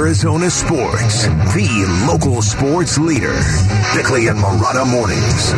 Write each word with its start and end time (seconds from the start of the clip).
Arizona 0.00 0.48
sports, 0.48 1.26
the 1.52 1.68
local 2.08 2.40
sports 2.40 2.96
leader. 2.96 3.36
Bickley 3.94 4.28
and 4.28 4.38
Marotta 4.38 4.88
Mornings. 4.90 5.52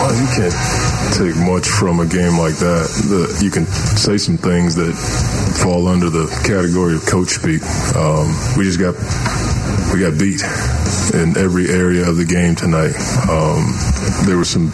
Well, 0.00 0.16
you 0.16 0.26
can't 0.32 0.56
take 1.12 1.36
much 1.44 1.68
from 1.68 2.00
a 2.00 2.06
game 2.06 2.38
like 2.38 2.56
that. 2.56 2.88
The, 3.04 3.40
you 3.44 3.50
can 3.50 3.66
say 3.66 4.16
some 4.16 4.38
things 4.38 4.74
that 4.76 4.94
fall 5.62 5.88
under 5.88 6.08
the 6.08 6.24
category 6.48 6.96
of 6.96 7.04
coach 7.04 7.36
speak. 7.36 7.60
Um, 7.94 8.32
we 8.56 8.64
just 8.64 8.80
got 8.80 8.96
we 9.92 10.00
got 10.00 10.16
beat 10.18 10.40
in 11.12 11.36
every 11.36 11.68
area 11.68 12.08
of 12.08 12.16
the 12.16 12.24
game 12.24 12.56
tonight. 12.56 12.96
Um, 13.28 13.76
there 14.24 14.38
were 14.38 14.48
some 14.48 14.72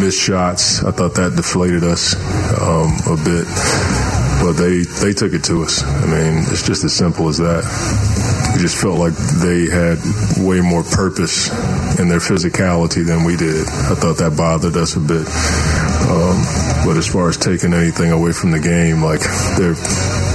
missed 0.00 0.20
shots. 0.20 0.82
I 0.82 0.90
thought 0.90 1.14
that 1.16 1.36
deflated 1.36 1.84
us 1.84 2.16
um, 2.56 2.88
a 3.04 3.16
bit, 3.20 3.46
but 4.44 4.60
they 4.60 4.82
they 5.00 5.14
took 5.14 5.32
it 5.32 5.42
to 5.44 5.62
us. 5.62 5.82
I 5.82 6.04
mean, 6.04 6.44
it's 6.52 6.66
just 6.66 6.84
as 6.84 6.92
simple 6.92 7.28
as 7.28 7.38
that. 7.38 7.64
It 8.54 8.60
just 8.60 8.76
felt 8.76 8.98
like 8.98 9.14
they 9.40 9.72
had 9.72 9.96
way 10.36 10.60
more 10.60 10.82
purpose 10.84 11.48
in 11.98 12.08
their 12.08 12.20
physicality 12.20 13.06
than 13.06 13.24
we 13.24 13.36
did. 13.36 13.66
I 13.66 13.96
thought 13.96 14.18
that 14.18 14.36
bothered 14.36 14.76
us 14.76 14.96
a 14.96 15.00
bit. 15.00 15.26
Um, 16.04 16.36
but 16.84 16.98
as 16.98 17.08
far 17.10 17.30
as 17.30 17.38
taking 17.38 17.72
anything 17.72 18.12
away 18.12 18.32
from 18.32 18.50
the 18.50 18.60
game, 18.60 19.02
like 19.02 19.24
there, 19.56 19.72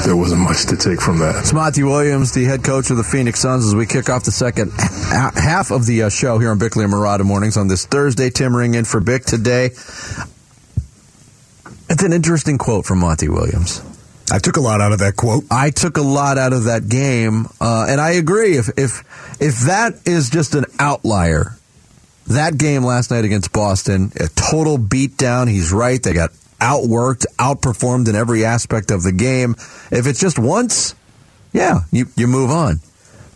there 0.04 0.18
wasn't 0.18 0.42
much 0.42 0.66
to 0.66 0.76
take 0.76 1.00
from 1.00 1.20
that. 1.20 1.36
It's 1.38 1.54
Monty 1.54 1.84
Williams, 1.84 2.32
the 2.34 2.46
head 2.46 2.64
coach 2.64 2.90
of 2.90 2.98
the 2.98 3.04
Phoenix 3.04 3.40
Suns, 3.40 3.68
as 3.68 3.76
we 3.76 3.86
kick 3.86 4.10
off 4.10 4.24
the 4.24 4.32
second 4.32 4.72
half 4.74 5.70
of 5.70 5.86
the 5.86 6.04
uh, 6.04 6.10
show 6.10 6.40
here 6.40 6.50
on 6.50 6.58
Bickley 6.58 6.84
and 6.84 6.92
Marotta 6.92 7.24
Mornings 7.24 7.58
on 7.58 7.68
this 7.68 7.86
Thursday. 7.86 8.32
Tim 8.32 8.56
Ring 8.56 8.74
in 8.74 8.86
for 8.86 9.00
Bick 9.00 9.24
today. 9.24 9.68
It's 11.92 12.04
an 12.04 12.14
interesting 12.14 12.58
quote 12.58 12.86
from 12.86 13.00
Monty 13.00 13.30
Williams. 13.30 13.84
I 14.32 14.40
took 14.40 14.58
a 14.58 14.62
lot 14.62 14.82
out 14.82 14.92
of 14.92 15.00
that 15.00 15.16
quote. 15.16 15.44
I 15.50 15.70
took 15.72 15.98
a 15.98 16.02
lot 16.02 16.38
out 16.38 16.54
of 16.54 16.66
that 16.66 16.88
game, 16.88 17.48
uh, 17.60 17.88
and 17.90 18.00
I 18.00 18.12
agree. 18.12 18.58
If 18.58 18.70
if 18.78 19.04
if 19.42 19.62
that 19.62 19.94
is 20.06 20.30
just 20.30 20.56
an 20.56 20.66
outlier, 20.78 21.58
that 22.28 22.58
game 22.58 22.84
last 22.84 23.12
night 23.12 23.26
against 23.26 23.52
Boston, 23.52 24.12
a 24.20 24.28
total 24.30 24.78
beatdown. 24.78 25.50
He's 25.50 25.72
right. 25.72 26.02
They 26.02 26.14
got 26.14 26.32
outworked, 26.60 27.26
outperformed 27.38 28.08
in 28.08 28.16
every 28.16 28.46
aspect 28.46 28.92
of 28.92 29.04
the 29.04 29.12
game. 29.12 29.56
If 29.92 30.06
it's 30.06 30.20
just 30.20 30.38
once, 30.38 30.96
yeah, 31.54 31.82
you 31.92 32.06
you 32.16 32.28
move 32.28 32.52
on. 32.52 32.82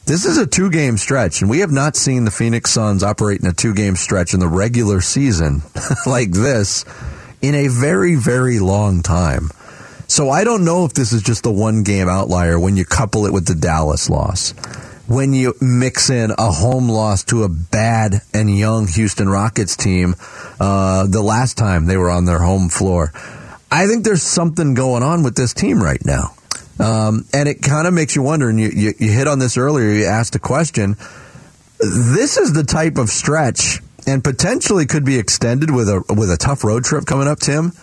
This 0.05 0.25
is 0.25 0.38
a 0.38 0.45
two 0.45 0.69
game 0.69 0.97
stretch, 0.97 1.41
and 1.41 1.49
we 1.49 1.59
have 1.59 1.71
not 1.71 1.95
seen 1.95 2.25
the 2.25 2.31
Phoenix 2.31 2.71
Suns 2.71 3.03
operate 3.03 3.39
in 3.39 3.47
a 3.47 3.53
two 3.53 3.73
game 3.73 3.95
stretch 3.95 4.33
in 4.33 4.39
the 4.39 4.47
regular 4.47 4.99
season 5.02 5.64
like 6.05 6.31
this 6.31 6.83
in 7.41 7.55
a 7.55 7.67
very, 7.67 8.16
very 8.16 8.59
long 8.59 9.02
time. 9.02 9.49
So 10.07 10.29
I 10.29 10.43
don't 10.43 10.65
know 10.65 10.85
if 10.85 10.93
this 10.93 11.13
is 11.13 11.21
just 11.21 11.43
the 11.43 11.51
one 11.51 11.83
game 11.83 12.07
outlier 12.07 12.59
when 12.59 12.77
you 12.77 12.85
couple 12.85 13.25
it 13.25 13.33
with 13.33 13.47
the 13.47 13.55
Dallas 13.55 14.09
loss. 14.09 14.51
When 15.07 15.33
you 15.33 15.53
mix 15.59 16.09
in 16.09 16.31
a 16.31 16.51
home 16.51 16.89
loss 16.89 17.23
to 17.25 17.43
a 17.43 17.49
bad 17.49 18.21
and 18.33 18.55
young 18.55 18.87
Houston 18.87 19.27
Rockets 19.27 19.75
team 19.75 20.15
uh, 20.59 21.07
the 21.07 21.21
last 21.21 21.57
time 21.57 21.85
they 21.85 21.97
were 21.97 22.09
on 22.09 22.25
their 22.25 22.39
home 22.39 22.69
floor. 22.69 23.11
I 23.71 23.87
think 23.87 24.03
there's 24.03 24.23
something 24.23 24.75
going 24.75 25.03
on 25.03 25.23
with 25.23 25.35
this 25.35 25.53
team 25.53 25.81
right 25.81 26.03
now. 26.05 26.35
Um, 26.79 27.25
and 27.33 27.49
it 27.49 27.61
kind 27.61 27.87
of 27.87 27.93
makes 27.93 28.15
you 28.15 28.21
wonder, 28.21 28.49
and 28.49 28.59
you, 28.59 28.69
you, 28.69 28.93
you 28.97 29.11
hit 29.11 29.27
on 29.27 29.39
this 29.39 29.57
earlier, 29.57 29.91
you 29.91 30.05
asked 30.05 30.35
a 30.35 30.39
question. 30.39 30.95
This 31.79 32.37
is 32.37 32.53
the 32.53 32.63
type 32.63 32.97
of 32.97 33.09
stretch 33.09 33.79
and 34.07 34.23
potentially 34.23 34.85
could 34.85 35.05
be 35.05 35.17
extended 35.17 35.69
with 35.69 35.89
a 35.89 36.03
with 36.09 36.31
a 36.31 36.37
tough 36.37 36.63
road 36.63 36.83
trip 36.83 37.05
coming 37.05 37.27
up, 37.27 37.39
Tim 37.39 37.73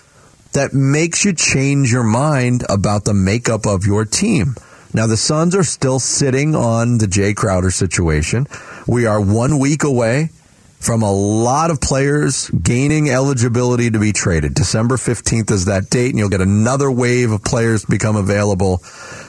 that 0.53 0.73
makes 0.73 1.25
you 1.25 1.33
change 1.33 1.93
your 1.93 2.03
mind 2.03 2.65
about 2.69 3.05
the 3.05 3.15
makeup 3.15 3.67
of 3.67 3.87
your 3.87 4.05
team. 4.05 4.57
Now, 4.93 5.07
the 5.07 5.17
Suns 5.17 5.55
are 5.55 5.63
still 5.63 6.01
sitting 6.01 6.57
on 6.57 6.99
the 6.99 7.07
Jae 7.07 7.37
Crowder 7.37 7.71
situation. 7.71 8.47
We 8.87 9.07
are 9.07 9.21
one 9.21 9.59
week 9.59 9.85
away 9.85 10.31
from 10.81 11.03
a 11.03 11.13
lot 11.13 11.71
of 11.71 11.81
players 11.81 12.49
gaining 12.49 13.11
eligibility 13.11 13.91
to 13.91 13.99
be 13.99 14.13
traded. 14.13 14.55
December 14.55 14.97
15th 14.97 15.51
is 15.51 15.67
that 15.67 15.91
date, 15.91 16.09
and 16.09 16.19
you'll 16.19 16.31
get 16.31 16.41
another 16.41 16.91
wave 16.91 17.31
of 17.31 17.45
players 17.45 17.85
become 17.85 18.17
available 18.17 18.83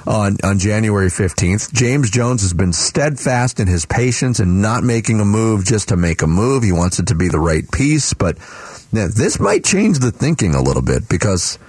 on, 0.07 0.37
on 0.43 0.59
January 0.59 1.09
15th. 1.09 1.73
James 1.73 2.09
Jones 2.09 2.41
has 2.41 2.53
been 2.53 2.71
steadfast 2.71 3.59
in 3.59 3.67
his 3.67 3.85
patience 3.85 4.39
and 4.39 4.61
not 4.61 4.83
making 4.83 5.19
a 5.19 5.25
move 5.25 5.65
just 5.65 5.89
to 5.89 5.97
make 5.97 6.21
a 6.21 6.27
move. 6.27 6.63
He 6.63 6.71
wants 6.71 6.99
it 6.99 7.07
to 7.07 7.15
be 7.15 7.27
the 7.27 7.39
right 7.39 7.69
piece, 7.69 8.13
but 8.13 8.37
this 8.91 9.39
might 9.39 9.65
change 9.65 9.99
the 9.99 10.11
thinking 10.11 10.55
a 10.55 10.61
little 10.61 10.81
bit 10.81 11.09
because 11.09 11.59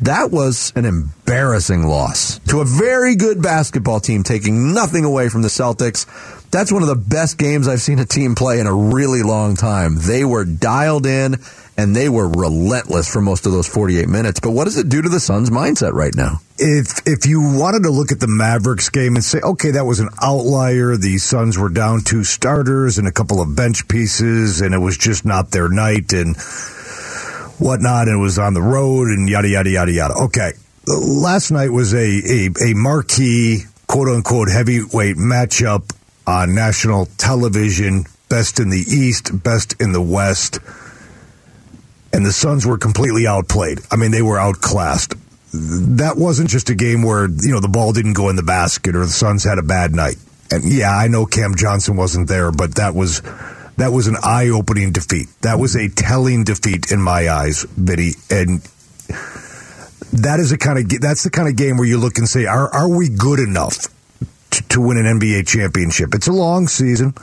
that 0.00 0.30
was 0.30 0.72
an 0.76 0.84
embarrassing 0.84 1.86
loss 1.86 2.38
to 2.40 2.60
a 2.60 2.64
very 2.64 3.16
good 3.16 3.42
basketball 3.42 4.00
team, 4.00 4.22
taking 4.22 4.72
nothing 4.72 5.04
away 5.04 5.28
from 5.28 5.42
the 5.42 5.48
Celtics. 5.48 6.06
That's 6.52 6.70
one 6.70 6.82
of 6.82 6.88
the 6.88 6.96
best 6.96 7.38
games 7.38 7.66
I've 7.66 7.80
seen 7.80 7.98
a 7.98 8.04
team 8.04 8.34
play 8.34 8.60
in 8.60 8.66
a 8.66 8.74
really 8.74 9.22
long 9.22 9.56
time. 9.56 9.96
They 9.96 10.22
were 10.22 10.44
dialed 10.44 11.06
in 11.06 11.36
and 11.78 11.96
they 11.96 12.10
were 12.10 12.28
relentless 12.28 13.10
for 13.10 13.22
most 13.22 13.46
of 13.46 13.52
those 13.52 13.66
48 13.66 14.06
minutes. 14.06 14.38
But 14.38 14.50
what 14.50 14.64
does 14.64 14.76
it 14.76 14.90
do 14.90 15.00
to 15.00 15.08
the 15.08 15.18
Suns' 15.18 15.48
mindset 15.48 15.94
right 15.94 16.14
now? 16.14 16.40
If 16.58 17.00
if 17.06 17.24
you 17.24 17.40
wanted 17.40 17.84
to 17.84 17.90
look 17.90 18.12
at 18.12 18.20
the 18.20 18.28
Mavericks 18.28 18.90
game 18.90 19.14
and 19.14 19.24
say, 19.24 19.40
okay, 19.40 19.70
that 19.70 19.86
was 19.86 20.00
an 20.00 20.10
outlier. 20.20 20.98
The 20.98 21.16
Suns 21.16 21.56
were 21.56 21.70
down 21.70 22.02
two 22.02 22.22
starters 22.22 22.98
and 22.98 23.08
a 23.08 23.12
couple 23.12 23.40
of 23.40 23.56
bench 23.56 23.88
pieces, 23.88 24.60
and 24.60 24.74
it 24.74 24.78
was 24.78 24.98
just 24.98 25.24
not 25.24 25.52
their 25.52 25.70
night 25.70 26.12
and 26.12 26.36
whatnot, 27.58 28.08
and 28.08 28.18
it 28.18 28.22
was 28.22 28.38
on 28.38 28.52
the 28.52 28.60
road 28.60 29.08
and 29.08 29.26
yada 29.26 29.48
yada 29.48 29.70
yada 29.70 29.90
yada. 29.90 30.14
Okay, 30.24 30.52
last 30.86 31.50
night 31.50 31.70
was 31.70 31.94
a 31.94 31.98
a, 31.98 32.50
a 32.62 32.74
marquee 32.74 33.62
quote 33.86 34.08
unquote 34.08 34.50
heavyweight 34.50 35.16
matchup 35.16 35.90
on 36.26 36.54
national 36.54 37.06
television. 37.18 38.04
Best 38.28 38.60
in 38.60 38.70
the 38.70 38.78
East, 38.78 39.42
best 39.42 39.80
in 39.80 39.92
the 39.92 40.00
West 40.00 40.58
and 42.12 42.26
the 42.26 42.32
Suns 42.32 42.66
were 42.66 42.78
completely 42.78 43.26
outplayed. 43.26 43.80
I 43.90 43.96
mean, 43.96 44.10
they 44.10 44.22
were 44.22 44.38
outclassed. 44.38 45.14
That 45.54 46.14
wasn't 46.16 46.50
just 46.50 46.70
a 46.70 46.74
game 46.74 47.02
where, 47.02 47.28
you 47.28 47.52
know, 47.52 47.60
the 47.60 47.68
ball 47.68 47.92
didn't 47.92 48.14
go 48.14 48.28
in 48.28 48.36
the 48.36 48.42
basket 48.42 48.94
or 48.94 49.00
the 49.00 49.12
Suns 49.12 49.44
had 49.44 49.58
a 49.58 49.62
bad 49.62 49.94
night. 49.94 50.16
And 50.50 50.64
yeah, 50.64 50.94
I 50.94 51.08
know 51.08 51.26
Cam 51.26 51.54
Johnson 51.54 51.96
wasn't 51.96 52.28
there, 52.28 52.52
but 52.52 52.74
that 52.76 52.94
was 52.94 53.22
that 53.78 53.90
was 53.90 54.06
an 54.06 54.16
eye-opening 54.22 54.92
defeat. 54.92 55.28
That 55.40 55.58
was 55.58 55.74
a 55.76 55.88
telling 55.88 56.44
defeat 56.44 56.92
in 56.92 57.00
my 57.00 57.30
eyes, 57.30 57.64
Vinny. 57.70 58.12
And 58.30 58.60
that 60.12 60.40
is 60.40 60.52
a 60.52 60.58
kind 60.58 60.78
of 60.78 61.00
that's 61.00 61.22
the 61.22 61.30
kind 61.30 61.48
of 61.48 61.56
game 61.56 61.78
where 61.78 61.86
you 61.86 61.98
look 61.98 62.18
and 62.18 62.28
say, 62.28 62.44
are 62.44 62.68
are 62.68 62.88
we 62.88 63.08
good 63.08 63.38
enough 63.38 63.88
to, 64.70 64.80
win 64.80 64.96
an 64.96 65.18
NBA 65.18 65.46
championship? 65.46 66.14
It's 66.14 66.28
a 66.28 66.32
long 66.32 66.68
season. 66.68 67.14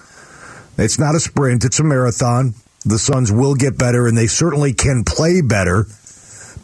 It's 0.78 1.00
not 1.00 1.16
a 1.16 1.20
sprint. 1.20 1.66
It's 1.66 1.80
a 1.80 1.84
marathon 1.84 2.54
the 2.86 3.00
Suns 3.00 3.32
will 3.32 3.56
get 3.56 3.78
better 3.78 4.08
and 4.08 4.18
they 4.18 4.28
certainly 4.28 4.74
can 4.74 5.04
play 5.04 5.42
better. 5.42 5.86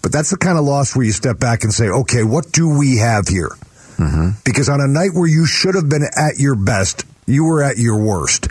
But 0.02 0.12
that's 0.12 0.30
the 0.30 0.38
kind 0.38 0.58
of 0.58 0.66
loss 0.66 0.96
where 0.96 1.06
you 1.06 1.12
step 1.12 1.40
back 1.40 1.64
and 1.64 1.74
say, 1.74 1.88
okay, 1.88 2.24
what 2.24 2.52
do 2.52 2.78
we 2.78 2.98
have 2.98 3.28
here? 3.28 3.50
Mm-hmm. 3.98 4.30
Because 4.44 4.70
on 4.70 4.82
a 4.82 4.88
night 4.88 5.12
where 5.14 5.28
you 5.28 5.46
should 5.46 5.76
have 5.76 5.90
been 5.90 6.04
at 6.04 6.38
your 6.38 6.56
best, 6.56 7.06
you 7.26 7.46
were 7.46 7.64
at 7.64 7.78
your 7.78 8.02
worst. 8.04 8.48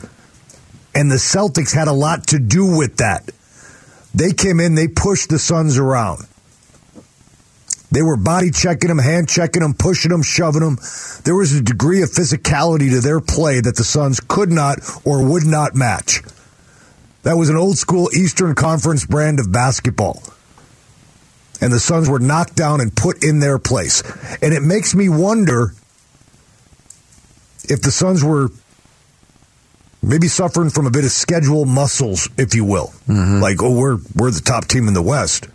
And 0.94 1.10
the 1.10 1.16
Celtics 1.16 1.74
had 1.74 1.88
a 1.88 1.92
lot 1.92 2.28
to 2.28 2.38
do 2.38 2.76
with 2.76 2.98
that. 2.98 3.30
They 4.14 4.32
came 4.32 4.60
in, 4.60 4.74
they 4.74 4.88
pushed 4.88 5.28
the 5.28 5.38
Suns 5.38 5.78
around. 5.78 6.26
They 7.94 8.02
were 8.02 8.16
body 8.16 8.50
checking 8.50 8.88
them, 8.88 8.98
hand 8.98 9.28
checking 9.28 9.62
them, 9.62 9.72
pushing 9.72 10.10
them, 10.10 10.24
shoving 10.24 10.62
them. 10.62 10.78
There 11.22 11.36
was 11.36 11.52
a 11.54 11.62
degree 11.62 12.02
of 12.02 12.10
physicality 12.10 12.90
to 12.90 13.00
their 13.00 13.20
play 13.20 13.60
that 13.60 13.76
the 13.76 13.84
Suns 13.84 14.18
could 14.18 14.50
not 14.50 14.78
or 15.04 15.24
would 15.24 15.44
not 15.44 15.76
match. 15.76 16.20
That 17.22 17.34
was 17.34 17.50
an 17.50 17.56
old 17.56 17.78
school 17.78 18.10
Eastern 18.12 18.56
Conference 18.56 19.06
brand 19.06 19.38
of 19.38 19.52
basketball. 19.52 20.24
And 21.60 21.72
the 21.72 21.78
Suns 21.78 22.10
were 22.10 22.18
knocked 22.18 22.56
down 22.56 22.80
and 22.80 22.94
put 22.94 23.22
in 23.22 23.38
their 23.38 23.60
place. 23.60 24.02
And 24.42 24.52
it 24.52 24.62
makes 24.62 24.96
me 24.96 25.08
wonder 25.08 25.72
if 27.68 27.80
the 27.80 27.92
Suns 27.92 28.24
were 28.24 28.48
maybe 30.02 30.26
suffering 30.26 30.68
from 30.68 30.86
a 30.86 30.90
bit 30.90 31.04
of 31.04 31.12
schedule 31.12 31.64
muscles, 31.64 32.28
if 32.36 32.56
you 32.56 32.64
will. 32.64 32.88
Mm-hmm. 33.06 33.40
Like, 33.40 33.62
oh, 33.62 33.72
we're 33.72 33.98
we're 34.16 34.32
the 34.32 34.42
top 34.44 34.64
team 34.66 34.88
in 34.88 34.94
the 34.94 35.02
West. 35.02 35.46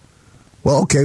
Well, 0.63 0.83
okay. 0.83 1.03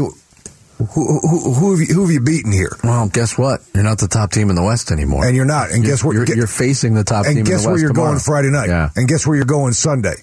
Who, 0.78 1.20
who, 1.20 1.54
who, 1.54 1.70
have 1.70 1.80
you, 1.80 1.94
who 1.94 2.02
have 2.02 2.10
you 2.10 2.20
beaten 2.20 2.50
here? 2.50 2.76
Well, 2.82 3.08
guess 3.08 3.38
what? 3.38 3.60
You're 3.74 3.84
not 3.84 3.98
the 3.98 4.08
top 4.08 4.32
team 4.32 4.50
in 4.50 4.56
the 4.56 4.62
West 4.62 4.90
anymore, 4.90 5.24
and 5.24 5.36
you're 5.36 5.44
not. 5.44 5.70
And 5.70 5.84
you're, 5.84 5.92
guess 5.92 6.02
what? 6.02 6.14
You're, 6.14 6.26
you're, 6.26 6.46
facing 6.48 6.94
the 6.94 7.04
top 7.04 7.26
and 7.26 7.36
team. 7.36 7.44
guess 7.44 7.64
where 7.64 7.78
you're 7.78 7.90
tomorrow. 7.90 8.10
going 8.10 8.20
Friday 8.20 8.50
night. 8.50 8.68
Yeah. 8.68 8.90
And 8.96 9.06
guess 9.06 9.26
where 9.26 9.36
you're 9.36 9.44
going 9.44 9.72
Sunday. 9.72 10.16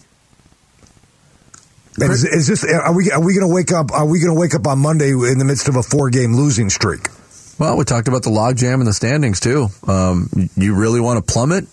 And 2.00 2.12
is, 2.12 2.24
is 2.24 2.48
this 2.48 2.63
are 2.63 2.95
we 2.95 3.12
are 3.12 3.21
we 3.21 3.33
going 3.33 3.48
to 3.48 3.53
wake 3.53 3.71
up 3.71 3.92
are 3.92 4.06
we 4.06 4.19
going 4.19 4.33
to 4.33 4.39
wake 4.39 4.56
up 4.56 4.65
on 4.65 4.80
Monday 4.80 5.12
in 5.12 5.38
the 5.38 5.45
midst 5.45 5.68
of 5.68 5.75
a 5.75 5.83
four 5.83 6.09
game 6.09 6.33
losing 6.33 6.69
streak? 6.69 7.07
Well, 7.59 7.77
we 7.77 7.83
talked 7.83 8.07
about 8.07 8.24
the 8.24 8.30
logjam 8.30 8.80
in 8.80 8.86
the 8.86 8.94
standings 8.94 9.39
too. 9.39 9.68
Um, 9.88 10.30
you 10.56 10.74
really 10.75 11.00
want 11.00 11.25
to 11.25 11.31
plummet? 11.31 11.65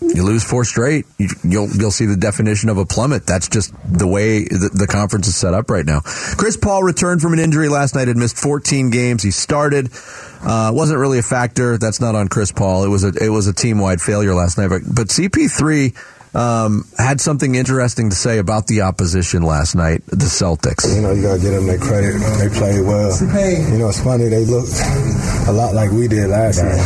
You 0.00 0.24
lose 0.24 0.44
four 0.44 0.64
straight, 0.64 1.06
you, 1.18 1.28
will 1.44 1.68
you'll 1.70 1.90
see 1.90 2.06
the 2.06 2.16
definition 2.16 2.68
of 2.68 2.78
a 2.78 2.84
plummet. 2.84 3.26
That's 3.26 3.48
just 3.48 3.72
the 3.86 4.06
way 4.06 4.44
the, 4.44 4.70
the, 4.72 4.86
conference 4.86 5.26
is 5.26 5.36
set 5.36 5.54
up 5.54 5.70
right 5.70 5.86
now. 5.86 6.00
Chris 6.00 6.56
Paul 6.56 6.82
returned 6.82 7.22
from 7.22 7.32
an 7.32 7.38
injury 7.38 7.68
last 7.68 7.94
night. 7.94 8.08
Had 8.08 8.16
missed 8.16 8.36
14 8.36 8.90
games. 8.90 9.22
He 9.22 9.30
started. 9.30 9.90
Uh, 10.42 10.70
wasn't 10.74 10.98
really 10.98 11.18
a 11.18 11.22
factor. 11.22 11.78
That's 11.78 12.00
not 12.00 12.14
on 12.14 12.28
Chris 12.28 12.52
Paul. 12.52 12.84
It 12.84 12.88
was 12.88 13.04
a 13.04 13.12
it 13.22 13.30
was 13.30 13.46
a 13.46 13.54
team 13.54 13.78
wide 13.78 14.00
failure 14.00 14.34
last 14.34 14.58
night. 14.58 14.68
But, 14.68 14.82
but 14.84 15.08
CP3 15.08 15.96
um, 16.36 16.84
had 16.98 17.20
something 17.20 17.54
interesting 17.54 18.10
to 18.10 18.16
say 18.16 18.36
about 18.38 18.66
the 18.66 18.82
opposition 18.82 19.42
last 19.42 19.74
night, 19.74 20.04
the 20.06 20.28
Celtics. 20.28 20.84
You 20.94 21.00
know, 21.00 21.12
you 21.12 21.22
got 21.22 21.36
to 21.36 21.40
give 21.40 21.52
them 21.52 21.66
their 21.66 21.78
credit. 21.78 22.12
They 22.36 22.50
played 22.52 22.84
well. 22.84 23.08
You 23.72 23.78
know, 23.78 23.88
it's 23.88 24.02
funny. 24.04 24.28
They 24.28 24.44
look 24.44 24.68
a 25.48 25.52
lot 25.52 25.72
like 25.74 25.90
we 25.90 26.08
did 26.08 26.28
last 26.28 26.62
year. 26.62 26.76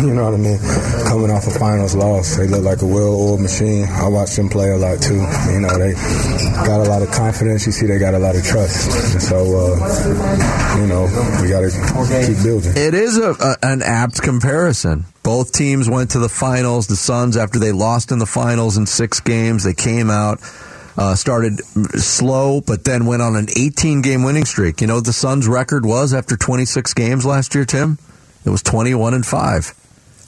You 0.10 0.14
know 0.14 0.24
what 0.24 0.34
I 0.34 0.38
mean? 0.38 0.58
Coming 1.06 1.30
off 1.30 1.46
a 1.46 1.50
finals 1.50 1.94
loss, 1.94 2.36
they 2.36 2.46
look 2.48 2.64
like 2.64 2.80
a 2.82 2.86
well-oiled 2.86 3.40
machine. 3.40 3.84
I 3.84 4.08
watched 4.08 4.34
them 4.34 4.48
play 4.48 4.70
a 4.70 4.76
lot 4.76 5.00
too. 5.00 5.20
You 5.52 5.60
know, 5.60 5.76
they 5.78 5.92
got 6.66 6.80
a 6.80 6.88
lot 6.88 7.02
of 7.02 7.10
confidence. 7.10 7.66
You 7.66 7.72
see, 7.72 7.86
they 7.86 7.98
got 7.98 8.14
a 8.14 8.18
lot 8.18 8.34
of 8.34 8.42
trust. 8.42 9.12
And 9.12 9.22
so, 9.22 9.36
uh, 9.36 10.76
you 10.80 10.86
know, 10.86 11.02
we 11.42 11.48
got 11.50 11.60
to 11.60 11.70
keep 12.26 12.42
building. 12.42 12.72
It 12.76 12.94
is 12.94 13.18
a, 13.18 13.30
a, 13.32 13.56
an 13.62 13.82
apt 13.82 14.22
comparison. 14.22 15.04
Both 15.22 15.52
teams 15.52 15.88
went 15.88 16.10
to 16.12 16.18
the 16.18 16.28
finals. 16.28 16.86
The 16.86 16.96
Suns, 16.96 17.36
after 17.36 17.58
they 17.58 17.72
lost 17.72 18.10
in 18.10 18.18
the 18.18 18.26
finals 18.26 18.76
in 18.76 18.86
six 18.86 19.20
games, 19.20 19.64
they 19.64 19.74
came 19.74 20.08
out, 20.08 20.40
uh, 20.96 21.14
started 21.14 21.60
slow, 22.00 22.62
but 22.62 22.84
then 22.84 23.04
went 23.04 23.20
on 23.20 23.36
an 23.36 23.48
18 23.54 24.00
game 24.00 24.22
winning 24.22 24.46
streak. 24.46 24.80
You 24.80 24.86
know 24.86 25.00
the 25.00 25.12
Suns' 25.12 25.46
record 25.46 25.84
was 25.84 26.14
after 26.14 26.36
26 26.36 26.94
games 26.94 27.26
last 27.26 27.54
year, 27.54 27.66
Tim? 27.66 27.98
It 28.46 28.50
was 28.50 28.62
21 28.62 29.12
and 29.12 29.26
5. 29.26 29.74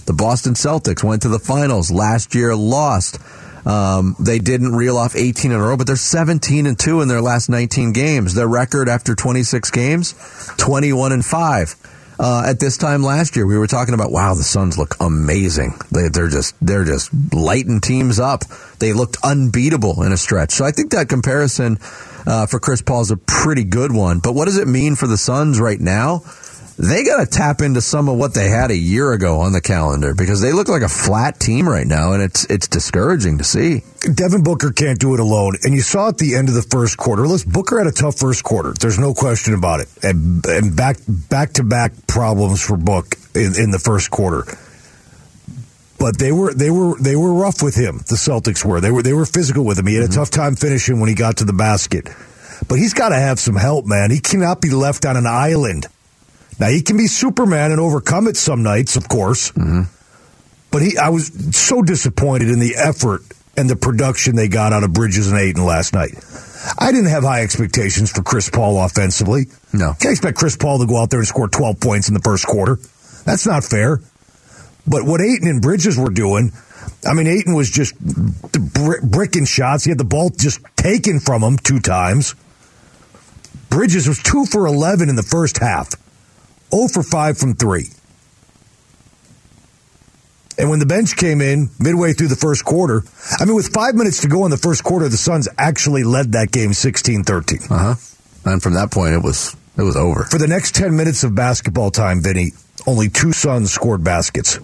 The 0.05 0.13
Boston 0.13 0.55
Celtics 0.55 1.03
went 1.03 1.23
to 1.23 1.29
the 1.29 1.39
finals 1.39 1.91
last 1.91 2.35
year, 2.35 2.55
lost. 2.55 3.19
Um, 3.65 4.17
they 4.19 4.41
didn't 4.41 4.75
reel 4.75 4.99
off 4.99 5.17
18 5.17 5.53
in 5.53 5.57
a 5.57 5.63
row, 5.63 5.77
but 5.77 5.87
they're 5.87 5.97
17 5.97 6.67
and 6.67 6.79
2 6.79 7.01
in 7.01 7.09
their 7.09 7.23
last 7.23 7.49
19 7.49 7.93
games. 7.93 8.35
Their 8.35 8.49
record 8.49 8.89
after 8.89 9.15
26 9.15 9.71
games, 9.71 10.15
21 10.59 11.13
and 11.13 11.25
5 11.25 11.77
uh, 12.19 12.45
at 12.47 12.61
this 12.61 12.77
time 12.77 13.03
last 13.03 13.37
year. 13.37 13.47
We 13.47 13.59
were 13.59 13.67
talking 13.67 13.95
about, 13.95 14.13
wow, 14.13 14.35
the 14.35 14.43
Suns 14.43 14.79
look 14.79 14.97
amazing. 15.01 15.75
They, 15.91 16.07
are 16.07 16.29
just 16.29 16.55
they're 16.61 16.85
just 16.85 17.11
lighting 17.33 17.81
teams 17.81 18.21
up. 18.21 18.45
They 18.79 18.93
looked 18.93 19.17
unbeatable 19.25 20.03
in 20.03 20.13
a 20.13 20.17
stretch. 20.17 20.53
So 20.53 20.65
I 20.65 20.71
think 20.71 20.93
that 20.93 21.09
comparison 21.09 21.79
uh, 22.27 22.47
for 22.47 22.59
Chris 22.59 22.83
Paul 22.83 23.03
is 23.03 23.11
a 23.11 23.17
pretty 23.17 23.65
good 23.65 23.93
one. 23.93 24.21
But 24.21 24.35
what 24.35 24.47
does 24.47 24.59
it 24.59 24.69
mean 24.69 24.97
for 24.97 25.07
the 25.07 25.17
Suns 25.17 25.61
right 25.61 25.81
now? 25.81 26.23
They 26.79 27.05
got 27.05 27.19
to 27.19 27.27
tap 27.27 27.61
into 27.61 27.81
some 27.81 28.09
of 28.09 28.17
what 28.17 28.35
they 28.35 28.49
had 28.49 28.71
a 28.71 28.77
year 28.77 29.13
ago 29.13 29.41
on 29.41 29.53
the 29.53 29.61
calendar 29.61 30.15
because 30.15 30.41
they 30.41 30.53
look 30.53 30.69
like 30.69 30.83
a 30.83 30.89
flat 30.89 31.39
team 31.39 31.69
right 31.69 31.87
now, 31.87 32.13
and 32.13 32.23
it's 32.23 32.45
it's 32.47 32.69
discouraging 32.69 33.39
to 33.39 33.45
see. 33.45 33.83
Devin 34.13 34.43
Booker 34.43 34.73
can't 34.73 34.99
do 34.99 35.15
it 35.15 35.21
alone, 35.21 35.57
and 35.65 35.75
you 35.75 35.83
saw 35.83 36.09
at 36.09 36.19
the 36.19 36.35
end 36.35 36.49
of 36.49 36.55
the 36.55 36.63
first 36.63 36.97
quarter. 36.97 37.27
Listen, 37.27 37.53
Booker 37.53 37.79
had 37.79 37.87
a 37.87 37.93
tough 37.93 38.19
first 38.19 38.43
quarter. 38.43 38.73
There's 38.73 38.99
no 38.99 39.15
question 39.15 39.55
about 39.55 39.81
it, 39.81 39.89
and, 40.03 40.45
and 40.47 40.77
back 40.77 40.97
back 41.07 41.53
to 41.55 41.65
back 41.65 41.93
problems 42.07 42.63
for 42.63 42.77
Book 42.77 43.17
in, 43.35 43.55
in 43.59 43.71
the 43.71 43.79
first 43.79 44.11
quarter. 44.11 44.45
But 45.99 46.19
they 46.19 46.33
were 46.33 46.55
they 46.55 46.71
were 46.71 46.97
they 46.99 47.17
were 47.17 47.35
rough 47.35 47.63
with 47.63 47.75
him. 47.75 47.99
The 47.99 48.17
Celtics 48.17 48.65
were 48.65 48.81
they 48.81 48.91
were 48.91 49.03
they 49.03 49.13
were 49.13 49.27
physical 49.27 49.65
with 49.65 49.79
him. 49.79 49.87
He 49.87 49.95
had 49.95 50.05
mm-hmm. 50.05 50.13
a 50.13 50.17
tough 50.17 50.31
time 50.31 50.57
finishing 50.57 51.01
when 51.01 51.09
he 51.09 51.15
got 51.15 51.37
to 51.39 51.45
the 51.45 51.53
basket. 51.53 52.09
But 52.69 52.77
he's 52.77 52.95
got 52.95 53.11
to 53.11 53.17
have 53.17 53.41
some 53.41 53.57
help, 53.57 53.87
man. 53.87 54.11
He 54.11 54.21
cannot 54.21 54.61
be 54.61 54.71
left 54.71 55.05
on 55.05 55.17
an 55.17 55.27
island 55.27 55.87
now 56.63 56.69
he 56.69 56.81
can 56.81 56.97
be 56.97 57.09
Superman 57.09 57.73
and 57.73 57.81
overcome 57.81 58.29
it 58.29 58.37
some 58.37 58.63
nights, 58.63 58.95
of 58.95 59.09
course. 59.09 59.51
Mm-hmm. 59.51 59.83
But 60.71 60.83
he, 60.83 60.97
I 60.97 61.09
was 61.09 61.57
so 61.57 61.83
disappointed 61.83 62.51
in 62.51 62.61
the 62.61 62.77
effort 62.77 63.23
and 63.57 63.69
the 63.69 63.75
production 63.75 64.37
they 64.37 64.47
got 64.47 64.73
out 64.73 64.85
of 64.85 64.93
Bridges 64.93 65.29
and 65.29 65.41
Ayton 65.41 65.65
last 65.65 65.93
night. 65.93 66.13
I 66.79 66.93
didn't 66.93 67.11
have 67.11 67.25
high 67.25 67.43
expectations 67.43 68.13
for 68.13 68.23
Chris 68.23 68.49
Paul 68.49 68.81
offensively. 68.81 69.47
No, 69.73 69.95
can't 69.95 70.13
expect 70.13 70.39
Chris 70.39 70.57
Paul 70.57 70.79
to 70.79 70.87
go 70.87 71.03
out 71.03 71.11
there 71.11 71.19
and 71.19 71.27
score 71.27 71.49
12 71.49 71.81
points 71.81 72.07
in 72.07 72.15
the 72.15 72.21
first 72.21 72.47
quarter. 72.47 72.77
That's 73.25 73.45
not 73.45 73.65
fair. 73.65 74.01
But 74.87 75.03
what 75.03 75.21
Ayton 75.21 75.49
and 75.49 75.61
Bridges 75.61 75.99
were 75.99 76.11
doing, 76.11 76.53
I 77.05 77.15
mean, 77.15 77.27
Ayton 77.27 77.55
was 77.55 77.69
just 77.73 77.99
bricking 79.03 79.47
shots. 79.47 79.83
He 79.83 79.91
had 79.91 79.99
the 79.99 80.05
ball 80.05 80.31
just 80.31 80.61
taken 80.77 81.19
from 81.19 81.43
him 81.43 81.57
two 81.59 81.81
times. 81.81 82.37
Bridges 83.69 84.07
was 84.07 84.23
two 84.23 84.45
for 84.45 84.69
11 84.69 85.09
in 85.09 85.17
the 85.17 85.25
first 85.25 85.59
half. 85.59 85.95
0 86.75 86.89
for 86.89 87.03
5 87.03 87.39
from 87.39 87.55
3. 87.55 87.85
And 90.59 90.69
when 90.71 90.79
the 90.79 90.87
bench 90.87 91.17
came 91.17 91.41
in 91.41 91.71
midway 91.79 92.13
through 92.13 92.29
the 92.29 92.37
first 92.37 92.65
quarter, 92.65 93.03
I 93.39 93.45
mean, 93.45 93.55
with 93.55 93.73
five 93.73 93.95
minutes 93.95 94.21
to 94.23 94.29
go 94.29 94.45
in 94.45 94.51
the 94.51 94.59
first 94.59 94.85
quarter, 94.85 95.09
the 95.09 95.17
Suns 95.17 95.49
actually 95.57 96.05
led 96.05 96.33
that 96.33 96.53
game 96.53 96.73
16 96.73 97.25
13. 97.25 97.59
Uh 97.71 97.79
huh. 97.79 97.95
And 98.45 98.63
from 98.63 98.75
that 98.75 98.91
point, 98.91 99.15
it 99.15 99.23
was 99.23 99.57
it 99.77 99.83
was 99.83 99.97
over. 99.97 100.25
For 100.25 100.39
the 100.39 100.47
next 100.47 100.75
10 100.75 100.95
minutes 100.95 101.25
of 101.25 101.35
basketball 101.35 101.91
time, 101.91 102.23
Vinny, 102.23 102.53
only 102.87 103.09
two 103.09 103.33
Suns 103.33 103.73
scored 103.73 104.05
baskets. 104.05 104.59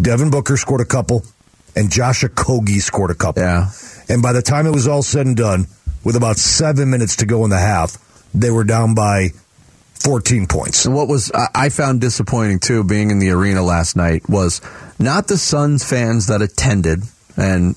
Devin 0.00 0.30
Booker 0.30 0.56
scored 0.56 0.82
a 0.82 0.84
couple, 0.84 1.24
and 1.74 1.90
Josh 1.90 2.22
Okogie 2.22 2.80
scored 2.82 3.10
a 3.10 3.14
couple. 3.14 3.42
Yeah. 3.42 3.70
And 4.08 4.22
by 4.22 4.32
the 4.32 4.42
time 4.42 4.66
it 4.66 4.72
was 4.72 4.86
all 4.86 5.02
said 5.02 5.26
and 5.26 5.36
done, 5.36 5.66
with 6.04 6.16
about 6.16 6.36
seven 6.36 6.90
minutes 6.90 7.16
to 7.16 7.26
go 7.26 7.44
in 7.44 7.50
the 7.50 7.58
half, 7.58 7.96
they 8.34 8.50
were 8.50 8.64
down 8.64 8.94
by 8.94 9.30
14 10.00 10.46
points. 10.46 10.86
And 10.86 10.94
what 10.94 11.08
was 11.08 11.30
I 11.32 11.68
found 11.68 12.00
disappointing 12.00 12.60
too, 12.60 12.84
being 12.84 13.10
in 13.10 13.18
the 13.18 13.30
arena 13.30 13.62
last 13.62 13.96
night, 13.96 14.28
was 14.28 14.60
not 14.98 15.28
the 15.28 15.38
Suns 15.38 15.88
fans 15.88 16.26
that 16.28 16.42
attended, 16.42 17.02
and 17.36 17.76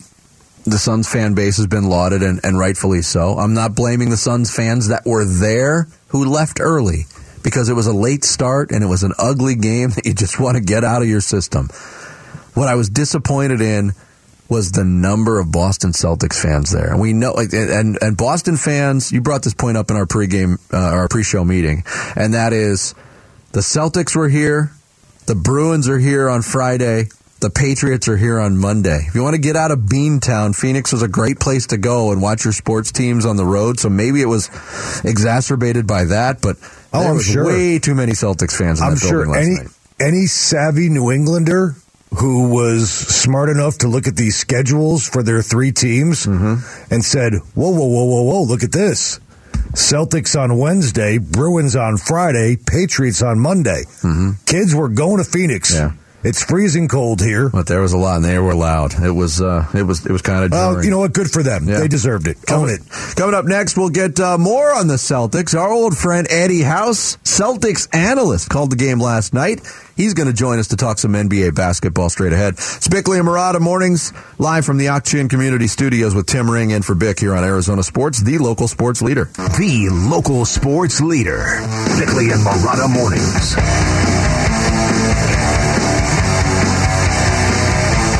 the 0.64 0.78
Suns 0.78 1.12
fan 1.12 1.34
base 1.34 1.58
has 1.58 1.68
been 1.68 1.86
lauded 1.86 2.22
and, 2.22 2.40
and 2.44 2.58
rightfully 2.58 3.02
so. 3.02 3.38
I'm 3.38 3.54
not 3.54 3.76
blaming 3.76 4.10
the 4.10 4.18
Suns 4.18 4.54
fans 4.54 4.90
that 4.90 5.06
were 5.06 5.26
there 5.26 5.88
who 6.10 6.26
left 6.26 6.60
early 6.60 7.06
because 7.44 7.70
it 7.70 7.74
was 7.74 7.88
a 7.88 7.94
late 7.94 8.24
start 8.24 8.72
and 8.72 8.84
it 8.84 8.88
was 8.88 9.04
an 9.04 9.14
ugly 9.18 9.56
game 9.56 9.90
that 9.96 10.06
you 10.06 10.14
just 10.14 10.40
want 10.40 10.58
to 10.58 10.64
get 10.64 10.84
out 10.84 11.02
of 11.02 11.08
your 11.08 11.22
system. 11.22 11.70
What 12.54 12.68
I 12.68 12.76
was 12.76 12.90
disappointed 12.90 13.62
in 13.62 13.94
was 14.52 14.74
the 14.74 14.84
number 14.84 15.40
of 15.40 15.50
Boston 15.50 15.92
Celtics 15.94 16.40
fans 16.40 16.72
there. 16.72 16.92
And 16.92 17.00
we 17.00 17.14
know, 17.14 17.34
and, 17.36 17.98
and 18.02 18.18
Boston 18.18 18.58
fans, 18.58 19.10
you 19.10 19.22
brought 19.22 19.44
this 19.44 19.54
point 19.54 19.78
up 19.78 19.90
in 19.90 19.96
our 19.96 20.06
pregame, 20.06 20.60
uh, 20.74 20.78
our 20.78 21.08
pre-show 21.08 21.46
meeting, 21.46 21.86
and 22.18 22.34
that 22.34 22.52
is 22.52 22.94
the 23.54 23.62
Celtics 23.62 24.14
were 24.14 24.28
here, 24.28 24.74
the 25.26 25.36
Bruins 25.36 25.88
are 25.88 25.98
here 25.98 26.30
on 26.30 26.42
Friday, 26.42 27.06
the 27.40 27.50
Patriots 27.50 28.10
are 28.10 28.18
here 28.18 28.42
on 28.42 28.58
Monday. 28.58 29.06
If 29.08 29.16
you 29.16 29.24
want 29.24 29.36
to 29.36 29.42
get 29.42 29.56
out 29.56 29.72
of 29.72 29.80
Beantown, 29.80 30.54
Phoenix 30.54 30.92
was 30.92 31.02
a 31.02 31.08
great 31.08 31.40
place 31.40 31.68
to 31.68 31.78
go 31.78 32.12
and 32.12 32.22
watch 32.22 32.44
your 32.44 32.54
sports 32.54 32.92
teams 32.92 33.26
on 33.26 33.38
the 33.38 33.46
road. 33.46 33.80
So 33.80 33.90
maybe 33.90 34.22
it 34.22 34.28
was 34.28 34.50
exacerbated 35.06 35.88
by 35.88 36.04
that, 36.06 36.42
but 36.42 36.58
oh, 36.92 37.00
there 37.00 37.10
I'm 37.10 37.16
was 37.16 37.26
sure. 37.26 37.46
way 37.46 37.80
too 37.80 37.96
many 37.96 38.12
Celtics 38.12 38.56
fans 38.56 38.82
in 38.82 38.86
I'm 38.86 38.94
that 38.96 39.00
sure 39.00 39.26
building 39.26 39.32
last 39.32 39.46
any, 39.46 39.56
night. 39.56 39.68
Any 40.02 40.26
savvy 40.26 40.90
New 40.90 41.10
Englander 41.10 41.76
who 42.16 42.50
was 42.54 42.90
smart 42.90 43.50
enough 43.50 43.80
to 43.80 43.88
look 43.88 44.08
at 44.08 44.16
these 44.16 44.36
schedules 44.36 45.08
for 45.08 45.24
their 45.24 45.42
three 45.42 45.72
teams 45.72 46.26
mm-hmm. 46.26 46.94
and 46.94 47.04
said, 47.04 47.34
whoa, 47.56 47.70
whoa, 47.70 47.88
whoa, 47.88 48.04
whoa, 48.06 48.22
whoa, 48.24 48.44
look 48.44 48.64
at 48.64 48.72
this. 48.72 49.20
Celtics 49.74 50.38
on 50.38 50.58
Wednesday, 50.58 51.18
Bruins 51.18 51.78
on 51.78 51.98
Friday, 51.98 52.58
Patriots 52.58 53.22
on 53.22 53.40
Monday. 53.40 53.84
Mm-hmm. 54.04 54.32
Kids 54.46 54.76
were 54.76 54.90
going 54.90 55.18
to 55.18 55.24
Phoenix. 55.24 55.74
Yeah. 55.74 55.94
It's 56.24 56.44
freezing 56.44 56.88
cold 56.88 57.20
here, 57.22 57.50
but 57.50 57.66
there 57.66 57.82
was 57.82 57.94
a 57.94 57.98
lot, 57.98 58.18
and 58.18 58.26
they 58.26 58.38
were 58.38 58.54
loud. 58.54 58.94
It 58.94 59.12
was, 59.12 59.42
uh, 59.42 59.66
it 59.74 59.84
was, 59.84 60.06
it 60.06 60.12
was 60.12 60.22
kind 60.22 60.46
of. 60.46 60.52
Well, 60.52 60.84
you 60.84 60.92
know 60.92 61.00
what? 61.00 61.14
Good 61.14 61.32
for 61.32 61.42
them. 61.42 61.68
Yeah. 61.68 61.80
They 61.80 61.88
deserved 61.88 62.28
it. 62.28 62.38
Coming, 62.46 62.76
it. 62.76 62.82
Coming 63.16 63.34
up 63.34 63.46
next, 63.46 63.76
we'll 63.76 63.90
get 63.90 64.20
uh, 64.20 64.38
more 64.38 64.72
on 64.74 64.88
the 64.88 64.96
Celtics. 64.96 65.58
Our 65.58 65.72
old 65.72 65.98
friend 65.98 66.28
Eddie 66.30 66.62
House, 66.62 67.18
Celtics 67.18 67.88
analyst, 67.96 68.50
called 68.50 68.72
the 68.72 68.76
game 68.76 69.00
last 69.00 69.34
night. 69.34 69.62
He's 69.96 70.14
going 70.14 70.28
to 70.28 70.34
join 70.34 70.60
us 70.60 70.70
to 70.70 70.76
talk 70.76 71.00
some 71.00 71.14
NBA 71.14 71.56
basketball 71.56 72.10
straight 72.10 72.34
ahead. 72.34 72.56
Bickley 72.90 73.20
and 73.20 73.28
Marotta 73.28 73.60
mornings 73.60 74.14
live 74.40 74.66
from 74.66 74.78
the 74.78 74.88
Ak-Chin 74.88 75.30
Community 75.30 75.68
Studios 75.68 76.16
with 76.16 76.28
Tim 76.28 76.50
Ring 76.50 76.72
in 76.72 76.82
for 76.82 76.96
Bick 76.96 77.20
here 77.20 77.36
on 77.36 77.44
Arizona 77.44 77.84
Sports, 77.84 78.22
the 78.22 78.38
local 78.38 78.68
sports 78.68 79.02
leader. 79.02 79.26
The 79.26 79.90
local 79.92 80.46
sports 80.46 81.02
leader. 81.02 81.38
Bickley 82.00 82.32
and 82.32 82.42
Marotta 82.46 82.92
mornings. 82.92 84.11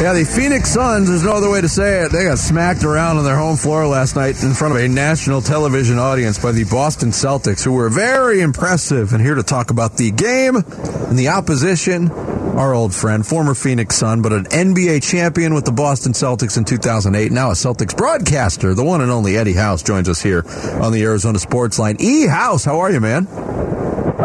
Yeah, 0.02 0.14
the 0.14 0.26
Phoenix 0.26 0.72
Suns, 0.72 1.10
there's 1.10 1.24
no 1.24 1.34
other 1.34 1.52
way 1.52 1.62
to 1.62 1.70
say 1.70 2.02
it. 2.02 2.12
They 2.12 2.24
got 2.24 2.40
smacked 2.40 2.84
around 2.84 3.18
on 3.18 3.24
their 3.24 3.38
home 3.38 3.56
floor 3.56 3.86
last 3.86 4.16
night 4.16 4.42
in 4.42 4.56
front 4.56 4.76
of 4.76 4.82
a 4.82 4.88
national 4.88 5.44
television 5.44 6.00
audience 6.00 6.40
by 6.40 6.52
the 6.54 6.64
Boston 6.64 7.10
Celtics, 7.10 7.64
who 7.64 7.74
were 7.74 7.88
very 7.88 8.42
impressive. 8.42 9.14
And 9.14 9.22
here 9.22 9.36
to 9.36 9.44
talk 9.44 9.70
about 9.70 9.98
the 9.98 10.10
game 10.10 10.56
and 10.56 11.20
the 11.20 11.28
opposition, 11.28 12.10
our 12.10 12.74
old 12.74 12.96
friend, 12.96 13.24
former 13.24 13.54
Phoenix 13.54 13.96
Sun, 13.96 14.24
but 14.24 14.34
an 14.34 14.46
NBA 14.46 15.04
champion 15.04 15.54
with 15.54 15.66
the 15.66 15.72
Boston 15.72 16.14
Celtics 16.14 16.58
in 16.58 16.66
2008, 16.66 17.32
now 17.32 17.52
a 17.52 17.54
Celtics 17.54 17.96
broadcaster, 17.96 18.74
the 18.74 18.84
one 18.84 19.02
and 19.02 19.12
only 19.12 19.38
Eddie 19.38 19.54
House 19.54 19.84
joins 19.84 20.10
us 20.10 20.20
here 20.20 20.44
on 20.82 20.94
the 20.94 21.04
Arizona 21.04 21.38
Sports 21.38 21.78
Line. 21.78 21.98
E 22.00 22.26
House, 22.26 22.66
how 22.66 22.80
are 22.80 22.92
you, 22.92 23.02
man? 23.02 23.28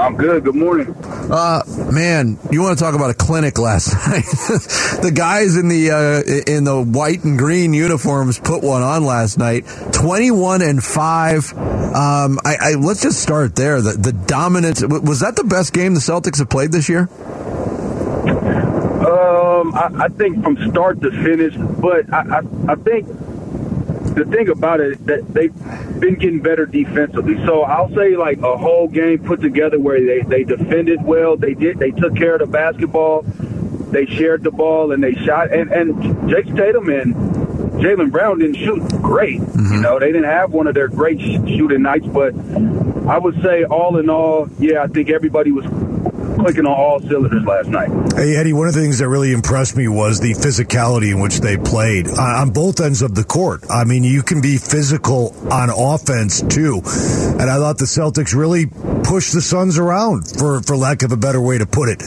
I'm 0.07 0.17
good. 0.17 0.45
Good 0.45 0.55
morning. 0.55 0.95
Uh, 1.05 1.63
man, 1.93 2.39
you 2.53 2.63
want 2.63 2.79
to 2.79 2.85
talk 2.85 2.95
about 2.95 3.11
a 3.11 3.15
clinic 3.15 3.59
last 3.59 3.93
night? 4.07 4.23
the 5.03 5.11
guys 5.13 5.57
in 5.57 5.67
the 5.67 5.91
uh, 5.91 6.23
in 6.49 6.63
the 6.63 6.81
white 6.81 7.25
and 7.25 7.37
green 7.37 7.75
uniforms 7.75 8.39
put 8.39 8.63
one 8.63 8.83
on 8.83 9.05
last 9.05 9.37
night. 9.37 9.65
Twenty-one 9.91 10.63
and 10.63 10.81
five. 10.83 11.53
Um, 11.53 12.39
I, 12.45 12.57
I 12.61 12.75
let's 12.75 13.03
just 13.03 13.21
start 13.21 13.57
there. 13.57 13.81
The 13.81 13.95
the 13.95 14.13
dominance 14.13 14.81
was 14.87 15.19
that 15.21 15.35
the 15.35 15.43
best 15.43 15.73
game 15.73 15.95
the 15.95 16.01
Celtics 16.01 16.39
have 16.39 16.51
played 16.51 16.71
this 16.71 16.89
year? 16.89 17.09
Um, 19.07 19.75
I, 19.75 20.05
I 20.05 20.09
think 20.09 20.45
from 20.45 20.57
start 20.71 21.01
to 21.03 21.11
finish, 21.11 21.57
but 21.57 22.13
I, 22.15 22.39
I, 22.39 22.73
I 22.73 22.75
think 22.77 23.09
the 24.17 24.25
thing 24.25 24.49
about 24.49 24.81
it 24.81 25.05
that 25.07 25.29
they've 25.33 25.55
been 26.01 26.15
getting 26.15 26.41
better 26.41 26.65
defensively. 26.65 27.37
So 27.45 27.63
I'll 27.63 27.95
say 27.95 28.17
like 28.17 28.39
a 28.39 28.57
whole 28.57 28.89
game 28.89 29.23
put 29.23 29.43
together 29.43 29.79
where 29.79 30.01
they, 30.05 30.23
they 30.23 30.43
defended 30.43 31.05
well. 31.05 31.37
They 31.37 31.53
did 31.53 31.79
they 31.79 31.91
took 31.91 32.17
care 32.17 32.35
of 32.35 32.41
the 32.41 32.47
basketball. 32.47 33.23
They 33.23 34.07
shared 34.07 34.43
the 34.43 34.51
ball 34.51 34.93
and 34.93 35.05
they 35.05 35.15
shot. 35.15 35.53
And 35.53 35.71
and 35.71 36.31
Jake 36.31 36.47
Tatum 36.47 36.89
and 36.89 37.15
Jaylen 37.77 38.11
Brown 38.11 38.39
didn't 38.39 38.57
shoot 38.57 38.83
great. 39.03 39.39
Mm-hmm. 39.41 39.75
You 39.75 39.81
know 39.83 39.99
they 39.99 40.13
didn't 40.13 40.31
have 40.31 40.51
one 40.51 40.67
of 40.67 40.75
their 40.75 40.89
great 40.89 41.21
shooting 41.21 41.83
nights, 41.83 42.07
but 42.07 42.35
I 43.07 43.19
would 43.19 43.41
say 43.43 43.65
all 43.65 43.99
in 43.99 44.09
all, 44.09 44.49
yeah, 44.59 44.83
I 44.83 44.87
think 44.87 45.11
everybody 45.11 45.53
was 45.53 45.67
clicking 46.37 46.65
on 46.65 46.75
all 46.75 47.01
cylinders 47.01 47.45
last 47.45 47.69
night. 47.69 47.91
Hey, 48.17 48.35
Eddie, 48.35 48.55
one 48.55 48.67
of 48.67 48.73
the 48.73 48.81
things 48.81 49.01
that 49.01 49.09
really 49.11 49.31
impressed 49.35 49.77
me 49.77 49.89
was 49.89 50.21
the 50.21 50.33
physicality 50.33 51.11
in 51.13 51.21
which 51.21 51.41
they 51.41 51.59
played 51.59 52.09
uh, 52.09 52.41
on 52.41 52.49
both 52.49 52.81
ends 52.81 53.03
of 53.03 53.15
the 53.15 53.25
court. 53.25 53.65
I 53.69 53.85
mean, 53.85 54.05
you 54.05 54.23
can 54.23 54.41
be 54.41 54.57
physical 54.57 55.37
on 55.53 55.69
offense 55.69 56.41
too. 56.41 56.77
And 56.77 57.43
I 57.43 57.59
thought 57.59 57.77
the 57.77 57.85
Celtics 57.85 58.35
really 58.35 58.65
pushed 59.05 59.35
the 59.35 59.43
Suns 59.43 59.77
around, 59.77 60.31
for, 60.31 60.63
for 60.63 60.79
lack 60.79 61.03
of 61.03 61.13
a 61.13 61.19
better 61.19 61.43
way 61.43 61.59
to 61.59 61.67
put 61.67 61.91
it. 61.91 62.01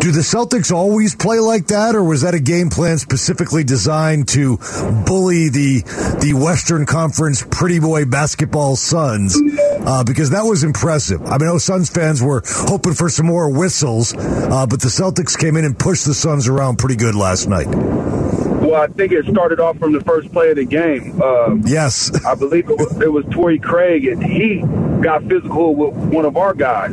Do 0.00 0.12
the 0.12 0.20
Celtics 0.20 0.72
always 0.72 1.16
play 1.16 1.40
like 1.40 1.66
that, 1.66 1.96
or 1.96 2.04
was 2.04 2.22
that 2.22 2.32
a 2.32 2.40
game 2.40 2.70
plan 2.70 2.98
specifically 2.98 3.64
designed 3.64 4.28
to 4.28 4.56
bully 5.06 5.48
the 5.48 5.82
the 6.20 6.34
Western 6.34 6.86
Conference 6.86 7.44
pretty 7.50 7.80
boy 7.80 8.04
basketball 8.04 8.76
Suns? 8.76 9.36
Uh, 9.36 10.04
because 10.04 10.30
that 10.30 10.44
was 10.44 10.62
impressive. 10.62 11.20
I 11.22 11.38
mean, 11.38 11.48
know 11.48 11.58
Suns 11.58 11.90
fans 11.90 12.22
were 12.22 12.42
hoping 12.46 12.94
for 12.94 13.08
some 13.08 13.26
more 13.26 13.50
whistles, 13.50 14.14
uh, 14.14 14.66
but 14.66 14.80
the 14.80 14.88
Celtics 14.88 15.36
came 15.36 15.56
in 15.56 15.64
and 15.64 15.76
pushed 15.76 16.04
the 16.04 16.14
Suns 16.14 16.46
around 16.46 16.78
pretty 16.78 16.96
good 16.96 17.16
last 17.16 17.48
night. 17.48 17.66
Well, 17.66 18.76
I 18.76 18.86
think 18.86 19.12
it 19.12 19.24
started 19.26 19.60
off 19.60 19.78
from 19.78 19.92
the 19.92 20.00
first 20.02 20.30
play 20.32 20.50
of 20.50 20.56
the 20.56 20.64
game. 20.64 21.20
Um, 21.20 21.62
yes, 21.66 22.14
I 22.24 22.34
believe 22.34 22.68
it 22.70 22.78
was, 22.78 23.00
it 23.00 23.12
was 23.12 23.24
Torrey 23.30 23.58
Craig, 23.58 24.06
and 24.06 24.22
he 24.22 24.60
got 25.02 25.24
physical 25.24 25.74
with 25.74 25.94
one 25.94 26.24
of 26.24 26.36
our 26.36 26.54
guys. 26.54 26.92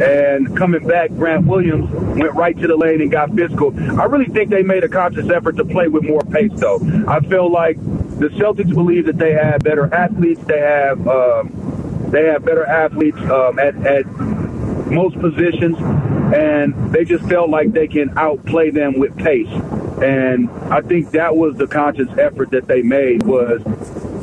And 0.00 0.56
coming 0.56 0.86
back, 0.86 1.10
Grant 1.10 1.46
Williams 1.46 1.88
went 1.90 2.34
right 2.34 2.58
to 2.58 2.66
the 2.66 2.76
lane 2.76 3.00
and 3.00 3.10
got 3.10 3.32
physical. 3.32 3.72
I 4.00 4.04
really 4.06 4.26
think 4.26 4.50
they 4.50 4.62
made 4.62 4.82
a 4.82 4.88
conscious 4.88 5.30
effort 5.30 5.56
to 5.56 5.64
play 5.64 5.86
with 5.86 6.02
more 6.02 6.22
pace, 6.22 6.50
though. 6.54 6.80
I 7.06 7.20
feel 7.20 7.50
like 7.50 7.76
the 8.18 8.28
Celtics 8.30 8.74
believe 8.74 9.06
that 9.06 9.18
they 9.18 9.32
have 9.32 9.62
better 9.62 9.92
athletes. 9.94 10.40
They 10.46 10.58
have 10.58 11.06
um, 11.06 12.08
they 12.10 12.24
have 12.24 12.44
better 12.44 12.64
athletes 12.64 13.18
um, 13.18 13.58
at, 13.58 13.74
at 13.86 14.06
most 14.90 15.18
positions, 15.20 15.76
and 16.34 16.92
they 16.92 17.04
just 17.04 17.24
felt 17.28 17.50
like 17.50 17.72
they 17.72 17.86
can 17.86 18.18
outplay 18.18 18.70
them 18.70 18.98
with 18.98 19.16
pace. 19.16 19.48
And 20.02 20.50
I 20.72 20.80
think 20.80 21.12
that 21.12 21.36
was 21.36 21.56
the 21.56 21.68
conscious 21.68 22.08
effort 22.18 22.50
that 22.50 22.66
they 22.66 22.82
made 22.82 23.22
was 23.22 23.62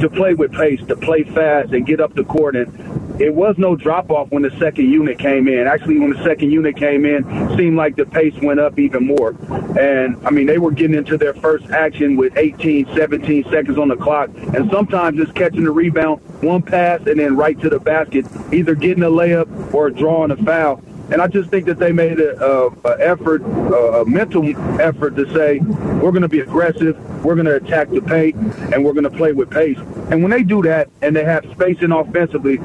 to 0.01 0.09
play 0.09 0.33
with 0.33 0.51
pace, 0.51 0.81
to 0.87 0.95
play 0.97 1.23
fast, 1.23 1.71
and 1.71 1.85
get 1.85 2.01
up 2.01 2.13
the 2.13 2.25
court 2.25 2.55
and 2.55 3.00
it 3.21 3.33
was 3.35 3.55
no 3.57 3.75
drop 3.75 4.09
off 4.09 4.31
when 4.31 4.41
the 4.41 4.49
second 4.59 4.89
unit 4.89 5.19
came 5.19 5.47
in. 5.47 5.67
Actually, 5.67 5.99
when 5.99 6.11
the 6.11 6.23
second 6.23 6.51
unit 6.51 6.75
came 6.75 7.05
in, 7.05 7.23
seemed 7.55 7.77
like 7.77 7.95
the 7.95 8.05
pace 8.05 8.33
went 8.41 8.59
up 8.59 8.79
even 8.79 9.05
more. 9.05 9.35
And 9.79 10.17
I 10.25 10.31
mean, 10.31 10.47
they 10.47 10.57
were 10.57 10.71
getting 10.71 10.97
into 10.97 11.17
their 11.17 11.35
first 11.35 11.69
action 11.69 12.17
with 12.17 12.35
18, 12.35 12.87
17 12.95 13.43
seconds 13.51 13.77
on 13.77 13.89
the 13.89 13.95
clock, 13.95 14.29
and 14.35 14.69
sometimes 14.71 15.17
just 15.17 15.35
catching 15.35 15.63
the 15.63 15.71
rebound, 15.71 16.21
one 16.41 16.63
pass, 16.63 17.01
and 17.05 17.19
then 17.19 17.35
right 17.35 17.59
to 17.61 17.69
the 17.69 17.79
basket, 17.79 18.25
either 18.51 18.73
getting 18.73 19.03
a 19.03 19.09
layup 19.09 19.73
or 19.73 19.89
drawing 19.91 20.31
a 20.31 20.37
foul. 20.37 20.81
And 21.11 21.21
I 21.21 21.27
just 21.27 21.49
think 21.49 21.65
that 21.65 21.77
they 21.77 21.91
made 21.91 22.21
a, 22.21 22.41
a, 22.41 22.67
a 22.85 22.97
effort, 22.99 23.41
a, 23.41 24.01
a 24.01 24.05
mental 24.05 24.47
effort 24.79 25.17
to 25.17 25.31
say 25.33 25.59
we're 25.59 26.11
going 26.11 26.21
to 26.21 26.29
be 26.29 26.39
aggressive, 26.39 26.97
we're 27.23 27.35
going 27.35 27.47
to 27.47 27.55
attack 27.57 27.89
the 27.89 28.01
paint, 28.01 28.35
and 28.73 28.83
we're 28.83 28.93
going 28.93 29.03
to 29.03 29.09
play 29.09 29.33
with 29.33 29.49
pace. 29.49 29.77
And 30.09 30.23
when 30.23 30.31
they 30.31 30.43
do 30.43 30.61
that, 30.63 30.89
and 31.01 31.13
they 31.13 31.25
have 31.25 31.45
spacing 31.51 31.91
offensively, 31.91 32.59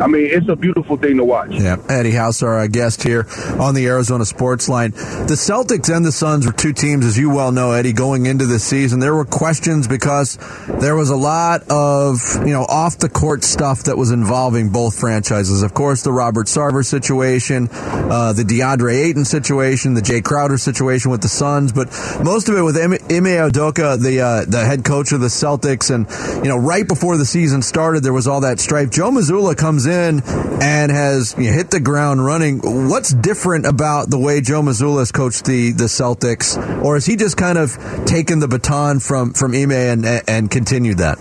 I 0.00 0.06
mean, 0.06 0.26
it's 0.30 0.48
a 0.48 0.56
beautiful 0.56 0.96
thing 0.96 1.16
to 1.16 1.24
watch. 1.24 1.50
Yeah, 1.52 1.76
Eddie 1.88 2.12
House, 2.12 2.42
our 2.42 2.66
guest 2.68 3.02
here 3.02 3.26
on 3.58 3.74
the 3.74 3.86
Arizona 3.86 4.24
Sports 4.24 4.68
Line. 4.68 4.92
The 4.92 5.36
Celtics 5.36 5.94
and 5.94 6.04
the 6.04 6.12
Suns 6.12 6.46
were 6.46 6.52
two 6.52 6.72
teams, 6.72 7.04
as 7.04 7.18
you 7.18 7.30
well 7.30 7.52
know, 7.52 7.72
Eddie, 7.72 7.92
going 7.92 8.26
into 8.26 8.46
the 8.46 8.58
season. 8.58 9.00
There 9.00 9.14
were 9.14 9.24
questions 9.24 9.88
because 9.88 10.38
there 10.80 10.94
was 10.94 11.10
a 11.10 11.16
lot 11.16 11.62
of 11.70 12.20
you 12.46 12.52
know 12.52 12.62
off 12.62 12.98
the 12.98 13.08
court 13.08 13.42
stuff 13.42 13.84
that 13.84 13.96
was 13.96 14.10
involving 14.10 14.70
both 14.70 14.98
franchises. 14.98 15.62
Of 15.62 15.74
course, 15.74 16.02
the 16.02 16.12
Robert 16.12 16.46
Sarver 16.46 16.84
situation, 16.84 17.68
uh, 17.72 18.32
the 18.32 18.44
DeAndre 18.44 19.06
Ayton 19.06 19.24
situation, 19.24 19.94
the 19.94 20.00
Jae 20.00 20.22
Crowder 20.22 20.58
situation 20.58 21.10
with 21.10 21.22
the 21.22 21.28
Suns, 21.28 21.72
but 21.72 21.88
most 22.22 22.48
of 22.48 22.56
it 22.56 22.62
with 22.62 22.76
Ime 22.76 22.98
Udoka, 23.00 24.00
the 24.00 24.20
uh, 24.20 24.44
the 24.44 24.64
head 24.64 24.84
coach 24.84 25.12
of 25.12 25.20
the 25.20 25.26
Celtics, 25.26 25.92
and 25.92 26.06
you 26.44 26.48
know 26.48 26.58
right 26.58 26.86
before 26.86 27.16
the 27.16 27.26
season 27.26 27.62
started, 27.62 28.04
there 28.04 28.12
was 28.12 28.28
all 28.28 28.42
that 28.42 28.60
strife. 28.60 28.90
Joe 28.90 29.10
Mazzulla 29.10 29.56
comes 29.56 29.87
in 29.88 30.22
and 30.62 30.92
has 30.92 31.34
you 31.38 31.50
know, 31.50 31.52
hit 31.52 31.70
the 31.70 31.80
ground 31.80 32.24
running. 32.24 32.60
What's 32.88 33.12
different 33.12 33.66
about 33.66 34.10
the 34.10 34.18
way 34.18 34.40
Joe 34.40 34.62
Mazzulla 34.62 35.00
has 35.00 35.12
coached 35.12 35.44
the, 35.44 35.72
the 35.72 35.84
Celtics, 35.84 36.56
or 36.84 36.94
has 36.94 37.06
he 37.06 37.16
just 37.16 37.36
kind 37.36 37.58
of 37.58 37.76
taken 38.04 38.38
the 38.38 38.48
baton 38.48 39.00
from 39.00 39.32
from 39.32 39.54
Ime 39.54 39.72
and 39.72 40.06
and 40.28 40.50
continued 40.50 40.98
that? 40.98 41.18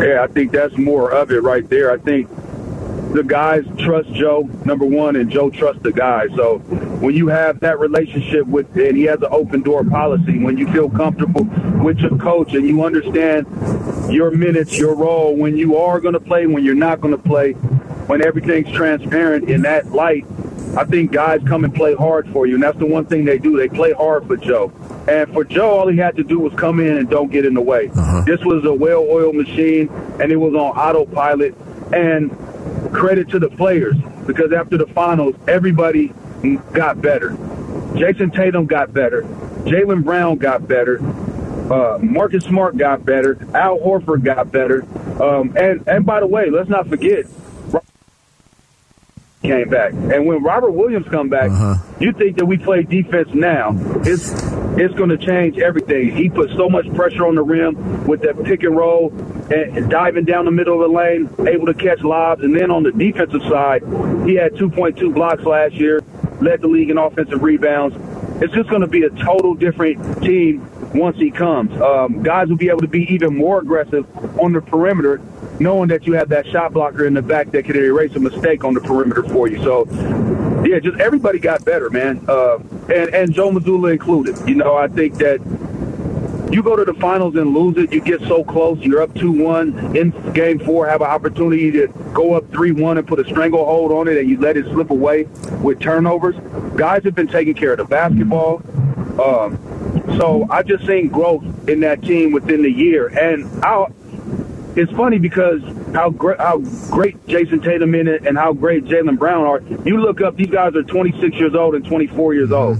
Yeah, 0.00 0.22
I 0.22 0.26
think 0.28 0.52
that's 0.52 0.76
more 0.78 1.10
of 1.10 1.30
it 1.32 1.42
right 1.42 1.68
there. 1.68 1.90
I 1.90 1.98
think 1.98 2.28
the 3.12 3.22
guys 3.24 3.64
trust 3.78 4.12
Joe, 4.12 4.42
number 4.64 4.84
one, 4.84 5.16
and 5.16 5.30
Joe 5.30 5.50
trusts 5.50 5.82
the 5.82 5.92
guys. 5.92 6.28
So 6.36 6.58
when 7.00 7.14
you 7.14 7.28
have 7.28 7.60
that 7.60 7.78
relationship 7.78 8.46
with, 8.46 8.76
and 8.76 8.96
he 8.96 9.04
has 9.04 9.20
an 9.22 9.28
open 9.30 9.62
door 9.62 9.84
policy, 9.84 10.38
when 10.38 10.58
you 10.58 10.70
feel 10.72 10.90
comfortable 10.90 11.44
with 11.82 11.98
your 11.98 12.16
coach 12.18 12.54
and 12.54 12.66
you 12.66 12.84
understand 12.84 13.46
your 14.12 14.30
minutes, 14.30 14.78
your 14.78 14.94
role, 14.94 15.36
when 15.36 15.56
you 15.56 15.76
are 15.76 16.00
going 16.00 16.14
to 16.14 16.20
play, 16.20 16.46
when 16.46 16.64
you're 16.64 16.74
not 16.74 17.00
going 17.00 17.16
to 17.16 17.22
play, 17.22 17.52
when 17.52 18.24
everything's 18.24 18.70
transparent 18.72 19.48
in 19.48 19.62
that 19.62 19.86
light, 19.92 20.26
I 20.76 20.84
think 20.84 21.12
guys 21.12 21.40
come 21.46 21.64
and 21.64 21.74
play 21.74 21.94
hard 21.94 22.28
for 22.30 22.46
you. 22.46 22.54
And 22.54 22.62
that's 22.62 22.78
the 22.78 22.86
one 22.86 23.06
thing 23.06 23.24
they 23.24 23.38
do. 23.38 23.56
They 23.56 23.68
play 23.68 23.92
hard 23.92 24.26
for 24.26 24.36
Joe. 24.36 24.72
And 25.08 25.32
for 25.32 25.44
Joe, 25.44 25.70
all 25.70 25.88
he 25.88 25.96
had 25.96 26.16
to 26.16 26.24
do 26.24 26.38
was 26.38 26.52
come 26.54 26.80
in 26.80 26.98
and 26.98 27.08
don't 27.08 27.32
get 27.32 27.46
in 27.46 27.54
the 27.54 27.60
way. 27.60 27.88
Uh-huh. 27.88 28.22
This 28.26 28.44
was 28.44 28.64
a 28.64 28.72
well 28.72 29.00
oiled 29.08 29.34
machine, 29.34 29.88
and 30.20 30.30
it 30.30 30.36
was 30.36 30.54
on 30.54 30.76
autopilot. 30.76 31.54
And 31.92 32.30
credit 32.92 33.28
to 33.30 33.38
the 33.38 33.48
players 33.48 33.96
because 34.26 34.52
after 34.52 34.76
the 34.76 34.86
finals, 34.86 35.34
everybody 35.46 36.12
got 36.72 37.00
better. 37.00 37.30
Jayson 37.94 38.30
Tatum 38.32 38.66
got 38.66 38.92
better. 38.92 39.22
Jaylen 39.64 40.04
Brown 40.04 40.38
got 40.38 40.68
better. 40.68 40.98
Uh, 41.72 41.98
Marcus 41.98 42.44
Smart 42.44 42.76
got 42.76 43.04
better. 43.04 43.38
Al 43.54 43.78
Horford 43.78 44.24
got 44.24 44.50
better. 44.50 44.82
Um, 45.22 45.54
and 45.56 45.86
and 45.86 46.06
by 46.06 46.20
the 46.20 46.26
way, 46.26 46.48
let's 46.50 46.68
not 46.68 46.88
forget, 46.88 47.26
came 49.42 49.68
back. 49.68 49.92
And 49.92 50.26
when 50.26 50.42
Robert 50.42 50.72
Williams 50.72 51.06
come 51.08 51.28
back, 51.28 51.50
uh-huh. 51.50 51.76
you 52.00 52.12
think 52.12 52.36
that 52.38 52.46
we 52.46 52.56
play 52.56 52.82
defense 52.82 53.28
now. 53.32 53.72
It's 54.04 54.30
it's 54.78 54.94
going 54.94 55.10
to 55.10 55.18
change 55.18 55.58
everything. 55.58 56.14
He 56.16 56.28
put 56.28 56.50
so 56.56 56.68
much 56.68 56.92
pressure 56.94 57.26
on 57.26 57.34
the 57.34 57.42
rim 57.42 58.06
with 58.06 58.22
that 58.22 58.42
pick 58.44 58.62
and 58.62 58.76
roll 58.76 59.10
and, 59.50 59.90
diving 59.90 60.24
down 60.24 60.44
the 60.44 60.50
middle 60.50 60.82
of 60.82 60.90
the 60.90 60.94
lane, 60.94 61.28
able 61.46 61.66
to 61.66 61.74
catch 61.74 62.00
lobs. 62.00 62.42
And 62.42 62.54
then 62.54 62.70
on 62.70 62.82
the 62.82 62.92
defensive 62.92 63.42
side, 63.42 63.82
he 64.26 64.34
had 64.34 64.52
2.2 64.54 65.14
blocks 65.14 65.42
last 65.44 65.74
year, 65.74 66.00
led 66.40 66.60
the 66.60 66.68
league 66.68 66.90
in 66.90 66.98
offensive 66.98 67.42
rebounds. 67.42 67.96
It's 68.42 68.52
just 68.54 68.68
going 68.68 68.82
to 68.82 68.88
be 68.88 69.02
a 69.02 69.10
total 69.10 69.54
different 69.54 70.22
team 70.22 70.68
once 70.94 71.16
he 71.16 71.30
comes. 71.30 71.72
Um, 71.80 72.22
guys 72.22 72.48
will 72.48 72.56
be 72.56 72.68
able 72.68 72.80
to 72.80 72.88
be 72.88 73.12
even 73.12 73.36
more 73.36 73.60
aggressive 73.60 74.06
on 74.38 74.52
the 74.52 74.60
perimeter, 74.60 75.20
knowing 75.58 75.88
that 75.88 76.06
you 76.06 76.12
have 76.14 76.28
that 76.28 76.46
shot 76.46 76.72
blocker 76.72 77.06
in 77.06 77.14
the 77.14 77.22
back 77.22 77.50
that 77.50 77.64
can 77.64 77.76
erase 77.76 78.14
a 78.14 78.20
mistake 78.20 78.64
on 78.64 78.74
the 78.74 78.80
perimeter 78.80 79.22
for 79.24 79.48
you. 79.48 79.62
So, 79.62 79.86
yeah, 80.64 80.78
just 80.78 80.98
everybody 81.00 81.38
got 81.38 81.64
better, 81.64 81.90
man, 81.90 82.24
uh, 82.28 82.58
and 82.88 83.14
and 83.14 83.32
Joe 83.32 83.50
Mazzulla 83.50 83.92
included. 83.92 84.36
You 84.48 84.56
know, 84.56 84.76
I 84.76 84.88
think 84.88 85.14
that 85.16 85.40
you 86.50 86.62
go 86.62 86.76
to 86.76 86.84
the 86.84 86.94
finals 86.94 87.36
and 87.36 87.54
lose 87.54 87.76
it, 87.76 87.92
you 87.92 88.00
get 88.00 88.20
so 88.22 88.44
close, 88.44 88.78
you're 88.80 89.02
up 89.02 89.10
2-1 89.10 89.96
in 89.96 90.32
game 90.32 90.58
four, 90.58 90.86
have 90.86 91.00
an 91.00 91.08
opportunity 91.08 91.70
to 91.72 91.88
go 92.14 92.34
up 92.34 92.44
3-1 92.50 92.98
and 92.98 93.06
put 93.06 93.20
a 93.20 93.24
stranglehold 93.24 93.92
on 93.92 94.08
it, 94.08 94.16
and 94.18 94.28
you 94.28 94.38
let 94.40 94.56
it 94.56 94.64
slip 94.66 94.90
away 94.90 95.24
with 95.62 95.80
turnovers. 95.80 96.36
Guys 96.76 97.04
have 97.04 97.14
been 97.14 97.28
taking 97.28 97.54
care 97.54 97.72
of 97.72 97.78
the 97.78 97.84
basketball. 97.84 98.62
Um, 99.20 99.58
so 100.18 100.46
I've 100.50 100.66
just 100.66 100.86
seen 100.86 101.08
growth 101.08 101.44
in 101.68 101.80
that 101.80 102.02
team 102.02 102.32
within 102.32 102.62
the 102.62 102.70
year. 102.70 103.08
And 103.08 103.64
i 103.64 103.86
it's 104.76 104.92
funny 104.92 105.18
because 105.18 105.60
how 105.92 106.10
great 106.10 106.38
how 106.38 106.58
great 106.90 107.26
Jayson 107.26 107.60
Tatum 107.62 107.94
it 107.96 108.26
and 108.26 108.38
how 108.38 108.52
great 108.52 108.84
Jaylen 108.84 109.18
Brown 109.18 109.44
are. 109.44 109.60
You 109.84 110.00
look 110.00 110.20
up; 110.20 110.36
these 110.36 110.50
guys 110.50 110.76
are 110.76 110.84
26 110.84 111.34
years 111.36 111.54
old 111.54 111.74
and 111.74 111.84
24 111.84 112.34
years 112.34 112.52
old, 112.52 112.78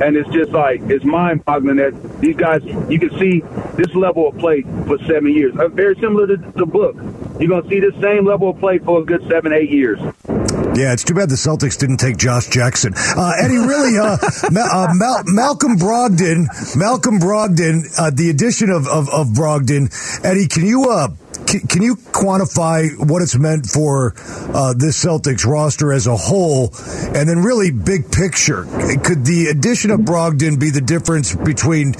and 0.00 0.16
it's 0.16 0.28
just 0.30 0.52
like 0.52 0.80
it's 0.82 1.04
mind-boggling 1.04 1.76
that 1.76 2.20
these 2.20 2.36
guys. 2.36 2.62
You 2.64 2.98
can 2.98 3.10
see 3.18 3.40
this 3.74 3.94
level 3.94 4.28
of 4.28 4.38
play 4.38 4.62
for 4.86 4.98
seven 5.06 5.32
years. 5.32 5.54
Uh, 5.58 5.68
very 5.68 5.94
similar 5.96 6.26
to 6.26 6.36
the 6.36 6.66
book. 6.66 6.96
You're 7.40 7.48
gonna 7.48 7.68
see 7.68 7.80
the 7.80 7.92
same 8.00 8.26
level 8.26 8.50
of 8.50 8.58
play 8.58 8.78
for 8.78 9.00
a 9.00 9.04
good 9.04 9.26
seven, 9.28 9.52
eight 9.52 9.70
years. 9.70 9.98
Yeah, 10.78 10.92
it's 10.92 11.02
too 11.02 11.14
bad 11.14 11.28
the 11.28 11.34
Celtics 11.34 11.76
didn't 11.76 11.96
take 11.96 12.16
Josh 12.18 12.46
Jackson. 12.48 12.92
Uh, 12.96 13.32
Eddie, 13.42 13.58
really, 13.58 13.98
uh, 13.98 14.16
uh, 14.44 14.88
Mal- 14.94 15.24
Malcolm 15.26 15.76
Brogdon, 15.76 16.46
Malcolm 16.76 17.18
Brogdon, 17.18 17.82
uh, 17.98 18.10
the 18.14 18.30
addition 18.30 18.70
of, 18.70 18.86
of, 18.86 19.08
of 19.08 19.28
Brogdon. 19.28 19.90
Eddie, 20.24 20.46
can 20.46 20.64
you 20.64 20.88
uh, 20.90 21.08
can, 21.48 21.60
can, 21.60 21.82
you 21.82 21.96
quantify 21.96 22.90
what 23.08 23.22
it's 23.22 23.36
meant 23.36 23.66
for 23.66 24.12
uh, 24.54 24.74
this 24.76 25.02
Celtics 25.02 25.46
roster 25.46 25.92
as 25.92 26.06
a 26.06 26.16
whole, 26.16 26.70
and 27.14 27.28
then 27.28 27.38
really 27.38 27.70
big 27.70 28.12
picture? 28.12 28.64
Could 29.02 29.24
the 29.24 29.48
addition 29.50 29.90
of 29.90 30.00
Brogdon 30.00 30.60
be 30.60 30.70
the 30.70 30.82
difference 30.82 31.34
between 31.34 31.92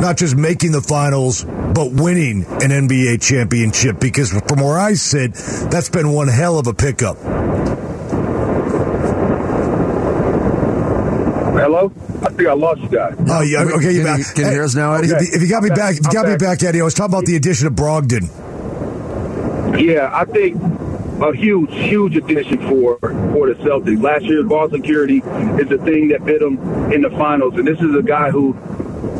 not 0.00 0.16
just 0.16 0.36
making 0.36 0.72
the 0.72 0.80
finals 0.80 1.44
but 1.44 1.92
winning 1.92 2.44
an 2.46 2.70
NBA 2.70 3.20
championship? 3.22 4.00
Because 4.00 4.32
from 4.32 4.60
where 4.60 4.78
I 4.78 4.94
sit, 4.94 5.34
that's 5.70 5.90
been 5.90 6.12
one 6.12 6.28
hell 6.28 6.58
of 6.58 6.66
a 6.66 6.74
pickup. 6.74 7.18
Hello? 11.56 11.92
I 12.22 12.30
think 12.30 12.48
I 12.48 12.52
lost 12.54 12.90
that. 12.90 13.16
Oh, 13.28 13.42
yeah. 13.42 13.76
Okay, 13.76 13.92
you 13.92 14.04
back. 14.04 14.20
Can 14.34 14.44
you 14.44 14.50
hear 14.52 14.64
us 14.64 14.74
now, 14.74 14.94
Eddie? 14.94 15.12
Okay. 15.12 15.24
If 15.24 15.42
you 15.42 15.48
got 15.48 15.62
me 15.62 15.68
back, 15.70 15.96
if 15.96 16.06
you 16.06 16.12
got 16.12 16.24
I'm 16.24 16.32
me 16.32 16.38
back. 16.38 16.60
back, 16.60 16.62
Eddie, 16.62 16.80
I 16.80 16.84
was 16.84 16.94
talking 16.94 17.12
about 17.12 17.26
the 17.26 17.36
addition 17.36 17.66
of 17.66 17.74
Brogdon. 17.74 18.45
Yeah, 19.74 20.10
I 20.12 20.24
think 20.24 20.60
a 21.20 21.34
huge, 21.34 21.72
huge 21.72 22.16
addition 22.16 22.58
for 22.68 22.98
for 22.98 23.52
the 23.52 23.54
Celtics. 23.62 24.02
Last 24.02 24.24
year's 24.24 24.46
ball 24.46 24.70
security 24.70 25.18
is 25.18 25.68
the 25.68 25.78
thing 25.84 26.08
that 26.08 26.24
bit 26.24 26.40
them 26.40 26.58
in 26.92 27.02
the 27.02 27.10
finals, 27.10 27.54
and 27.54 27.66
this 27.66 27.80
is 27.80 27.94
a 27.94 28.02
guy 28.02 28.30
who 28.30 28.52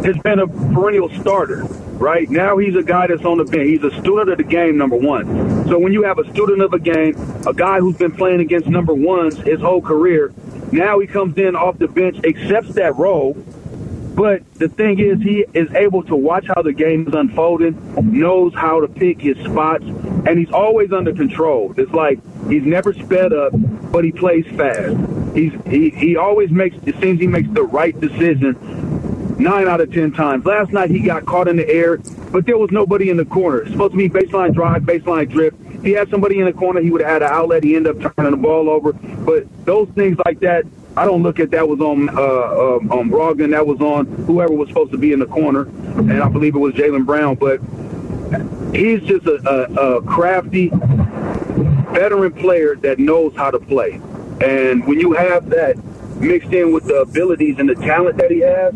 has 0.05 0.17
been 0.19 0.38
a 0.38 0.47
perennial 0.47 1.11
starter. 1.21 1.65
Right 1.97 2.29
now, 2.29 2.59
he's 2.59 2.76
a 2.76 2.83
guy 2.83 3.07
that's 3.07 3.25
on 3.25 3.38
the 3.38 3.45
bench. 3.45 3.67
He's 3.67 3.83
a 3.83 3.91
student 4.00 4.29
of 4.29 4.37
the 4.37 4.45
game, 4.45 4.76
number 4.76 4.97
one. 4.97 5.67
So 5.69 5.79
when 5.79 5.95
you 5.95 6.03
have 6.03 6.19
a 6.19 6.31
student 6.31 6.61
of 6.61 6.75
a 6.75 6.79
game, 6.79 7.17
a 7.47 7.55
guy 7.55 7.81
who's 7.81 7.97
been 7.97 8.12
playing 8.12 8.41
against 8.41 8.69
number 8.69 8.93
ones 8.93 9.38
his 9.38 9.61
whole 9.61 9.81
career, 9.81 10.35
now 10.73 10.99
he 10.99 11.07
comes 11.07 11.38
in 11.38 11.57
off 11.57 11.79
the 11.79 11.88
bench, 11.88 12.19
accepts 12.25 12.75
that 12.75 12.97
role, 12.97 13.33
but 14.16 14.50
the 14.54 14.68
thing 14.68 14.99
is, 14.99 15.20
he 15.20 15.44
is 15.52 15.70
able 15.75 16.02
to 16.04 16.16
watch 16.16 16.46
how 16.46 16.62
the 16.62 16.73
game 16.73 17.06
is 17.06 17.12
unfolding, 17.12 17.76
knows 18.18 18.54
how 18.54 18.80
to 18.80 18.88
pick 18.88 19.20
his 19.20 19.37
spots, 19.44 19.85
and 19.85 20.38
he's 20.38 20.50
always 20.50 20.90
under 20.90 21.12
control. 21.12 21.75
It's 21.76 21.92
like 21.92 22.18
he's 22.49 22.64
never 22.64 22.94
sped 22.94 23.35
up, 23.35 23.52
but 23.92 24.04
he 24.04 24.12
plays 24.12 24.46
fast. 24.56 24.96
He's 25.37 25.52
he, 25.66 25.90
he 25.90 26.16
always 26.16 26.50
makes 26.50 26.76
it 26.87 26.99
seems 26.99 27.20
he 27.20 27.26
makes 27.26 27.50
the 27.50 27.64
right 27.64 27.99
decision 28.00 28.56
nine 29.38 29.68
out 29.68 29.82
of 29.82 29.92
ten 29.92 30.12
times. 30.12 30.46
Last 30.46 30.73
night 30.73 30.88
he 30.88 31.00
got 31.00 31.26
caught 31.26 31.46
in 31.46 31.56
the 31.56 31.68
air, 31.68 31.99
but 32.32 32.46
there 32.46 32.56
was 32.56 32.70
nobody 32.70 33.11
in 33.11 33.18
the 33.18 33.26
corner. 33.26 33.58
It's 33.58 33.73
supposed 33.73 33.92
to 33.92 33.99
be 33.99 34.08
baseline 34.08 34.54
drive, 34.54 34.82
baseline 34.82 35.30
drift. 35.30 35.58
If 35.75 35.82
he 35.82 35.92
had 35.92 36.08
somebody 36.08 36.38
in 36.38 36.46
the 36.46 36.54
corner, 36.54 36.80
he 36.80 36.90
would 36.90 37.02
have 37.02 37.11
had 37.11 37.23
an 37.23 37.28
outlet. 37.30 37.64
He 37.64 37.76
ended 37.76 38.02
up 38.02 38.16
turning 38.16 38.30
the 38.30 38.38
ball 38.38 38.70
over. 38.70 38.94
But 38.94 39.44
those 39.66 39.88
things 39.90 40.16
like 40.25 40.40
that, 40.40 40.64
I 40.97 41.05
don't 41.05 41.23
look 41.23 41.38
at 41.41 41.50
that 41.50 41.69
was 41.69 41.81
on 41.81 42.09
uh, 42.09 42.12
uh, 42.12 42.97
on 42.97 43.11
Brogdon. 43.11 43.50
That 43.50 43.67
was 43.67 43.81
on 43.81 44.07
whoever 44.07 44.55
was 44.55 44.69
supposed 44.69 44.93
to 44.93 44.99
be 44.99 45.12
in 45.12 45.19
the 45.19 45.26
corner, 45.26 45.62
and 45.62 46.23
I 46.23 46.29
believe 46.29 46.55
it 46.55 46.59
was 46.59 46.75
Jaylen 46.75 47.05
Brown. 47.05 47.35
But 47.35 47.61
he's 48.75 49.03
just 49.03 49.26
a, 49.26 49.37
a, 49.49 49.97
a 49.99 50.03
crafty 50.03 50.71
veteran 51.93 52.33
player 52.33 52.76
that 52.76 52.99
knows 52.99 53.35
how 53.37 53.50
to 53.50 53.59
play. 53.59 54.00
And 54.41 54.87
when 54.87 54.99
you 55.00 55.12
have 55.12 55.50
that 55.50 55.76
mixed 56.19 56.53
in 56.53 56.73
with 56.73 56.85
the 56.85 56.97
abilities 57.03 57.59
and 57.59 57.69
the 57.69 57.75
talent 57.75 58.17
that 58.19 58.31
he 58.31 58.41
has, 58.41 58.75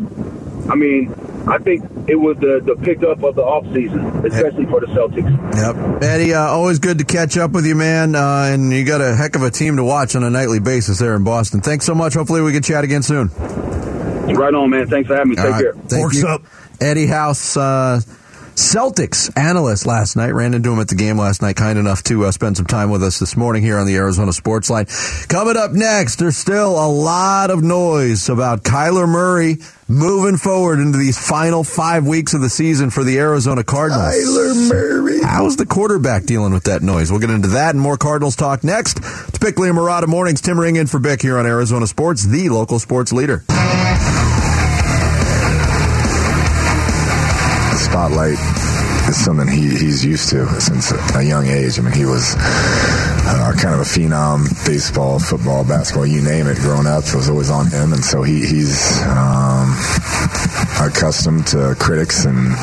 I 0.69 0.75
mean, 0.75 1.13
I 1.47 1.57
think 1.57 1.83
it 2.07 2.15
was 2.15 2.37
the, 2.37 2.61
the 2.63 2.75
pickup 2.83 3.23
of 3.23 3.35
the 3.35 3.41
offseason, 3.41 4.23
especially 4.25 4.65
for 4.65 4.79
the 4.79 4.87
Celtics. 4.87 5.55
Yep. 5.55 6.03
Eddie, 6.03 6.33
uh, 6.33 6.41
always 6.41 6.79
good 6.79 6.99
to 6.99 7.03
catch 7.05 7.37
up 7.37 7.51
with 7.51 7.65
you, 7.65 7.75
man. 7.75 8.15
Uh, 8.15 8.49
and 8.51 8.71
you 8.71 8.85
got 8.85 9.01
a 9.01 9.15
heck 9.15 9.35
of 9.35 9.41
a 9.41 9.49
team 9.49 9.77
to 9.77 9.83
watch 9.83 10.15
on 10.15 10.23
a 10.23 10.29
nightly 10.29 10.59
basis 10.59 10.99
there 10.99 11.15
in 11.15 11.23
Boston. 11.23 11.61
Thanks 11.61 11.85
so 11.85 11.95
much. 11.95 12.13
Hopefully, 12.13 12.41
we 12.41 12.51
can 12.53 12.61
chat 12.61 12.83
again 12.83 13.01
soon. 13.03 13.29
Right 13.29 14.53
on, 14.53 14.69
man. 14.69 14.87
Thanks 14.87 15.07
for 15.07 15.15
having 15.15 15.31
me. 15.31 15.35
Take 15.35 15.45
All 15.45 15.51
right. 15.51 15.61
care. 15.61 15.73
Thank 15.73 15.89
Forks 16.03 16.21
you. 16.21 16.27
up. 16.27 16.43
Eddie 16.79 17.07
House, 17.07 17.57
uh, 17.57 17.99
Celtics 18.61 19.35
analyst 19.35 19.87
last 19.87 20.15
night. 20.15 20.33
Ran 20.33 20.53
into 20.53 20.71
him 20.71 20.79
at 20.79 20.87
the 20.87 20.95
game 20.95 21.17
last 21.17 21.41
night. 21.41 21.55
Kind 21.55 21.79
enough 21.79 22.03
to 22.03 22.25
uh, 22.25 22.31
spend 22.31 22.55
some 22.57 22.67
time 22.67 22.91
with 22.91 23.01
us 23.03 23.17
this 23.17 23.35
morning 23.35 23.63
here 23.63 23.79
on 23.79 23.87
the 23.87 23.95
Arizona 23.95 24.31
Sports 24.31 24.69
Line. 24.69 24.85
Coming 25.27 25.57
up 25.57 25.71
next, 25.71 26.17
there's 26.17 26.37
still 26.37 26.71
a 26.73 26.87
lot 26.87 27.49
of 27.49 27.63
noise 27.63 28.29
about 28.29 28.61
Kyler 28.63 29.09
Murray 29.09 29.57
moving 29.87 30.37
forward 30.37 30.79
into 30.79 30.97
these 30.97 31.17
final 31.17 31.63
five 31.63 32.05
weeks 32.05 32.33
of 32.35 32.41
the 32.41 32.49
season 32.49 32.91
for 32.91 33.03
the 33.03 33.17
Arizona 33.17 33.63
Cardinals. 33.63 34.13
Kyler 34.13 34.69
Murray. 34.69 35.21
How's 35.23 35.57
the 35.57 35.65
quarterback 35.65 36.25
dealing 36.25 36.53
with 36.53 36.65
that 36.65 36.83
noise? 36.83 37.11
We'll 37.11 37.19
get 37.19 37.31
into 37.31 37.49
that 37.49 37.71
and 37.73 37.81
more 37.81 37.97
Cardinals 37.97 38.35
talk 38.35 38.63
next. 38.63 38.99
It's 38.99 39.39
Bickley 39.39 39.69
and 39.69 39.77
Marotta 39.77 40.07
Mornings. 40.07 40.39
Tim 40.39 40.59
Ring 40.59 40.75
in 40.75 40.85
for 40.85 40.99
Bick 40.99 41.21
here 41.21 41.39
on 41.39 41.47
Arizona 41.47 41.87
Sports, 41.87 42.25
the 42.25 42.49
local 42.49 42.77
sports 42.77 43.11
leader. 43.11 43.43
Spotlight 47.91 48.39
is 49.11 49.19
something 49.19 49.47
he, 49.51 49.67
he's 49.67 50.05
used 50.05 50.29
to 50.29 50.47
since 50.61 50.93
a 51.13 51.23
young 51.23 51.45
age. 51.45 51.77
I 51.77 51.81
mean, 51.81 51.91
he 51.91 52.05
was 52.05 52.35
uh, 52.39 53.51
kind 53.59 53.75
of 53.75 53.81
a 53.81 53.89
phenom, 53.89 54.47
baseball, 54.65 55.19
football, 55.19 55.65
basketball, 55.65 56.07
you 56.07 56.21
name 56.21 56.47
it, 56.47 56.55
growing 56.57 56.87
up. 56.87 57.03
It 57.03 57.13
was 57.13 57.27
always 57.27 57.49
on 57.49 57.67
him. 57.67 57.91
And 57.91 58.03
so 58.03 58.23
he, 58.23 58.47
he's 58.47 59.01
um, 59.03 59.75
accustomed 60.79 61.47
to 61.47 61.75
critics 61.79 62.23
and 62.23 62.55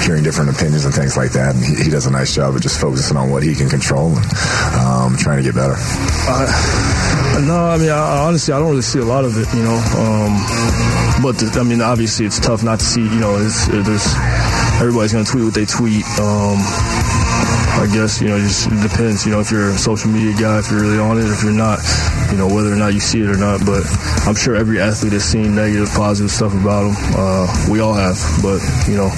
hearing 0.00 0.24
different 0.24 0.48
opinions 0.48 0.86
and 0.86 0.94
things 0.94 1.14
like 1.14 1.32
that. 1.32 1.54
And 1.54 1.62
he, 1.62 1.84
he 1.84 1.90
does 1.90 2.06
a 2.06 2.10
nice 2.10 2.34
job 2.34 2.54
of 2.56 2.62
just 2.62 2.80
focusing 2.80 3.18
on 3.18 3.28
what 3.28 3.42
he 3.42 3.54
can 3.54 3.68
control 3.68 4.16
and 4.16 4.26
um, 4.80 5.16
trying 5.18 5.36
to 5.36 5.44
get 5.44 5.54
better. 5.54 5.76
Uh, 5.76 7.44
no, 7.44 7.68
I 7.68 7.76
mean, 7.76 7.90
I, 7.90 8.24
honestly, 8.24 8.54
I 8.54 8.58
don't 8.58 8.70
really 8.70 8.82
see 8.82 8.98
a 8.98 9.04
lot 9.04 9.26
of 9.26 9.36
it, 9.36 9.52
you 9.52 9.62
know. 9.62 9.76
Um, 10.00 11.22
but 11.22 11.36
I 11.58 11.64
mean, 11.64 11.82
obviously, 11.82 12.24
it's 12.24 12.40
tough 12.40 12.64
not 12.64 12.80
to 12.80 12.84
see. 12.84 13.02
You 13.02 13.20
know, 13.20 13.36
there's 13.38 14.14
everybody's 14.80 15.12
gonna 15.12 15.24
tweet 15.24 15.44
what 15.44 15.54
they 15.54 15.66
tweet. 15.66 16.04
Um, 16.18 16.56
I 17.80 17.86
guess 17.86 18.20
you 18.20 18.28
know, 18.28 18.36
it 18.36 18.42
just 18.42 18.68
depends. 18.68 19.24
You 19.24 19.32
know, 19.32 19.40
if 19.40 19.50
you're 19.50 19.70
a 19.70 19.78
social 19.78 20.10
media 20.10 20.36
guy, 20.38 20.58
if 20.58 20.70
you're 20.70 20.82
really 20.82 20.98
on 20.98 21.16
it, 21.18 21.24
if 21.24 21.42
you're 21.42 21.52
not, 21.52 21.80
you 22.30 22.36
know, 22.36 22.46
whether 22.46 22.70
or 22.70 22.76
not 22.76 22.92
you 22.92 23.00
see 23.00 23.22
it 23.22 23.28
or 23.28 23.38
not. 23.38 23.64
But 23.64 23.88
I'm 24.28 24.34
sure 24.34 24.54
every 24.54 24.80
athlete 24.80 25.14
has 25.14 25.24
seen 25.24 25.54
negative, 25.54 25.88
positive 25.94 26.30
stuff 26.30 26.52
about 26.52 26.92
them. 26.92 26.96
Uh, 27.16 27.66
we 27.70 27.80
all 27.80 27.94
have, 27.94 28.20
but 28.42 28.60
you 28.86 28.96
know, 28.96 29.08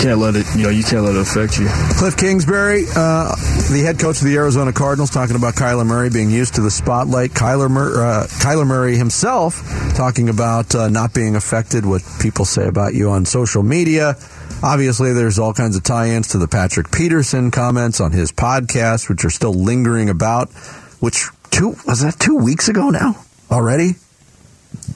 can't 0.00 0.18
let 0.18 0.36
it. 0.36 0.46
You 0.54 0.64
know, 0.64 0.68
you 0.68 0.84
can't 0.84 1.04
let 1.04 1.16
it 1.16 1.20
affect 1.22 1.58
you. 1.58 1.66
Kliff 1.96 2.18
Kingsbury, 2.18 2.84
uh, 2.94 3.34
the 3.72 3.82
head 3.84 3.98
coach 3.98 4.18
of 4.18 4.24
the 4.24 4.36
Arizona 4.36 4.72
Cardinals, 4.72 5.10
talking 5.10 5.36
about 5.36 5.54
Kyler 5.54 5.86
Murray 5.86 6.10
being 6.10 6.30
used 6.30 6.56
to 6.56 6.60
the 6.60 6.70
spotlight. 6.70 7.30
Kyler, 7.30 7.70
Mur- 7.70 8.04
uh, 8.04 8.26
Kyler 8.26 8.66
Murray 8.66 8.96
himself 8.96 9.62
talking 9.96 10.28
about 10.28 10.74
uh, 10.74 10.88
not 10.88 11.14
being 11.14 11.34
affected, 11.34 11.86
what 11.86 12.02
people 12.20 12.44
say 12.44 12.68
about 12.68 12.92
you 12.92 13.08
on 13.10 13.24
social 13.24 13.62
media. 13.62 14.16
Obviously, 14.62 15.12
there's 15.12 15.38
all 15.38 15.52
kinds 15.52 15.76
of 15.76 15.82
tie-ins 15.82 16.28
to 16.28 16.38
the 16.38 16.48
Patrick 16.48 16.90
Peterson 16.90 17.50
comments 17.86 18.00
on 18.00 18.10
his 18.10 18.32
podcast, 18.32 19.08
which 19.08 19.24
are 19.24 19.30
still 19.30 19.54
lingering 19.54 20.08
about. 20.08 20.50
Which 20.98 21.26
two 21.52 21.76
was 21.86 22.00
that 22.00 22.18
two 22.18 22.36
weeks 22.36 22.68
ago 22.68 22.90
now 22.90 23.14
already? 23.50 23.92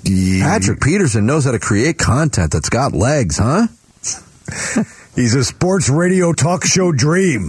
Patrick 0.04 0.80
Peterson 0.80 1.24
knows 1.24 1.44
how 1.44 1.52
to 1.52 1.60
create 1.60 1.98
content 1.98 2.52
that's 2.52 2.68
got 2.68 2.92
legs, 2.92 3.38
huh? 3.38 3.68
He's 5.14 5.34
a 5.36 5.44
sports 5.44 5.88
radio 5.88 6.32
talk 6.32 6.64
show 6.64 6.90
dream. 6.90 7.48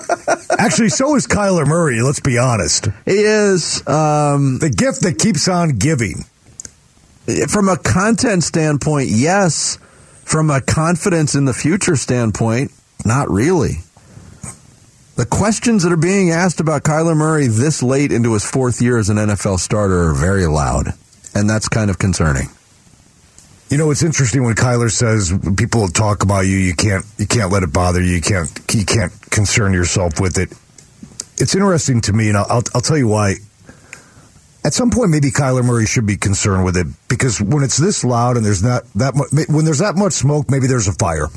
Actually, 0.58 0.88
so 0.88 1.14
is 1.14 1.26
Kyler 1.28 1.66
Murray, 1.66 2.00
let's 2.00 2.20
be 2.20 2.38
honest. 2.38 2.88
He 3.04 3.18
is. 3.20 3.86
Um, 3.86 4.58
The 4.58 4.70
gift 4.70 5.02
that 5.02 5.18
keeps 5.18 5.46
on 5.46 5.78
giving. 5.78 6.24
from 7.48 7.68
a 7.68 7.76
content 7.76 8.42
standpoint, 8.42 9.10
yes. 9.10 9.78
From 10.24 10.50
a 10.50 10.60
confidence 10.60 11.34
in 11.36 11.44
the 11.44 11.54
future 11.54 11.96
standpoint, 11.96 12.72
not 13.04 13.28
really. 13.30 13.78
The 15.14 15.26
questions 15.26 15.82
that 15.82 15.92
are 15.92 15.96
being 15.96 16.30
asked 16.30 16.58
about 16.58 16.84
Kyler 16.84 17.14
Murray 17.14 17.46
this 17.46 17.82
late 17.82 18.12
into 18.12 18.32
his 18.32 18.44
fourth 18.44 18.80
year 18.80 18.96
as 18.96 19.10
an 19.10 19.18
NFL 19.18 19.60
starter 19.60 20.08
are 20.08 20.14
very 20.14 20.46
loud, 20.46 20.94
and 21.34 21.50
that's 21.50 21.68
kind 21.68 21.90
of 21.90 21.98
concerning. 21.98 22.48
You 23.68 23.76
know, 23.76 23.90
it's 23.90 24.02
interesting 24.02 24.42
when 24.42 24.54
Kyler 24.54 24.90
says 24.90 25.32
people 25.56 25.88
talk 25.88 26.22
about 26.22 26.46
you, 26.46 26.56
you 26.56 26.74
can't 26.74 27.04
you 27.18 27.26
can't 27.26 27.52
let 27.52 27.62
it 27.62 27.74
bother 27.74 28.00
you. 28.02 28.14
You 28.14 28.20
can't 28.22 28.48
you 28.72 28.86
can't 28.86 29.12
concern 29.30 29.74
yourself 29.74 30.18
with 30.18 30.38
it. 30.38 30.50
It's 31.36 31.54
interesting 31.54 32.00
to 32.02 32.12
me, 32.14 32.28
and 32.28 32.38
I'll 32.38 32.46
I'll, 32.48 32.62
I'll 32.74 32.80
tell 32.80 32.98
you 32.98 33.08
why. 33.08 33.34
At 34.64 34.72
some 34.72 34.90
point, 34.90 35.10
maybe 35.10 35.30
Kyler 35.30 35.64
Murray 35.64 35.86
should 35.86 36.06
be 36.06 36.16
concerned 36.16 36.64
with 36.64 36.76
it 36.76 36.86
because 37.08 37.40
when 37.40 37.64
it's 37.64 37.76
this 37.76 38.02
loud 38.02 38.36
and 38.38 38.46
there's 38.46 38.62
not 38.62 38.84
that 38.94 39.14
much, 39.14 39.28
when 39.48 39.66
there's 39.66 39.80
that 39.80 39.96
much 39.96 40.14
smoke, 40.14 40.50
maybe 40.50 40.66
there's 40.66 40.88
a 40.88 40.92
fire. 40.92 41.28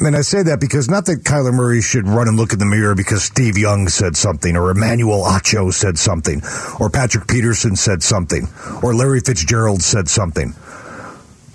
And 0.00 0.14
I 0.14 0.20
say 0.20 0.42
that 0.42 0.60
because 0.60 0.90
not 0.90 1.06
that 1.06 1.24
Kyler 1.24 1.52
Murray 1.52 1.80
should 1.80 2.06
run 2.06 2.28
and 2.28 2.36
look 2.36 2.52
in 2.52 2.58
the 2.58 2.66
mirror 2.66 2.94
because 2.94 3.22
Steve 3.22 3.56
Young 3.56 3.88
said 3.88 4.16
something, 4.16 4.54
or 4.54 4.70
Emmanuel 4.70 5.24
Acho 5.24 5.72
said 5.72 5.98
something, 5.98 6.42
or 6.78 6.90
Patrick 6.90 7.26
Peterson 7.26 7.74
said 7.74 8.02
something, 8.02 8.48
or 8.82 8.94
Larry 8.94 9.20
Fitzgerald 9.20 9.82
said 9.82 10.08
something. 10.08 10.54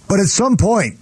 But 0.09 0.19
at 0.19 0.27
some 0.27 0.57
point, 0.57 0.99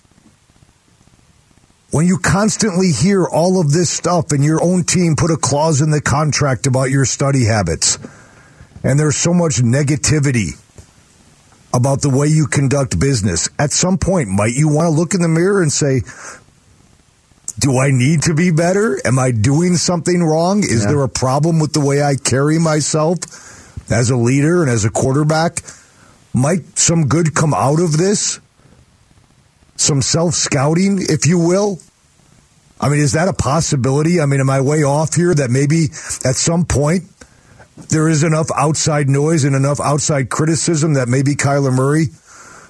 when 1.91 2.05
you 2.05 2.17
constantly 2.17 2.91
hear 2.91 3.25
all 3.25 3.59
of 3.59 3.71
this 3.71 3.89
stuff 3.89 4.31
and 4.31 4.43
your 4.43 4.61
own 4.61 4.83
team 4.83 5.15
put 5.17 5.31
a 5.31 5.37
clause 5.37 5.81
in 5.81 5.91
the 5.91 6.01
contract 6.01 6.67
about 6.67 6.89
your 6.89 7.05
study 7.05 7.45
habits, 7.45 7.97
and 8.83 8.99
there's 8.99 9.17
so 9.17 9.33
much 9.33 9.55
negativity 9.57 10.59
about 11.73 12.01
the 12.01 12.09
way 12.09 12.27
you 12.27 12.47
conduct 12.47 12.99
business, 12.99 13.49
at 13.57 13.71
some 13.71 13.97
point, 13.97 14.27
might 14.27 14.53
you 14.53 14.67
want 14.67 14.87
to 14.87 14.91
look 14.91 15.13
in 15.13 15.21
the 15.21 15.27
mirror 15.27 15.61
and 15.61 15.71
say, 15.71 16.01
do 17.61 17.77
I 17.77 17.91
need 17.91 18.23
to 18.23 18.33
be 18.33 18.51
better? 18.51 18.99
Am 19.05 19.17
I 19.19 19.31
doing 19.31 19.77
something 19.77 20.23
wrong? 20.23 20.63
Is 20.63 20.81
Yeah. 20.83 20.87
there 20.89 21.03
a 21.03 21.09
problem 21.09 21.59
with 21.59 21.73
the 21.73 21.79
way 21.79 22.01
I 22.03 22.15
carry 22.15 22.57
myself 22.59 23.17
as 23.89 24.09
a 24.09 24.15
leader 24.17 24.61
and 24.63 24.69
as 24.69 24.83
a 24.83 24.89
quarterback? 24.89 25.61
Might 26.33 26.77
some 26.77 27.07
good 27.07 27.33
come 27.35 27.53
out 27.53 27.79
of 27.79 27.97
this? 27.97 28.39
Some 29.77 30.01
self 30.01 30.33
scouting, 30.35 31.05
if 31.07 31.25
you 31.27 31.37
will? 31.37 31.79
I 32.79 32.89
mean, 32.89 32.99
is 32.99 33.11
that 33.11 33.27
a 33.27 33.33
possibility? 33.33 34.19
I 34.19 34.25
mean, 34.25 34.39
am 34.39 34.49
I 34.49 34.61
way 34.61 34.83
off 34.83 35.13
here 35.13 35.33
that 35.35 35.51
maybe 35.51 35.91
at 36.25 36.35
some 36.35 36.65
point 36.65 37.03
there 37.89 38.09
is 38.09 38.23
enough 38.23 38.47
outside 38.57 39.07
noise 39.07 39.43
and 39.43 39.55
enough 39.55 39.79
outside 39.79 40.29
criticism 40.29 40.93
that 40.95 41.07
maybe 41.07 41.35
Kyler 41.35 41.73
Murray, 41.73 42.09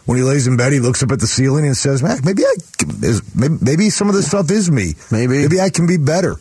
when 0.05 0.17
he 0.17 0.23
lays 0.23 0.47
in 0.47 0.57
bed, 0.57 0.73
he 0.73 0.79
looks 0.79 1.03
up 1.03 1.11
at 1.11 1.19
the 1.19 1.27
ceiling 1.27 1.65
and 1.65 1.77
says, 1.77 2.01
"Man, 2.01 2.19
maybe 2.23 2.43
I 2.43 2.53
maybe, 3.35 3.57
maybe 3.61 3.89
some 3.89 4.09
of 4.09 4.15
this 4.15 4.27
stuff 4.27 4.49
is 4.51 4.71
me. 4.71 4.95
Maybe. 5.11 5.39
maybe 5.39 5.59
I 5.59 5.69
can 5.69 5.87
be 5.87 5.97
better." 5.97 6.35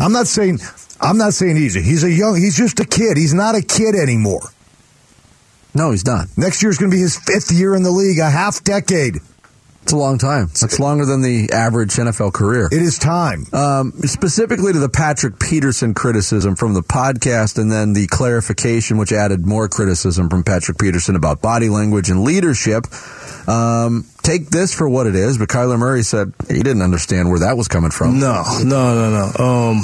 I'm 0.00 0.12
not 0.12 0.26
saying 0.26 0.60
I'm 1.00 1.18
not 1.18 1.34
saying 1.34 1.56
he's 1.56 1.76
a, 1.76 1.80
he's 1.80 2.04
a 2.04 2.10
young 2.10 2.36
he's 2.36 2.56
just 2.56 2.80
a 2.80 2.84
kid. 2.84 3.16
He's 3.16 3.34
not 3.34 3.54
a 3.54 3.62
kid 3.62 3.94
anymore. 3.94 4.50
No, 5.74 5.90
he's 5.92 6.06
not. 6.06 6.26
Next 6.36 6.62
year's 6.62 6.78
going 6.78 6.90
to 6.90 6.96
be 6.96 7.00
his 7.00 7.16
fifth 7.16 7.52
year 7.52 7.74
in 7.74 7.82
the 7.82 7.90
league, 7.90 8.18
a 8.18 8.30
half 8.30 8.64
decade. 8.64 9.18
It's 9.88 9.94
a 9.94 9.96
long 9.96 10.18
time. 10.18 10.48
That's 10.48 10.78
longer 10.78 11.06
than 11.06 11.22
the 11.22 11.48
average 11.50 11.94
NFL 11.94 12.34
career. 12.34 12.68
It 12.70 12.82
is 12.82 12.98
time. 12.98 13.46
Um, 13.54 13.92
specifically 14.02 14.74
to 14.74 14.78
the 14.78 14.90
Patrick 14.90 15.38
Peterson 15.38 15.94
criticism 15.94 16.56
from 16.56 16.74
the 16.74 16.82
podcast, 16.82 17.56
and 17.56 17.72
then 17.72 17.94
the 17.94 18.06
clarification, 18.06 18.98
which 18.98 19.12
added 19.14 19.46
more 19.46 19.66
criticism 19.66 20.28
from 20.28 20.44
Patrick 20.44 20.76
Peterson 20.76 21.16
about 21.16 21.40
body 21.40 21.70
language 21.70 22.10
and 22.10 22.22
leadership. 22.22 22.84
Um, 23.48 24.04
take 24.28 24.50
this 24.50 24.74
for 24.74 24.86
what 24.86 25.06
it 25.06 25.14
is, 25.14 25.38
but 25.38 25.48
Kyler 25.48 25.78
Murray 25.78 26.02
said 26.02 26.34
he 26.48 26.62
didn't 26.62 26.82
understand 26.82 27.30
where 27.30 27.40
that 27.40 27.56
was 27.56 27.66
coming 27.66 27.90
from. 27.90 28.20
No, 28.20 28.44
no, 28.62 28.94
no, 28.94 29.08
no. 29.10 29.44
Um, 29.44 29.82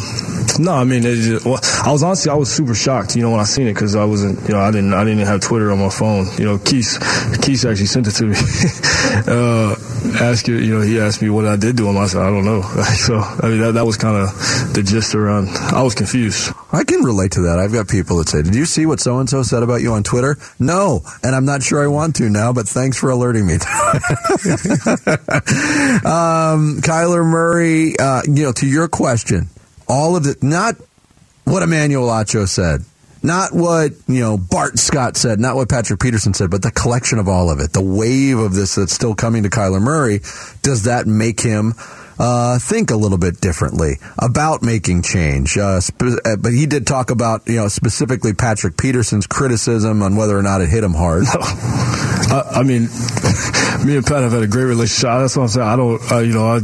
no, 0.59 0.75
I 0.75 0.85
mean, 0.85 1.05
it 1.07 1.17
just, 1.17 1.47
well, 1.47 1.61
I 1.83 1.91
was 1.91 2.03
honestly, 2.03 2.31
I 2.31 2.35
was 2.35 2.53
super 2.53 2.75
shocked, 2.75 3.17
you 3.17 3.23
know, 3.23 3.31
when 3.31 3.41
I 3.41 3.45
seen 3.45 3.67
it 3.69 3.73
because 3.73 3.97
I 3.97 4.05
wasn't, 4.05 4.47
you 4.47 4.55
know, 4.55 4.61
I 4.61 4.71
didn't, 4.71 4.93
I 4.93 5.03
didn't 5.05 5.27
have 5.27 5.41
Twitter 5.41 5.73
on 5.73 5.79
my 5.79 5.89
phone. 5.89 6.27
You 6.37 6.45
know, 6.45 6.59
Keith, 6.59 6.99
Keith 7.41 7.65
actually 7.65 7.87
sent 7.87 8.07
it 8.07 8.13
to 8.13 8.27
me. 8.27 8.37
uh, 9.27 9.77
ask 10.23 10.47
you, 10.47 10.57
you 10.57 10.75
know, 10.75 10.83
he 10.83 11.01
asked 11.01 11.23
me 11.23 11.31
what 11.31 11.47
I 11.47 11.57
did 11.57 11.79
to 11.79 11.89
him. 11.89 11.97
I 11.97 12.07
said, 12.07 12.21
I 12.21 12.29
don't 12.29 12.45
know. 12.45 12.61
so, 13.07 13.17
I 13.17 13.49
mean, 13.49 13.61
that, 13.61 13.73
that 13.75 13.87
was 13.87 13.97
kind 13.97 14.17
of 14.17 14.29
the 14.75 14.83
gist 14.83 15.15
around. 15.15 15.49
I 15.49 15.83
was 15.83 15.95
confused. 15.95 16.53
I 16.75 16.83
can 16.85 17.03
relate 17.03 17.33
to 17.33 17.43
that. 17.43 17.59
I've 17.59 17.73
got 17.73 17.89
people 17.89 18.17
that 18.19 18.29
say, 18.29 18.43
"Did 18.43 18.57
you 18.57 18.67
see 18.67 18.85
what 18.85 18.99
so 18.99 19.19
and 19.21 19.31
so 19.31 19.45
said 19.45 19.63
about 19.63 19.81
you 19.81 19.93
on 19.93 20.03
Twitter?" 20.03 20.37
No, 20.59 21.03
and 21.23 21.35
I'm 21.35 21.45
not 21.45 21.63
sure 21.63 21.83
I 21.83 21.87
want 21.87 22.17
to 22.17 22.29
now. 22.29 22.53
But 22.53 22.69
thanks 22.69 22.99
for 22.99 23.11
alerting 23.11 23.47
me. 23.47 23.55
um, 26.05 26.81
Kyler 26.81 27.25
Murray, 27.25 27.97
uh, 27.99 28.23
you 28.27 28.44
know, 28.44 28.53
to 28.53 28.66
your 28.66 28.88
question, 28.88 29.49
all 29.88 30.16
of 30.16 30.27
it, 30.27 30.42
not 30.42 30.77
what 31.44 31.62
Emmanuel 31.62 32.09
Acho 32.09 32.49
said, 32.49 32.85
not 33.23 33.53
what 33.53 33.92
you 34.07 34.20
know 34.20 34.37
Bart 34.37 34.79
Scott 34.79 35.16
said, 35.16 35.40
not 35.40 35.57
what 35.57 35.68
Patrick 35.68 36.01
Peterson 36.01 36.35
said, 36.35 36.51
but 36.51 36.62
the 36.62 36.70
collection 36.70 37.18
of 37.18 37.29
all 37.29 37.51
of 37.51 37.61
it, 37.61 37.73
the 37.73 37.83
wave 37.83 38.38
of 38.38 38.55
this 38.55 38.75
that's 38.75 38.92
still 38.92 39.14
coming 39.14 39.44
to 39.44 39.51
Kyler 39.51 39.81
Murray. 39.81 40.20
Does 40.62 40.85
that 40.85 41.07
make 41.07 41.40
him? 41.40 41.75
Uh, 42.16 42.61
think 42.61 42.92
a 42.92 42.97
little 42.97 43.18
bit 43.18 43.40
differently 43.40 43.99
about 44.20 44.62
making 44.62 45.03
change. 45.03 45.59
Uh, 45.59 45.81
spe- 45.81 46.20
uh, 46.25 46.37
but 46.37 46.53
he 46.53 46.64
did 46.64 46.87
talk 46.87 47.11
about, 47.11 47.42
you 47.49 47.57
know, 47.57 47.66
specifically 47.66 48.33
Patrick 48.33 48.77
Peterson's 48.77 49.27
criticism 49.27 50.01
on 50.01 50.14
whether 50.14 50.38
or 50.38 50.42
not 50.42 50.61
it 50.61 50.68
hit 50.68 50.85
him 50.85 50.94
hard. 50.94 51.25
I, 51.35 52.61
I 52.61 52.62
mean, 52.62 52.87
me 53.85 53.97
and 53.97 54.07
Pat 54.07 54.23
have 54.23 54.33
had 54.33 54.42
a 54.42 54.47
great 54.47 54.64
relationship. 54.64 55.11
That's 55.20 55.37
what 55.37 55.44
I'm 55.44 55.49
saying. 55.49 55.66
I 55.66 55.77
don't, 55.77 56.12
uh, 56.12 56.18
you 56.18 56.33
know, 56.33 56.47
I, 56.47 56.57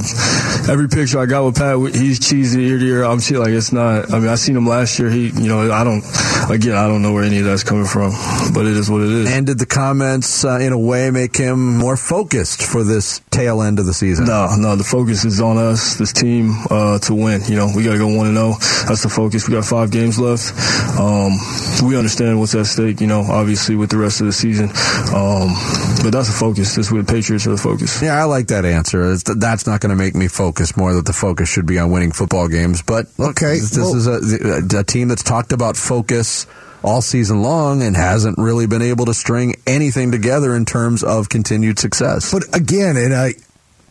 every 0.71 0.89
picture 0.89 1.19
I 1.19 1.27
got 1.27 1.45
with 1.45 1.57
Pat, 1.57 1.77
he's 1.95 2.19
cheesy 2.19 2.63
ear 2.67 2.79
to 2.79 2.87
ear. 2.87 3.05
I'm 3.05 3.19
cheesy. 3.19 3.37
Like 3.37 3.51
it's 3.51 3.73
not. 3.73 4.13
I 4.13 4.19
mean, 4.19 4.29
I 4.29 4.35
seen 4.37 4.57
him 4.57 4.67
last 4.67 4.99
year. 4.99 5.11
He, 5.11 5.29
you 5.29 5.49
know, 5.49 5.71
I 5.71 5.85
don't. 5.85 6.05
Again, 6.51 6.75
I 6.75 6.89
don't 6.89 7.03
know 7.03 7.13
where 7.13 7.23
any 7.25 7.39
of 7.39 7.45
that's 7.45 7.63
coming 7.63 7.85
from, 7.85 8.13
but 8.55 8.67
it 8.67 8.77
is 8.77 8.91
what 8.91 9.03
it 9.03 9.09
is. 9.09 9.31
And 9.31 9.47
did 9.47 9.59
the 9.59 9.67
comments, 9.67 10.45
uh, 10.45 10.59
in 10.59 10.73
a 10.73 10.79
way, 10.79 11.11
make 11.11 11.37
him 11.37 11.77
more 11.77 11.97
focused 11.97 12.63
for 12.63 12.83
this 12.83 13.21
tail 13.31 13.63
end 13.63 13.79
of 13.79 13.87
the 13.87 13.95
season? 13.95 14.25
No, 14.25 14.49
no. 14.57 14.77
The 14.77 14.85
focus 14.85 15.25
is 15.25 15.41
on 15.41 15.59
us, 15.59 15.97
this 15.97 16.13
team, 16.13 16.55
uh, 16.71 16.99
to 17.01 17.15
win. 17.15 17.43
You 17.47 17.57
know, 17.57 17.71
we 17.75 17.85
got 17.85 17.93
to 17.93 17.99
go 17.99 18.09
one 18.09 18.27
and 18.27 18.37
zero. 18.37 18.55
That's 18.89 19.03
the 19.03 19.09
focus. 19.09 19.47
We 19.49 19.55
got 19.55 19.65
five 19.65 19.91
games 19.91 20.19
left. 20.19 20.53
Um, 20.99 21.39
we 21.87 21.97
understand 21.97 22.41
what's 22.41 22.55
at 22.55 22.67
stake. 22.67 23.01
You 23.01 23.07
know, 23.07 23.21
obviously 23.21 23.77
with 23.77 23.91
the 23.91 23.99
rest 23.99 24.21
of 24.21 24.27
the 24.27 24.33
season. 24.33 24.71
Um, 25.15 25.55
but 26.03 26.11
that's 26.11 26.29
the 26.29 26.37
focus. 26.37 26.75
This 26.75 26.91
with 26.91 27.10
Patriots 27.11 27.47
are 27.47 27.51
the 27.51 27.57
focus. 27.57 28.01
Yeah, 28.03 28.15
I 28.21 28.25
like 28.25 28.47
that 28.49 28.65
answer. 28.65 29.13
It's, 29.13 29.25
that's 29.25 29.67
not 29.67 29.81
going 29.81 29.91
to 29.91 29.97
make 29.97 30.15
me 30.15 30.29
focus 30.29 30.77
more 30.77 30.95
that 30.95 31.07
the 31.07 31.13
focus 31.13 31.49
should 31.49 31.67
be 31.67 31.79
on 31.79 31.91
winning 31.91 32.13
football 32.13 32.49
games. 32.49 32.83
But 32.83 33.07
Okay, 33.19 33.59
this 33.59 33.77
well- 33.77 33.95
is 33.97 34.07
a, 34.07 34.79
a 34.79 34.85
team 34.85 35.09
that's 35.09 35.23
talked 35.23 35.53
about 35.53 35.77
focus 35.77 36.47
all 36.83 37.03
season 37.03 37.43
long 37.43 37.83
and 37.83 37.95
hasn't 37.97 38.39
really 38.39 38.67
been 38.67 38.81
able 38.81 39.05
to 39.07 39.13
string 39.15 39.55
anything 39.67 40.13
together 40.13 40.55
in 40.57 40.65
terms 40.65 41.03
of 41.03 41.29
continued 41.29 41.79
success. 41.79 42.33
But 42.33 42.45
again, 42.57 42.97
and 42.97 43.13
I, 43.15 43.35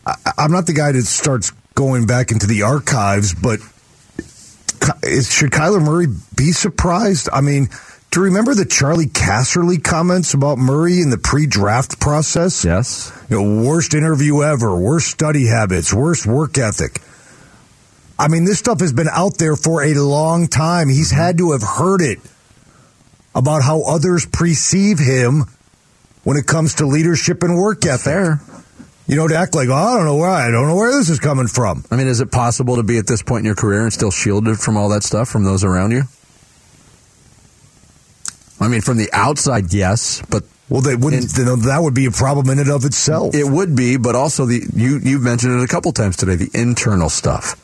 I 0.07 0.15
I'm 0.39 0.51
not 0.51 0.65
the 0.65 0.73
guy 0.73 0.91
that 0.93 1.03
starts 1.03 1.51
going 1.75 2.07
back 2.07 2.31
into 2.31 2.47
the 2.47 2.63
archives, 2.63 3.35
but 3.35 3.59
is, 5.03 5.31
should 5.31 5.51
Kyler 5.51 5.83
Murray 5.83 6.07
be 6.35 6.51
surprised? 6.51 7.29
I 7.31 7.41
mean, 7.41 7.69
do 8.11 8.21
you 8.21 8.25
remember 8.25 8.55
the 8.55 8.65
Charley 8.65 9.05
Casserly 9.05 9.83
comments 9.83 10.33
about 10.33 10.57
Murray 10.57 11.01
in 11.01 11.11
the 11.11 11.17
pre-draft 11.17 11.99
process? 11.99 12.65
yes. 12.65 13.11
You 13.29 13.41
know, 13.41 13.63
worst 13.63 13.93
interview 13.93 14.41
ever, 14.41 14.75
worst 14.79 15.07
study 15.07 15.45
habits, 15.45 15.93
worst 15.93 16.25
work 16.25 16.57
ethic. 16.57 17.01
I 18.17 18.27
mean, 18.27 18.45
this 18.45 18.57
stuff 18.59 18.79
has 18.79 18.91
been 18.91 19.07
out 19.07 19.37
there 19.37 19.55
for 19.55 19.83
a 19.83 19.93
long 19.93 20.47
time. 20.47 20.89
He's 20.89 21.11
had 21.11 21.37
to 21.37 21.51
have 21.51 21.61
heard 21.61 22.01
it 22.01 22.19
about 23.35 23.61
how 23.61 23.83
others 23.83 24.25
perceive 24.25 24.97
him 24.97 25.45
when 26.23 26.35
it 26.35 26.47
comes 26.47 26.75
to 26.75 26.87
leadership 26.87 27.43
and 27.43 27.57
work 27.57 27.85
ethic. 27.85 28.01
Fair. 28.03 28.41
You 29.07 29.15
know, 29.15 29.27
to 29.27 29.35
act 29.35 29.55
like, 29.55 29.69
oh, 29.69 29.73
I 29.73 29.95
don't 29.95 30.05
know 30.05 30.17
where 30.17 30.29
I 30.29 30.51
don't 30.51 30.67
know 30.67 30.75
where 30.75 30.91
this 30.91 31.09
is 31.09 31.19
coming 31.19 31.47
from. 31.47 31.83
I 31.89 31.95
mean, 31.95 32.07
is 32.07 32.21
it 32.21 32.31
possible 32.31 32.75
to 32.75 32.83
be 32.83 32.97
at 32.97 33.07
this 33.07 33.23
point 33.23 33.39
in 33.39 33.45
your 33.45 33.55
career 33.55 33.83
and 33.83 33.93
still 33.93 34.11
shielded 34.11 34.59
from 34.59 34.77
all 34.77 34.89
that 34.89 35.03
stuff 35.03 35.29
from 35.29 35.43
those 35.43 35.63
around 35.63 35.91
you? 35.91 36.03
I 38.59 38.67
mean, 38.67 38.81
from 38.81 38.97
the 38.97 39.09
outside, 39.13 39.73
yes, 39.73 40.21
but 40.29 40.43
Well, 40.69 40.81
they 40.81 40.95
wouldn't. 40.95 41.29
then 41.31 41.61
that 41.61 41.79
would 41.81 41.93
be 41.93 42.05
a 42.05 42.11
problem 42.11 42.49
in 42.49 42.59
and 42.59 42.69
of 42.69 42.85
itself. 42.85 43.33
It 43.33 43.47
would 43.47 43.75
be, 43.75 43.97
but 43.97 44.15
also 44.15 44.45
the 44.45 44.61
you 44.75 44.99
you've 45.01 45.21
mentioned 45.21 45.59
it 45.59 45.63
a 45.63 45.67
couple 45.67 45.91
times 45.93 46.15
today. 46.17 46.35
The 46.35 46.49
internal 46.53 47.09
stuff. 47.09 47.55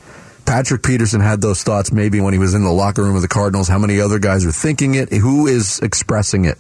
Patrick 0.46 0.84
Peterson 0.84 1.22
had 1.22 1.42
those 1.42 1.64
thoughts 1.64 1.92
maybe 1.92 2.22
when 2.22 2.32
he 2.34 2.40
was 2.40 2.54
in 2.54 2.64
the 2.64 2.72
locker 2.72 3.02
room 3.04 3.16
of 3.16 3.22
the 3.24 3.28
Cardinals. 3.28 3.68
How 3.68 3.80
many 3.80 4.00
other 4.00 4.20
guys 4.20 4.46
are 4.46 4.52
thinking 4.52 4.94
it? 4.96 5.12
Who 5.12 5.48
is 5.48 5.80
expressing 5.80 6.46
it? 6.46 6.58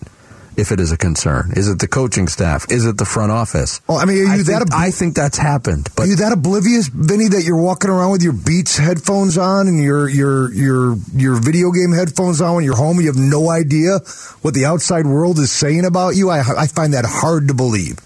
If 0.58 0.72
it 0.72 0.80
is 0.80 0.92
a 0.92 0.98
concern, 0.98 1.52
is 1.56 1.68
it 1.68 1.80
the 1.80 1.88
coaching 1.88 2.28
staff? 2.28 2.72
Is 2.72 2.86
it 2.86 2.98
the 2.98 3.06
front 3.06 3.32
office? 3.32 3.82
well, 3.88 3.98
I 3.98 4.06
mean, 4.06 4.20
are 4.20 4.22
you 4.22 4.32
I 4.32 4.38
that? 4.38 4.46
think, 4.46 4.62
ob- 4.62 4.68
I 4.74 4.92
think 4.92 5.16
that's 5.16 5.38
happened, 5.38 5.90
but 5.96 6.04
are 6.04 6.08
you 6.08 6.16
that 6.18 6.32
oblivious, 6.32 6.88
Vinny, 6.88 7.28
that 7.28 7.44
you're 7.44 7.62
walking 7.62 7.90
around 7.90 8.12
with 8.12 8.24
your 8.24 8.34
Beats 8.34 8.78
headphones 8.78 9.38
on 9.38 9.68
and 9.68 9.82
your 9.84 10.08
your 10.10 10.52
your 10.54 10.96
your 11.14 11.36
video 11.36 11.72
game 11.72 11.92
headphones 11.92 12.40
on 12.42 12.56
when 12.56 12.64
you're 12.64 12.76
home? 12.78 13.02
You 13.02 13.08
have 13.08 13.18
no 13.18 13.50
idea 13.50 14.00
what 14.42 14.54
the 14.54 14.66
outside 14.66 15.06
world 15.06 15.40
is 15.40 15.52
saying 15.52 15.86
about 15.86 16.16
you. 16.16 16.30
I 16.30 16.40
I 16.40 16.68
find 16.68 16.94
that 16.94 17.06
hard 17.06 17.48
to 17.50 17.54
believe. 17.54 18.00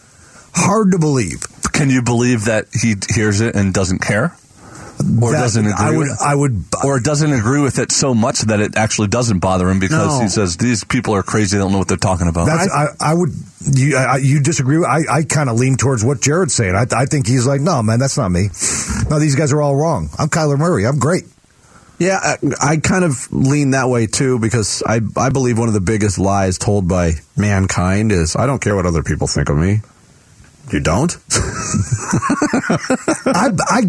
Hard 0.55 0.91
to 0.93 0.97
believe. 0.99 1.43
Can 1.71 1.89
you 1.91 2.01
believe 2.01 2.45
that 2.45 2.65
he 2.73 2.95
hears 3.13 3.39
it 3.41 3.55
and 3.55 3.73
doesn't 3.73 3.99
care? 3.99 4.35
Or 5.21 5.31
That- 5.31 5.39
doesn't 5.39 5.65
agree 5.65 5.75
I 5.77 5.89
would. 5.91 5.97
with 5.99 6.21
I 6.21 6.35
would. 6.35 6.63
or 6.83 6.99
doesn't 6.99 7.31
agree 7.31 7.62
with 7.62 7.79
it 7.79 7.91
so 7.91 8.13
much 8.13 8.41
that 8.41 8.59
it 8.59 8.75
actually 8.75 9.07
doesn't 9.07 9.39
bother 9.39 9.69
him 9.69 9.79
because 9.79 10.19
No. 10.19 10.21
he 10.21 10.27
says 10.27 10.57
these 10.57 10.83
people 10.83 11.15
are 11.15 11.23
crazy, 11.23 11.55
they 11.55 11.63
don't 11.63 11.71
know 11.71 11.77
what 11.77 11.88
they're 11.88 11.95
talking 11.97 12.27
about. 12.27 12.47
That's, 12.47 12.69
I, 12.69 12.88
I 12.99 13.13
would. 13.13 13.31
You, 13.73 13.95
I, 13.97 14.17
you 14.17 14.41
disagree? 14.41 14.77
with- 14.77 14.88
I, 14.88 15.03
I 15.09 15.23
kind 15.23 15.49
of 15.49 15.57
lean 15.57 15.77
towards 15.77 16.03
what 16.03 16.21
Jared's 16.21 16.53
saying. 16.53 16.75
I, 16.75 16.85
I 16.95 17.05
think 17.05 17.27
he's 17.27 17.47
like, 17.47 17.62
no, 17.62 17.81
man, 17.81 17.99
that's 17.99 18.17
not 18.17 18.29
me. 18.29 18.49
No, 19.09 19.19
these 19.19 19.35
guys 19.35 19.53
are 19.53 19.62
all 19.62 19.75
wrong. 19.75 20.09
I'm 20.19 20.27
Kyler 20.29 20.57
Murray. 20.57 20.85
I'm 20.85 20.99
great. 20.99 21.23
Yeah, 21.97 22.17
I, 22.21 22.38
I 22.62 22.77
kind 22.77 23.03
of 23.03 23.31
lean 23.31 23.71
that 23.71 23.89
way 23.89 24.07
too 24.07 24.39
because 24.39 24.81
I 24.85 25.01
I 25.17 25.29
believe 25.29 25.57
one 25.57 25.67
of 25.67 25.73
the 25.73 25.81
biggest 25.81 26.17
lies 26.17 26.57
told 26.57 26.88
by 26.88 27.15
mankind 27.35 28.12
is 28.13 28.38
I 28.38 28.45
don't 28.45 28.59
care 28.62 28.73
what 28.75 28.85
other 28.85 29.03
people 29.03 29.27
think 29.27 29.49
of 29.49 29.57
me. 29.57 29.81
You 30.71 30.79
don't? 30.79 31.15
I, 33.25 33.49
I, 33.67 33.82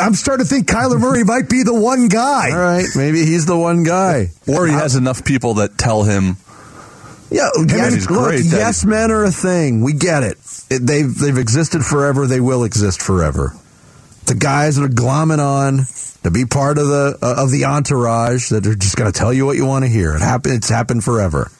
I'm 0.00 0.14
starting 0.14 0.46
to 0.46 0.50
think 0.50 0.66
Kyler 0.68 0.98
Murray 1.00 1.24
might 1.24 1.48
be 1.48 1.62
the 1.62 1.74
one 1.74 2.08
guy. 2.08 2.50
All 2.52 2.58
right, 2.58 2.86
maybe 2.96 3.24
he's 3.24 3.46
the 3.46 3.56
one 3.58 3.82
guy. 3.84 4.28
Or 4.48 4.66
he 4.66 4.72
has 4.72 4.94
enough 4.96 5.24
people 5.24 5.54
that 5.54 5.76
tell 5.78 6.02
him 6.04 6.36
Yeah, 7.30 7.48
yes, 7.66 7.94
he's 7.94 8.10
look, 8.10 8.24
great, 8.30 8.42
then- 8.44 8.58
yes 8.60 8.84
men 8.84 9.10
are 9.10 9.24
a 9.24 9.30
thing. 9.30 9.82
We 9.82 9.92
get 9.92 10.22
it. 10.22 10.38
it. 10.70 10.86
They've 10.86 11.12
they've 11.14 11.38
existed 11.38 11.84
forever. 11.84 12.26
They 12.26 12.40
will 12.40 12.64
exist 12.64 13.02
forever. 13.02 13.52
The 14.26 14.34
guys 14.34 14.76
that 14.76 14.84
are 14.84 14.88
glomming 14.88 15.38
on 15.40 15.86
to 16.22 16.30
be 16.30 16.44
part 16.46 16.78
of 16.78 16.86
the 16.86 17.18
uh, 17.20 17.34
of 17.42 17.50
the 17.50 17.64
entourage 17.64 18.50
that 18.50 18.66
are 18.66 18.74
just 18.74 18.96
going 18.96 19.10
to 19.10 19.18
tell 19.18 19.32
you 19.32 19.44
what 19.46 19.56
you 19.56 19.66
want 19.66 19.84
to 19.84 19.90
hear. 19.90 20.14
It 20.14 20.20
happened. 20.22 20.54
It's 20.54 20.68
happened 20.68 21.02
forever. 21.04 21.50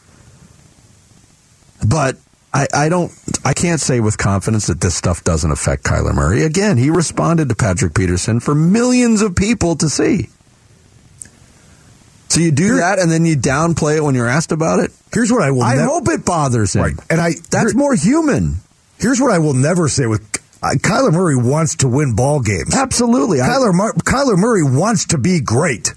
But 1.87 2.16
I, 2.54 2.66
I 2.74 2.88
don't. 2.88 3.10
I 3.44 3.54
can't 3.54 3.80
say 3.80 4.00
with 4.00 4.18
confidence 4.18 4.66
that 4.66 4.80
this 4.80 4.94
stuff 4.94 5.24
doesn't 5.24 5.50
affect 5.50 5.84
Kyler 5.84 6.14
Murray. 6.14 6.44
Again, 6.44 6.76
he 6.76 6.90
responded 6.90 7.48
to 7.48 7.54
Patrick 7.54 7.94
Peterson 7.94 8.40
for 8.40 8.54
millions 8.54 9.22
of 9.22 9.34
people 9.34 9.74
to 9.76 9.88
see. 9.88 10.28
So 12.28 12.40
you 12.40 12.50
do 12.50 12.76
that, 12.76 12.98
and 12.98 13.10
then 13.10 13.24
you 13.24 13.36
downplay 13.36 13.96
it 13.96 14.02
when 14.02 14.14
you're 14.14 14.28
asked 14.28 14.52
about 14.52 14.80
it. 14.80 14.90
Here's 15.12 15.30
what 15.30 15.42
I 15.42 15.50
will. 15.50 15.62
I 15.62 15.74
nev- 15.76 15.86
hope 15.86 16.08
it 16.08 16.24
bothers 16.24 16.74
him. 16.74 16.82
Right. 16.82 16.94
And 17.10 17.20
I 17.20 17.32
That's 17.50 17.74
more 17.74 17.94
human. 17.94 18.56
Here's 18.98 19.20
what 19.20 19.30
I 19.32 19.38
will 19.38 19.54
never 19.54 19.88
say 19.88 20.06
with 20.06 20.22
uh, 20.62 20.70
Kyler 20.76 21.12
Murray 21.12 21.36
wants 21.36 21.76
to 21.76 21.88
win 21.88 22.14
ball 22.14 22.40
games. 22.40 22.74
Absolutely. 22.74 23.38
Kyler 23.38 23.74
Mur- 23.74 23.92
Kyler 23.94 24.38
Murray 24.38 24.62
wants 24.62 25.06
to 25.06 25.18
be 25.18 25.40
great. 25.40 25.92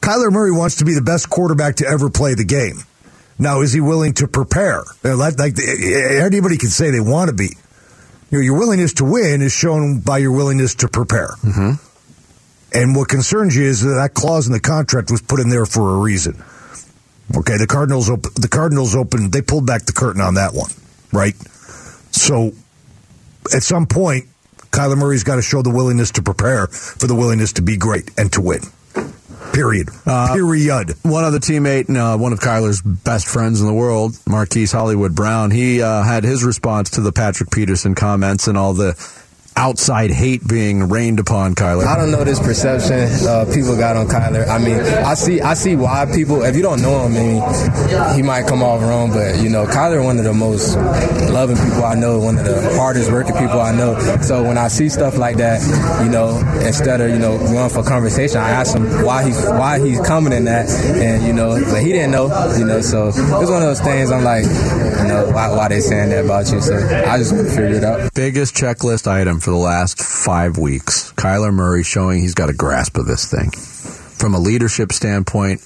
Kyler 0.00 0.30
Murray 0.30 0.52
wants 0.52 0.76
to 0.76 0.84
be 0.84 0.94
the 0.94 1.02
best 1.02 1.28
quarterback 1.28 1.76
to 1.76 1.86
ever 1.86 2.08
play 2.08 2.34
the 2.34 2.44
game. 2.44 2.78
Now, 3.40 3.62
is 3.62 3.72
he 3.72 3.80
willing 3.80 4.12
to 4.14 4.28
prepare? 4.28 4.84
Like, 5.02 5.38
like 5.38 5.54
anybody 5.58 6.58
can 6.58 6.68
say 6.68 6.90
they 6.90 7.00
want 7.00 7.30
to 7.30 7.34
be. 7.34 7.56
You 8.30 8.38
know, 8.38 8.44
your 8.44 8.58
willingness 8.58 8.92
to 8.94 9.04
win 9.04 9.40
is 9.40 9.50
shown 9.50 10.00
by 10.00 10.18
your 10.18 10.32
willingness 10.32 10.74
to 10.76 10.88
prepare. 10.88 11.30
Mm-hmm. 11.42 12.78
And 12.78 12.94
what 12.94 13.08
concerns 13.08 13.56
you 13.56 13.64
is 13.64 13.80
that 13.80 13.94
that 13.94 14.14
clause 14.14 14.46
in 14.46 14.52
the 14.52 14.60
contract 14.60 15.10
was 15.10 15.22
put 15.22 15.40
in 15.40 15.48
there 15.48 15.64
for 15.64 15.94
a 15.94 15.98
reason. 15.98 16.34
Okay, 17.34 17.56
the 17.56 17.66
Cardinals 17.66 18.10
op- 18.10 18.34
the 18.34 18.48
Cardinals 18.48 18.94
opened 18.94 19.32
they 19.32 19.42
pulled 19.42 19.66
back 19.66 19.86
the 19.86 19.92
curtain 19.92 20.20
on 20.20 20.34
that 20.34 20.52
one, 20.52 20.70
right? 21.12 21.34
So 22.12 22.52
at 23.54 23.62
some 23.62 23.86
point, 23.86 24.26
Kyler 24.70 24.98
Murray's 24.98 25.24
got 25.24 25.36
to 25.36 25.42
show 25.42 25.62
the 25.62 25.70
willingness 25.70 26.10
to 26.12 26.22
prepare 26.22 26.66
for 26.66 27.06
the 27.06 27.14
willingness 27.14 27.54
to 27.54 27.62
be 27.62 27.76
great 27.76 28.10
and 28.18 28.32
to 28.34 28.40
win. 28.40 28.60
Period. 29.52 29.88
Uh, 30.06 30.34
Period. 30.34 30.94
One 31.02 31.24
other 31.24 31.38
teammate, 31.38 31.88
and 31.88 31.96
uh, 31.96 32.16
one 32.16 32.32
of 32.32 32.40
Kyler's 32.40 32.82
best 32.82 33.26
friends 33.26 33.60
in 33.60 33.66
the 33.66 33.74
world, 33.74 34.18
Marquise 34.26 34.72
Hollywood 34.72 35.14
Brown, 35.14 35.50
he 35.50 35.82
uh, 35.82 36.02
had 36.02 36.24
his 36.24 36.44
response 36.44 36.90
to 36.90 37.00
the 37.00 37.12
Patrick 37.12 37.50
Peterson 37.50 37.94
comments 37.94 38.46
and 38.48 38.56
all 38.56 38.74
the 38.74 38.94
outside 39.56 40.10
hate 40.10 40.46
being 40.46 40.88
rained 40.88 41.20
upon 41.20 41.54
Kyler. 41.54 41.86
I 41.86 41.96
don't 41.96 42.10
know 42.10 42.24
this 42.24 42.40
perception 42.40 43.08
uh, 43.26 43.44
people 43.52 43.76
got 43.76 43.96
on 43.96 44.06
Kyler. 44.06 44.48
I 44.48 44.58
mean, 44.58 44.80
I 44.80 45.14
see, 45.14 45.40
I 45.40 45.54
see 45.54 45.76
why 45.76 46.06
people. 46.12 46.42
If 46.42 46.56
you 46.56 46.62
don't 46.62 46.80
know 46.82 47.06
him, 47.06 47.12
maybe 47.14 48.16
he 48.16 48.22
might 48.22 48.46
come 48.46 48.62
off 48.62 48.80
wrong, 48.82 49.10
but 49.10 49.40
you 49.40 49.48
know, 49.48 49.66
Kyler, 49.66 50.04
one 50.04 50.18
of 50.18 50.24
the 50.24 50.32
most 50.32 50.76
loving 51.30 51.56
people 51.56 51.84
I 51.84 51.94
know, 51.94 52.18
one 52.20 52.38
of 52.38 52.44
the 52.44 52.74
hardest 52.76 53.10
working 53.10 53.34
people 53.34 53.60
I 53.60 53.72
know. 53.72 53.98
So 54.22 54.42
when 54.42 54.58
I 54.58 54.68
see 54.68 54.88
stuff 54.88 55.18
like 55.18 55.36
that, 55.38 55.60
you 56.04 56.10
know, 56.10 56.38
instead 56.64 57.00
of 57.00 57.10
you 57.10 57.18
know 57.18 57.38
going 57.38 57.70
for 57.70 57.82
conversation, 57.82 58.38
I 58.38 58.50
ask 58.50 58.74
him 58.76 59.04
why 59.04 59.24
he 59.24 59.32
why 59.32 59.78
he's 59.78 60.00
coming 60.00 60.32
in 60.32 60.44
that, 60.44 60.68
and 60.68 61.24
you 61.24 61.32
know, 61.32 61.60
but 61.70 61.82
he 61.82 61.92
didn't 61.92 62.12
know, 62.12 62.26
you 62.56 62.64
know. 62.64 62.80
So 62.80 63.08
it's 63.08 63.18
one 63.18 63.62
of 63.62 63.68
those 63.68 63.80
things. 63.80 64.10
I'm 64.10 64.24
like, 64.24 64.44
you 64.44 65.08
know, 65.08 65.30
why, 65.32 65.50
why 65.50 65.68
they 65.68 65.80
saying 65.80 66.10
that 66.10 66.24
about 66.24 66.50
you? 66.50 66.60
So 66.60 66.76
I 66.76 67.18
just 67.18 67.32
want 67.32 67.48
to 67.48 67.54
figure 67.54 67.76
it 67.76 67.84
out. 67.84 68.12
Biggest 68.14 68.54
checklist 68.54 69.06
item 69.06 69.39
for 69.40 69.50
the 69.50 69.56
last 69.56 69.98
five 70.02 70.56
weeks. 70.58 71.12
Kyler 71.12 71.52
Murray 71.52 71.82
showing 71.82 72.20
he's 72.20 72.34
got 72.34 72.50
a 72.50 72.54
grasp 72.54 72.96
of 72.96 73.06
this 73.06 73.30
thing 73.30 73.50
from 73.50 74.34
a 74.34 74.38
leadership 74.38 74.92
standpoint. 74.92 75.60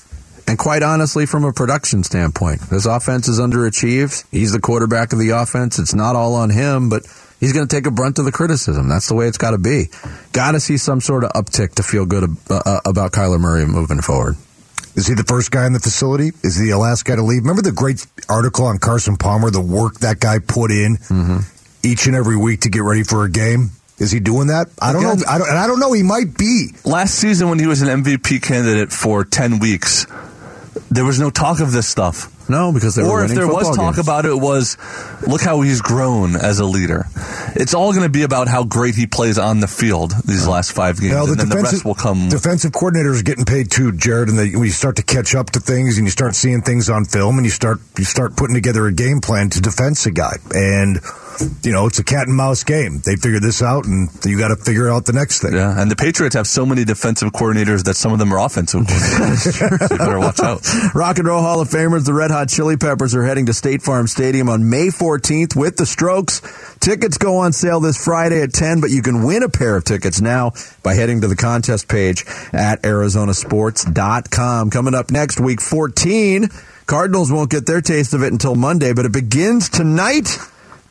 And 0.46 0.58
quite 0.58 0.82
honestly, 0.82 1.24
from 1.26 1.44
a 1.44 1.52
production 1.52 2.04
standpoint, 2.04 2.60
this 2.62 2.84
offense 2.86 3.28
is 3.28 3.40
underachieved. 3.40 4.24
He's 4.30 4.52
the 4.52 4.60
quarterback 4.60 5.12
of 5.12 5.18
the 5.18 5.30
offense. 5.30 5.78
It's 5.78 5.94
not 5.94 6.16
all 6.16 6.34
on 6.34 6.50
him, 6.50 6.90
but 6.90 7.02
he's 7.40 7.52
going 7.54 7.66
to 7.66 7.74
take 7.76 7.86
a 7.86 7.90
brunt 7.90 8.18
of 8.18 8.26
the 8.26 8.32
criticism. 8.32 8.88
That's 8.88 9.08
the 9.08 9.14
way 9.14 9.26
it's 9.26 9.38
got 9.38 9.52
to 9.52 9.58
be. 9.58 9.86
Got 10.32 10.52
to 10.52 10.60
see 10.60 10.76
some 10.76 11.00
sort 11.00 11.24
of 11.24 11.30
uptick 11.32 11.76
to 11.76 11.82
feel 11.82 12.04
good 12.04 12.24
ab- 12.24 12.36
uh, 12.50 12.80
about 12.84 13.12
Kyler 13.12 13.40
Murray 13.40 13.64
moving 13.64 14.00
forward. 14.02 14.36
Is 14.94 15.06
he 15.08 15.14
the 15.14 15.24
first 15.24 15.50
guy 15.50 15.66
in 15.66 15.72
the 15.72 15.80
facility? 15.80 16.30
Is 16.44 16.56
he 16.56 16.70
the 16.70 16.78
last 16.78 17.04
guy 17.04 17.16
to 17.16 17.22
leave? 17.22 17.42
Remember 17.42 17.62
the 17.62 17.72
great 17.72 18.06
article 18.28 18.66
on 18.66 18.78
Carson 18.78 19.16
Palmer, 19.16 19.50
the 19.50 19.60
work 19.62 20.00
that 20.00 20.20
guy 20.20 20.38
put 20.38 20.70
in 20.70 20.98
each 21.84 22.06
and 22.06 22.16
every 22.16 22.36
week 22.36 22.62
to 22.62 22.70
get 22.70 22.82
ready 22.82 23.02
for 23.02 23.24
a 23.24 23.30
game? 23.30 23.70
Is 23.98 24.10
he 24.10 24.18
doing 24.18 24.48
that? 24.48 24.68
I 24.82 24.92
don't 24.92 25.02
know. 25.02 25.14
I 25.28 25.38
don't, 25.38 25.48
and 25.48 25.58
I 25.58 25.66
don't 25.66 25.78
know. 25.78 25.92
He 25.92 26.02
might 26.02 26.36
be. 26.36 26.68
last 26.84 27.14
season 27.14 27.48
when 27.48 27.58
he 27.60 27.66
was 27.66 27.80
an 27.82 28.02
MVP 28.02 28.42
candidate 28.42 28.92
for 28.92 29.24
10 29.24 29.60
weeks, 29.60 30.06
there 30.90 31.04
was 31.04 31.20
no 31.20 31.30
talk 31.30 31.60
of 31.60 31.70
this 31.70 31.88
stuff. 31.88 32.30
No, 32.48 32.72
because 32.72 32.94
they 32.94 33.02
were 33.02 33.08
or 33.08 33.24
if 33.24 33.30
there 33.30 33.48
was 33.48 33.74
talk 33.74 33.94
games. 33.94 34.06
about 34.06 34.26
it, 34.26 34.32
it 34.32 34.40
was 34.40 34.76
look 35.26 35.40
how 35.40 35.62
he's 35.62 35.80
grown 35.80 36.36
as 36.36 36.58
a 36.58 36.66
leader. 36.66 37.06
It's 37.54 37.72
all 37.72 37.92
going 37.92 38.02
to 38.02 38.10
be 38.10 38.22
about 38.22 38.48
how 38.48 38.64
great 38.64 38.94
he 38.94 39.06
plays 39.06 39.38
on 39.38 39.60
the 39.60 39.66
field 39.66 40.12
these 40.26 40.46
last 40.46 40.72
five 40.72 41.00
games, 41.00 41.14
Now, 41.14 41.24
and 41.24 41.36
then 41.36 41.48
the 41.48 41.56
rest 41.56 41.84
will 41.86 41.94
come. 41.94 42.28
Defensive 42.28 42.72
coordinators 42.72 43.20
are 43.20 43.22
getting 43.22 43.46
paid 43.46 43.70
too, 43.70 43.92
Jared, 43.92 44.28
and 44.28 44.38
they, 44.38 44.50
when 44.50 44.64
you 44.64 44.70
start 44.70 44.96
to 44.96 45.02
catch 45.02 45.34
up 45.34 45.50
to 45.52 45.60
things 45.60 45.96
and 45.96 46.06
you 46.06 46.10
start 46.10 46.34
seeing 46.34 46.60
things 46.60 46.90
on 46.90 47.06
film 47.06 47.38
and 47.38 47.46
you 47.46 47.50
start 47.50 47.80
you 47.96 48.04
start 48.04 48.36
putting 48.36 48.54
together 48.54 48.86
a 48.86 48.92
game 48.92 49.20
plan 49.20 49.48
to 49.50 49.60
defense 49.62 50.04
a 50.04 50.10
guy, 50.10 50.36
and 50.52 51.00
you 51.62 51.72
know 51.72 51.86
it's 51.86 51.98
a 51.98 52.04
cat 52.04 52.26
and 52.28 52.36
mouse 52.36 52.64
game. 52.64 53.00
They 53.04 53.16
figure 53.16 53.40
this 53.40 53.62
out, 53.62 53.84
and 53.86 54.08
you 54.24 54.38
got 54.38 54.48
to 54.48 54.56
figure 54.56 54.88
out 54.90 55.06
the 55.06 55.12
next 55.12 55.42
thing. 55.42 55.54
yeah, 55.54 55.80
and 55.80 55.90
the 55.90 55.96
Patriots 55.96 56.34
have 56.34 56.46
so 56.46 56.64
many 56.66 56.84
defensive 56.84 57.32
coordinators 57.32 57.84
that 57.84 57.94
some 57.94 58.12
of 58.12 58.18
them 58.18 58.32
are 58.32 58.38
offensive 58.44 58.82
coordinators. 58.86 59.52
so 59.52 59.64
you 59.94 59.98
better 59.98 60.18
watch 60.20 60.40
out. 60.40 60.62
Rock 60.94 61.18
and 61.18 61.26
Roll 61.28 61.42
Hall 61.42 61.60
of 61.60 61.68
Famers, 61.68 62.04
the 62.04 62.14
Red 62.14 62.30
Hot 62.30 62.48
Chili 62.48 62.76
Peppers, 62.76 63.14
are 63.14 63.24
heading 63.24 63.46
to 63.46 63.52
State 63.52 63.82
Farm 63.82 64.06
Stadium 64.06 64.48
on 64.48 64.68
May 64.68 64.88
14th 64.88 65.56
with 65.56 65.76
the 65.76 65.86
Strokes. 65.86 66.40
Tickets 66.80 67.18
go 67.18 67.38
on 67.38 67.52
sale 67.52 67.80
this 67.80 68.02
Friday 68.02 68.42
at 68.42 68.52
10, 68.52 68.80
but 68.80 68.90
you 68.90 69.02
can 69.02 69.24
win 69.24 69.42
a 69.42 69.48
pair 69.48 69.76
of 69.76 69.84
tickets 69.84 70.20
now 70.20 70.52
by 70.82 70.94
heading 70.94 71.20
to 71.22 71.28
the 71.28 71.36
contest 71.36 71.88
page 71.88 72.24
at 72.52 72.82
ArizonaSports.com. 72.82 74.70
Coming 74.70 74.94
up 74.94 75.10
next, 75.10 75.40
week 75.40 75.60
14, 75.60 76.48
Cardinals 76.86 77.32
won't 77.32 77.50
get 77.50 77.66
their 77.66 77.80
taste 77.80 78.14
of 78.14 78.22
it 78.22 78.32
until 78.32 78.54
Monday, 78.54 78.92
but 78.92 79.06
it 79.06 79.12
begins 79.12 79.68
tonight. 79.68 80.28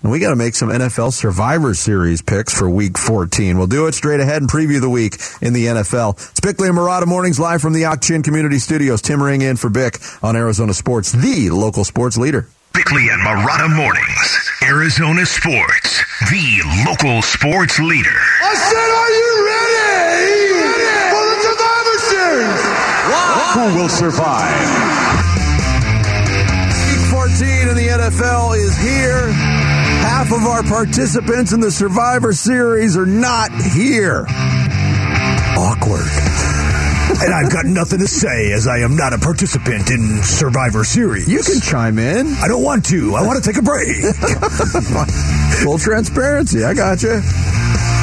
And 0.03 0.11
we 0.11 0.19
got 0.19 0.31
to 0.31 0.35
make 0.35 0.53
some 0.53 0.67
NFL 0.67 1.13
Survivor 1.13 1.73
Series 1.73 2.21
picks 2.21 2.53
for 2.53 2.69
Week 2.69 2.97
14. 2.97 3.57
We'll 3.57 3.67
do 3.67 3.87
it 3.87 3.95
straight 3.95 4.19
ahead 4.19 4.41
and 4.41 4.51
preview 4.51 4.81
the 4.81 4.89
week 4.89 5.15
in 5.41 5.53
the 5.53 5.67
NFL. 5.67 6.19
It's 6.31 6.41
Bickley 6.41 6.67
and 6.67 6.77
Marotta 6.77 7.07
Mornings 7.07 7.39
live 7.39 7.61
from 7.61 7.71
the 7.71 7.97
Chin 8.01 8.21
Community 8.21 8.59
Studios. 8.59 9.01
Tim 9.01 9.23
Ring 9.23 9.41
in 9.41 9.55
for 9.55 9.69
Bick 9.69 9.99
on 10.21 10.35
Arizona 10.35 10.73
Sports, 10.73 11.13
the 11.13 11.49
local 11.51 11.85
sports 11.85 12.17
leader. 12.17 12.49
Bickley 12.73 13.07
and 13.07 13.21
Marotta 13.21 13.73
Mornings. 13.73 14.51
Arizona 14.61 15.25
Sports, 15.25 16.03
the 16.29 16.83
local 16.85 17.21
sports 17.21 17.79
leader. 17.79 18.19
I 18.41 18.55
said, 18.59 18.89
are 18.91 19.11
you 19.15 19.31
ready, 19.47 20.51
for 21.15 21.23
the 21.31 21.37
Survivor 21.47 21.97
Series? 22.11 22.59
Who 23.55 23.65
will 23.79 23.87
survive? 23.87 24.67
Week 26.91 27.07
14 27.07 27.69
in 27.69 27.75
the 27.77 27.87
NFL 27.87 28.57
is 28.57 28.75
here. 28.75 29.52
Half 30.13 30.31
of 30.31 30.43
our 30.43 30.61
participants 30.61 31.53
in 31.53 31.59
the 31.59 31.71
Survivor 31.71 32.33
Series 32.33 32.95
are 32.95 33.05
not 33.05 33.51
here. 33.51 34.27
Awkward. 35.57 36.05
and 37.19 37.33
I've 37.33 37.51
got 37.51 37.65
nothing 37.65 37.97
to 37.97 38.05
say 38.07 38.51
as 38.53 38.67
I 38.67 38.77
am 38.81 38.95
not 38.95 39.13
a 39.13 39.17
participant 39.17 39.89
in 39.89 40.21
Survivor 40.21 40.83
Series. 40.83 41.27
You 41.27 41.41
can 41.41 41.59
chime 41.59 41.97
in. 41.97 42.27
I 42.35 42.47
don't 42.47 42.61
want 42.61 42.85
to. 42.85 43.15
I 43.15 43.25
want 43.25 43.43
to 43.43 43.51
take 43.51 43.59
a 43.59 43.63
break. 43.63 43.87
Full 45.63 45.79
transparency. 45.79 46.63
I 46.63 46.75
got 46.75 47.01
you. 47.01 47.19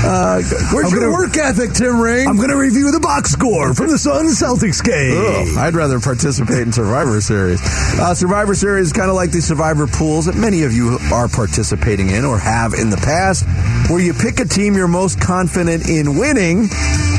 Uh, 0.02 0.40
where's 0.72 0.90
your 0.90 1.00
gonna- 1.00 1.12
work 1.12 1.36
ethic, 1.36 1.72
Tim 1.72 2.00
Ring? 2.00 2.26
I'm 2.26 2.36
going 2.36 2.48
to 2.48 2.56
review 2.56 2.90
the 2.90 3.00
box 3.00 3.30
score 3.30 3.74
from 3.74 3.88
the 3.88 3.98
Suns 3.98 4.40
Celtics 4.40 4.82
game. 4.82 5.16
Ugh, 5.16 5.58
I'd 5.58 5.74
rather 5.74 6.00
participate 6.00 6.60
in 6.62 6.72
Survivor 6.72 7.20
Series. 7.20 7.60
Uh, 7.98 8.14
Survivor 8.14 8.54
Series 8.54 8.86
is 8.88 8.92
kind 8.92 9.10
of 9.10 9.16
like 9.16 9.30
the 9.30 9.42
Survivor 9.42 9.86
pools 9.86 10.26
that 10.26 10.36
many 10.36 10.62
of 10.62 10.72
you 10.72 10.98
are 11.12 11.28
participating 11.28 12.10
in 12.10 12.24
or 12.24 12.38
have 12.38 12.72
in 12.74 12.88
the 12.90 12.96
past. 12.96 13.44
Where 13.90 14.00
you 14.00 14.14
pick 14.14 14.38
a 14.38 14.44
team 14.44 14.74
you're 14.74 14.86
most 14.86 15.20
confident 15.20 15.88
in 15.88 16.16
winning, 16.16 16.68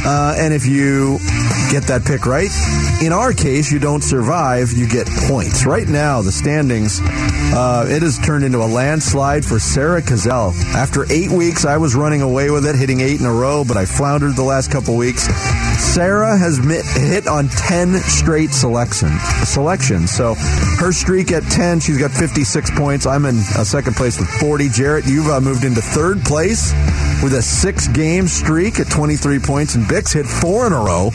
uh, 0.05 0.35
and 0.37 0.53
if 0.53 0.65
you 0.65 1.19
get 1.69 1.83
that 1.83 2.03
pick 2.05 2.25
right, 2.25 2.49
in 3.03 3.11
our 3.11 3.33
case, 3.33 3.71
you 3.71 3.79
don't 3.79 4.01
survive, 4.01 4.71
you 4.71 4.87
get 4.87 5.05
points. 5.27 5.65
Right 5.65 5.87
now, 5.87 6.21
the 6.21 6.31
standings, 6.31 7.01
uh, 7.03 7.85
it 7.89 8.01
has 8.01 8.17
turned 8.19 8.45
into 8.45 8.59
a 8.59 8.69
landslide 8.71 9.43
for 9.43 9.59
Sarah 9.59 10.01
Cazell. 10.01 10.53
After 10.73 11.11
eight 11.11 11.29
weeks, 11.29 11.65
I 11.65 11.75
was 11.75 11.93
running 11.93 12.21
away 12.21 12.51
with 12.51 12.65
it, 12.65 12.75
hitting 12.75 13.01
eight 13.01 13.19
in 13.19 13.25
a 13.25 13.33
row, 13.33 13.65
but 13.67 13.75
I 13.75 13.85
floundered 13.85 14.37
the 14.37 14.43
last 14.43 14.71
couple 14.71 14.95
weeks. 14.95 15.27
Sarah 15.81 16.37
has 16.37 16.57
hit 16.95 17.27
on 17.27 17.49
10 17.49 17.95
straight 17.99 18.51
selection, 18.51 19.09
selections. 19.43 20.11
So 20.11 20.35
her 20.79 20.93
streak 20.93 21.31
at 21.31 21.43
10, 21.43 21.81
she's 21.81 21.97
got 21.97 22.11
56 22.11 22.71
points. 22.71 23.05
I'm 23.05 23.25
in 23.25 23.35
uh, 23.35 23.65
second 23.65 23.95
place 23.95 24.19
with 24.19 24.29
40. 24.29 24.69
Jarrett, 24.69 25.05
you've 25.05 25.27
uh, 25.27 25.41
moved 25.41 25.65
into 25.65 25.81
third 25.81 26.21
place 26.21 26.60
with 27.23 27.33
a 27.33 27.41
six 27.41 27.87
game 27.87 28.27
streak 28.27 28.79
at 28.79 28.89
23 28.89 29.39
points. 29.39 29.75
And 29.75 29.85
Bix 29.85 30.13
hit 30.13 30.25
four 30.25 30.67
in 30.67 30.73
a 30.73 30.79
row 30.79 31.11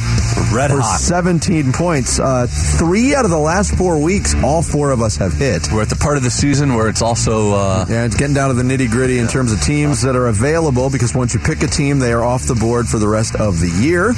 Red 0.52 0.70
for 0.70 0.80
hot. 0.80 1.00
17 1.00 1.72
points. 1.72 2.18
Uh, 2.18 2.46
three 2.78 3.14
out 3.14 3.24
of 3.24 3.30
the 3.30 3.38
last 3.38 3.74
four 3.76 4.00
weeks, 4.02 4.34
all 4.42 4.62
four 4.62 4.90
of 4.90 5.00
us 5.02 5.16
have 5.16 5.32
hit. 5.32 5.68
We're 5.72 5.82
at 5.82 5.88
the 5.88 5.96
part 5.96 6.16
of 6.16 6.22
the 6.22 6.30
season 6.30 6.74
where 6.74 6.88
it's 6.88 7.02
also 7.02 7.52
uh, 7.54 7.86
Yeah, 7.88 8.04
it's 8.04 8.16
getting 8.16 8.34
down 8.34 8.48
to 8.48 8.54
the 8.54 8.62
nitty 8.62 8.90
gritty 8.90 9.18
in 9.18 9.26
terms 9.28 9.52
of 9.52 9.60
teams 9.60 10.02
that 10.02 10.16
are 10.16 10.28
available 10.28 10.90
because 10.90 11.14
once 11.14 11.34
you 11.34 11.40
pick 11.40 11.62
a 11.62 11.66
team, 11.66 11.98
they 11.98 12.12
are 12.12 12.24
off 12.24 12.44
the 12.46 12.54
board 12.54 12.86
for 12.86 12.98
the 12.98 13.08
rest 13.08 13.34
of 13.36 13.60
the 13.60 13.68
year. 13.82 14.12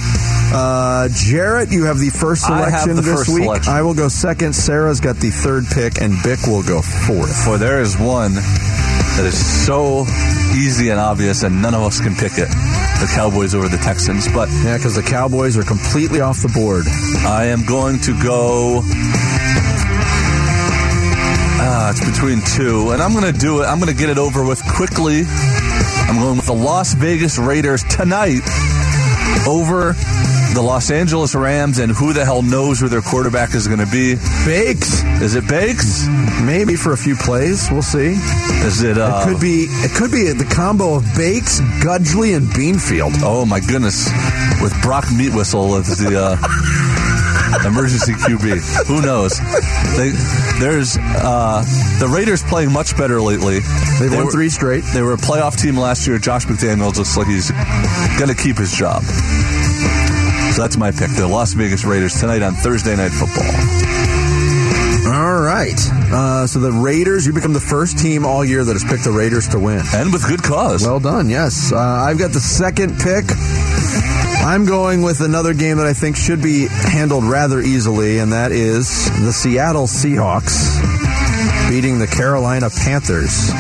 Uh, 0.53 1.09
Jarrett, 1.13 1.71
you 1.73 1.85
have 1.85 1.99
the 1.99 2.11
first 2.11 2.45
selection 2.45 2.97
the 2.97 3.03
this 3.03 3.19
first 3.21 3.29
week. 3.35 3.45
selection. 3.45 3.73
I 3.73 3.83
will 3.83 3.95
go 3.95 4.09
second. 4.09 4.55
Sarah's 4.55 5.01
got 5.01 5.17
the 5.17 5.31
third 5.31 5.65
pick, 5.73 6.01
and 6.01 6.15
Bick 6.23 6.47
will 6.47 6.63
go 6.63 6.81
fourth. 6.83 7.35
For 7.45 7.59
there 7.59 7.81
is 7.81 7.97
one 7.99 8.35
that 9.19 9.27
is 9.27 9.67
so 9.67 10.07
easy 10.55 10.91
and 10.91 11.01
obvious, 11.01 11.43
and 11.43 11.61
none 11.61 11.75
of 11.75 11.83
us 11.83 12.01
can 12.01 12.15
pick 12.15 12.39
it. 12.39 12.47
The 12.47 13.11
Cowboys 13.13 13.53
over 13.53 13.69
the 13.69 13.77
Texans. 13.79 14.29
But 14.29 14.49
Yeah, 14.63 14.77
because 14.77 14.95
the 14.95 15.03
Cowboys 15.03 15.57
are 15.57 15.65
completely 15.65 16.21
off 16.21 16.41
the 16.41 16.49
board. 16.49 16.87
I 17.27 17.47
am 17.47 17.67
going 17.67 17.99
to 18.03 18.15
go. 18.23 18.83
Ah, 21.61 21.91
it's 21.91 22.05
between 22.05 22.41
two, 22.55 22.93
and 22.93 23.03
I'm 23.03 23.13
going 23.13 23.27
to 23.27 23.37
do 23.37 23.61
it. 23.61 23.67
I'm 23.67 23.81
going 23.81 23.91
to 23.91 23.99
get 23.99 24.09
it 24.09 24.19
over 24.19 24.47
with 24.47 24.63
quickly. 24.77 25.25
I'm 25.27 26.21
going 26.21 26.37
with 26.37 26.47
the 26.47 26.55
Las 26.55 26.95
Vegas 26.95 27.39
Raiders 27.39 27.83
tonight 27.83 28.43
over 29.49 29.95
the 30.59 30.65
Los 30.65 30.91
Angeles 30.91 31.37
Rams, 31.37 31.79
and 31.79 31.93
who 31.93 32.13
the 32.13 32.25
hell 32.25 32.43
knows 32.43 32.81
who 32.81 32.89
their 32.89 33.01
quarterback 33.01 33.55
is 33.55 33.69
going 33.69 33.79
to 33.79 33.87
be? 33.87 34.17
Bakes. 34.45 35.05
Is 35.23 35.37
it 35.37 35.47
Bakes? 35.47 36.05
Maybe 36.43 36.75
for 36.75 36.93
a 36.93 36.97
few 36.97 37.15
plays. 37.15 37.71
We'll 37.71 37.81
see. 37.83 38.19
Is 38.67 38.83
it? 38.83 38.99
Uh, 38.99 39.21
it 39.23 39.29
could 39.31 39.41
be. 39.41 39.67
It 39.71 39.95
could 39.95 40.11
be 40.11 40.33
the 40.33 40.45
combo 40.53 40.95
of 40.97 41.05
Bakes, 41.17 41.61
Gudgley, 41.81 42.37
and 42.37 42.49
Beanfield. 42.49 43.21
Oh 43.23 43.47
my 43.47 43.61
goodness! 43.61 44.07
With 44.61 44.75
Brock 44.83 45.05
Meatwhistle 45.05 45.79
as 45.79 45.97
the 45.99 46.19
uh, 46.19 46.35
emergency 47.65 48.15
QB, 48.15 48.87
who 48.89 49.01
knows? 49.01 49.39
They, 49.97 50.11
there's 50.59 50.97
uh, 50.99 51.63
the 52.01 52.09
Raiders 52.09 52.43
playing 52.43 52.73
much 52.73 52.97
better 52.97 53.23
lately. 53.23 53.61
They've 54.01 54.11
They 54.11 54.17
won 54.17 54.27
were- 54.27 54.33
three 54.33 54.49
straight. 54.49 54.83
They 54.93 55.03
were 55.03 55.13
a 55.13 55.19
playoff 55.19 55.57
team 55.57 55.77
last 55.77 56.05
year. 56.09 56.19
Josh 56.19 56.47
McDaniels 56.47 56.97
looks 56.97 57.17
like 57.17 57.29
he's 57.29 57.53
going 58.19 58.35
to 58.35 58.35
keep 58.43 58.57
his 58.59 58.73
job. 58.73 59.05
So 60.59 60.63
that's 60.63 60.77
my 60.77 60.91
pick. 60.91 61.11
The 61.11 61.29
Las 61.29 61.53
Vegas 61.53 61.85
Raiders 61.85 62.19
tonight 62.19 62.43
on 62.43 62.53
Thursday 62.53 62.97
Night 62.97 63.13
Football. 63.13 63.47
All 65.07 65.41
right. 65.41 65.79
Uh, 66.11 66.49
so 66.49 66.59
the 66.59 66.73
Raiders, 66.73 67.29
you 67.29 67.33
become 67.33 67.53
the 67.53 67.61
first 67.61 67.97
team 67.97 68.27
all 68.27 68.45
year 68.45 68.65
that 68.65 68.73
has 68.73 68.83
picked 68.83 69.05
the 69.05 69.13
Raiders 69.13 69.47
to 69.51 69.61
win. 69.61 69.85
And 69.95 70.13
with 70.13 70.27
good 70.27 70.43
cause. 70.43 70.83
Well 70.83 70.99
done, 70.99 71.31
yes. 71.31 71.71
Uh, 71.73 71.79
I've 71.79 72.19
got 72.19 72.33
the 72.33 72.41
second 72.41 72.99
pick. 72.99 73.27
I'm 74.45 74.67
going 74.67 75.03
with 75.03 75.21
another 75.21 75.55
game 75.55 75.77
that 75.77 75.87
I 75.87 75.93
think 75.93 76.17
should 76.17 76.43
be 76.43 76.67
handled 76.67 77.23
rather 77.23 77.61
easily, 77.61 78.19
and 78.19 78.33
that 78.33 78.51
is 78.51 79.09
the 79.25 79.33
Seattle 79.33 79.87
Seahawks 79.87 80.75
beating 81.71 82.01
the 82.01 82.09
Carolina 82.09 82.69
Panthers. 82.69 83.53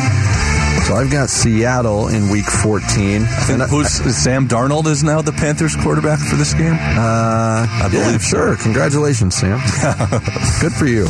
So 0.89 0.95
I've 0.95 1.11
got 1.11 1.29
Seattle 1.29 2.09
in 2.09 2.31
week 2.31 2.47
14. 2.47 3.27
And 3.51 3.63
I- 3.63 3.67
Sam 3.85 4.49
Darnold 4.49 4.87
is 4.87 5.05
now 5.05 5.21
the 5.21 5.33
Panthers 5.33 5.77
quarterback 5.77 6.19
for 6.19 6.37
this 6.37 6.55
game? 6.55 6.73
Uh, 6.73 7.67
I 7.69 7.89
believe 7.91 8.13
yeah, 8.13 8.17
so. 8.17 8.37
sure. 8.39 8.57
Congratulations, 8.57 9.35
Sam. 9.35 9.59
Good 10.63 10.73
for 10.73 10.87
you. 10.87 11.05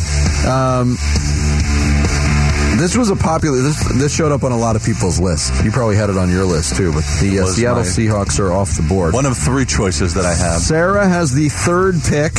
Um, 0.51 0.97
this 2.77 2.97
was 2.97 3.11
a 3.11 3.17
popular. 3.17 3.63
This 3.63 3.79
this 3.99 4.13
showed 4.13 4.33
up 4.33 4.43
on 4.43 4.51
a 4.51 4.59
lot 4.59 4.75
of 4.75 4.83
people's 4.83 5.21
lists. 5.21 5.63
You 5.63 5.71
probably 5.71 5.95
had 5.95 6.11
it 6.11 6.17
on 6.17 6.29
your 6.29 6.45
list 6.45 6.75
too. 6.77 6.93
But 6.93 7.05
the 7.21 7.41
uh, 7.41 7.47
Seattle 7.47 7.85
Seahawks 7.85 8.41
are 8.41 8.53
off 8.53 8.77
the 8.77 8.83
board. 8.83 9.15
One 9.15 9.27
of 9.27 9.37
three 9.37 9.65
choices 9.65 10.15
that 10.15 10.25
I 10.25 10.35
have. 10.35 10.61
Sarah 10.61 11.09
has 11.09 11.33
the 11.33 11.51
third 11.51 12.03
pick. 12.03 12.33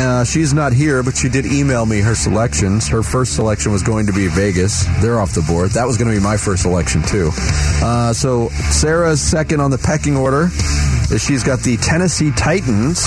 Uh, 0.00 0.24
she's 0.24 0.54
not 0.54 0.72
here, 0.72 1.02
but 1.02 1.14
she 1.14 1.28
did 1.28 1.44
email 1.44 1.84
me 1.84 2.00
her 2.00 2.14
selections. 2.14 2.88
Her 2.88 3.02
first 3.02 3.34
selection 3.34 3.70
was 3.70 3.82
going 3.82 4.06
to 4.06 4.12
be 4.12 4.28
Vegas. 4.28 4.86
They're 5.02 5.20
off 5.20 5.34
the 5.34 5.42
board. 5.42 5.72
That 5.72 5.86
was 5.86 5.98
going 5.98 6.10
to 6.10 6.16
be 6.16 6.22
my 6.22 6.38
first 6.38 6.62
selection, 6.62 7.02
too. 7.02 7.30
Uh, 7.82 8.14
so 8.14 8.48
Sarah's 8.70 9.20
second 9.20 9.60
on 9.60 9.70
the 9.70 9.76
pecking 9.76 10.16
order 10.16 10.48
is 11.12 11.22
she's 11.22 11.44
got 11.44 11.60
the 11.60 11.76
Tennessee 11.76 12.30
Titans 12.30 13.04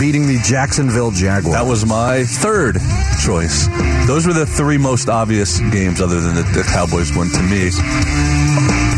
beating 0.00 0.26
the 0.26 0.40
Jacksonville 0.44 1.12
Jaguars. 1.12 1.54
That 1.54 1.68
was 1.68 1.86
my 1.86 2.24
third 2.24 2.78
choice. 3.24 3.68
Those 4.08 4.26
were 4.26 4.32
the 4.32 4.46
three 4.46 4.78
most 4.78 5.08
obvious 5.08 5.60
games, 5.70 6.00
other 6.00 6.20
than 6.20 6.34
the, 6.34 6.42
the 6.42 6.62
Cowboys 6.62 7.14
one 7.16 7.30
to 7.30 7.42
me. 7.42 7.70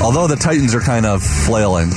Although 0.03 0.29
the 0.29 0.37
Titans 0.37 0.75
are 0.75 0.81
kind 0.81 1.05
of 1.05 1.23
flailing. 1.23 1.91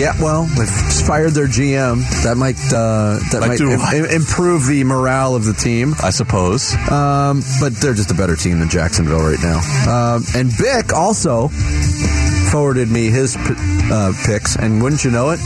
Yeah, 0.00 0.14
well, 0.18 0.44
they've 0.44 1.04
fired 1.06 1.32
their 1.32 1.46
GM. 1.46 2.00
That 2.24 2.38
might 2.38 2.56
uh, 2.72 3.20
that 3.32 3.40
Might 3.40 3.60
might, 3.60 3.60
im- 3.60 4.04
im- 4.06 4.10
improve 4.10 4.66
the 4.66 4.82
morale 4.84 5.34
of 5.36 5.44
the 5.44 5.52
team. 5.52 5.92
I 6.02 6.08
suppose. 6.08 6.72
Um, 6.90 7.42
but 7.60 7.74
they're 7.74 7.92
just 7.92 8.10
a 8.10 8.14
better 8.14 8.34
team 8.34 8.60
than 8.60 8.70
Jacksonville 8.70 9.20
right 9.20 9.38
now. 9.42 9.60
Um, 9.84 10.24
and 10.34 10.50
Bick 10.56 10.94
also 10.94 11.48
forwarded 12.50 12.88
me 12.90 13.10
his 13.10 13.36
p- 13.36 13.42
uh, 13.92 14.12
picks, 14.24 14.56
and 14.56 14.82
wouldn't 14.82 15.04
you 15.04 15.10
know 15.10 15.30
it, 15.30 15.40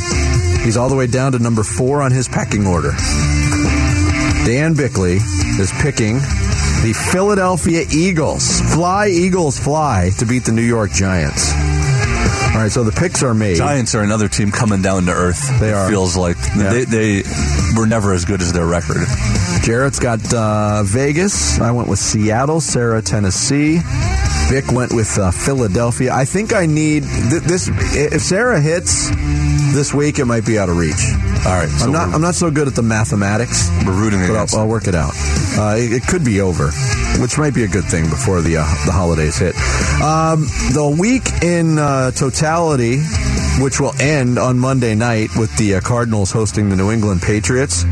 he's 0.62 0.76
all 0.76 0.88
the 0.88 0.94
way 0.96 1.08
down 1.08 1.32
to 1.32 1.40
number 1.40 1.64
four 1.64 2.00
on 2.00 2.12
his 2.12 2.28
pecking 2.28 2.64
order. 2.64 2.92
Dan 4.46 4.74
Bickley 4.74 5.16
is 5.58 5.72
picking 5.80 6.16
the 6.84 6.92
Philadelphia 7.10 7.84
Eagles. 7.92 8.60
Fly, 8.72 9.08
Eagles, 9.08 9.58
fly 9.58 10.10
to 10.18 10.26
beat 10.26 10.44
the 10.44 10.52
New 10.52 10.62
York 10.62 10.92
Giants. 10.92 11.52
All 12.54 12.60
right, 12.60 12.70
so 12.70 12.84
the 12.84 12.92
picks 12.92 13.24
are 13.24 13.34
made. 13.34 13.56
Giants 13.56 13.96
are 13.96 14.02
another 14.02 14.28
team 14.28 14.52
coming 14.52 14.80
down 14.80 15.06
to 15.06 15.12
earth. 15.12 15.42
They 15.58 15.70
it 15.70 15.74
are. 15.74 15.88
Feels 15.88 16.16
like 16.16 16.36
Yeah. 16.56 16.70
they, 16.70 16.84
they 16.84 17.22
were 17.76 17.86
never 17.86 18.12
as 18.12 18.24
good 18.24 18.40
as 18.40 18.52
their 18.52 18.64
record. 18.66 18.98
Jarrett's 19.64 19.98
got 19.98 20.20
uh, 20.32 20.84
Vegas. 20.84 21.58
I 21.60 21.72
went 21.72 21.88
with 21.88 21.98
Seattle. 21.98 22.60
Sarah, 22.60 23.02
Tennessee. 23.02 23.80
Bick 24.50 24.70
went 24.72 24.92
with 24.92 25.18
uh, 25.18 25.30
Philadelphia. 25.30 26.12
I 26.12 26.24
think 26.24 26.52
I 26.52 26.66
need 26.66 27.02
th- 27.02 27.42
this. 27.42 27.68
If 27.72 28.22
Sarah 28.22 28.60
hits 28.60 29.10
this 29.74 29.94
week, 29.94 30.18
it 30.18 30.26
might 30.26 30.44
be 30.44 30.58
out 30.58 30.68
of 30.68 30.76
reach. 30.76 31.02
All 31.46 31.52
right, 31.52 31.68
so 31.68 31.86
I'm 31.86 31.92
not. 31.92 32.14
I'm 32.14 32.20
not 32.20 32.34
so 32.34 32.50
good 32.50 32.68
at 32.68 32.74
the 32.74 32.82
mathematics. 32.82 33.68
We're 33.86 33.92
rooting 33.92 34.20
but 34.20 34.30
against. 34.30 34.54
I'll, 34.54 34.60
I'll 34.62 34.68
work 34.68 34.86
it 34.86 34.94
out. 34.94 35.12
Uh, 35.56 35.76
it, 35.76 35.92
it 35.92 36.06
could 36.06 36.24
be 36.24 36.40
over, 36.40 36.70
which 37.20 37.38
might 37.38 37.54
be 37.54 37.64
a 37.64 37.68
good 37.68 37.84
thing 37.84 38.08
before 38.10 38.42
the 38.42 38.58
uh, 38.58 38.64
the 38.86 38.92
holidays 38.92 39.38
hit. 39.38 39.54
Um, 40.02 40.42
the 40.72 40.96
week 40.98 41.42
in 41.42 41.78
uh, 41.78 42.10
totality, 42.12 42.98
which 43.60 43.80
will 43.80 43.94
end 44.00 44.38
on 44.38 44.58
Monday 44.58 44.94
night 44.94 45.30
with 45.36 45.56
the 45.56 45.76
uh, 45.76 45.80
Cardinals 45.80 46.30
hosting 46.30 46.68
the 46.68 46.76
New 46.76 46.90
England 46.90 47.22
Patriots. 47.22 47.84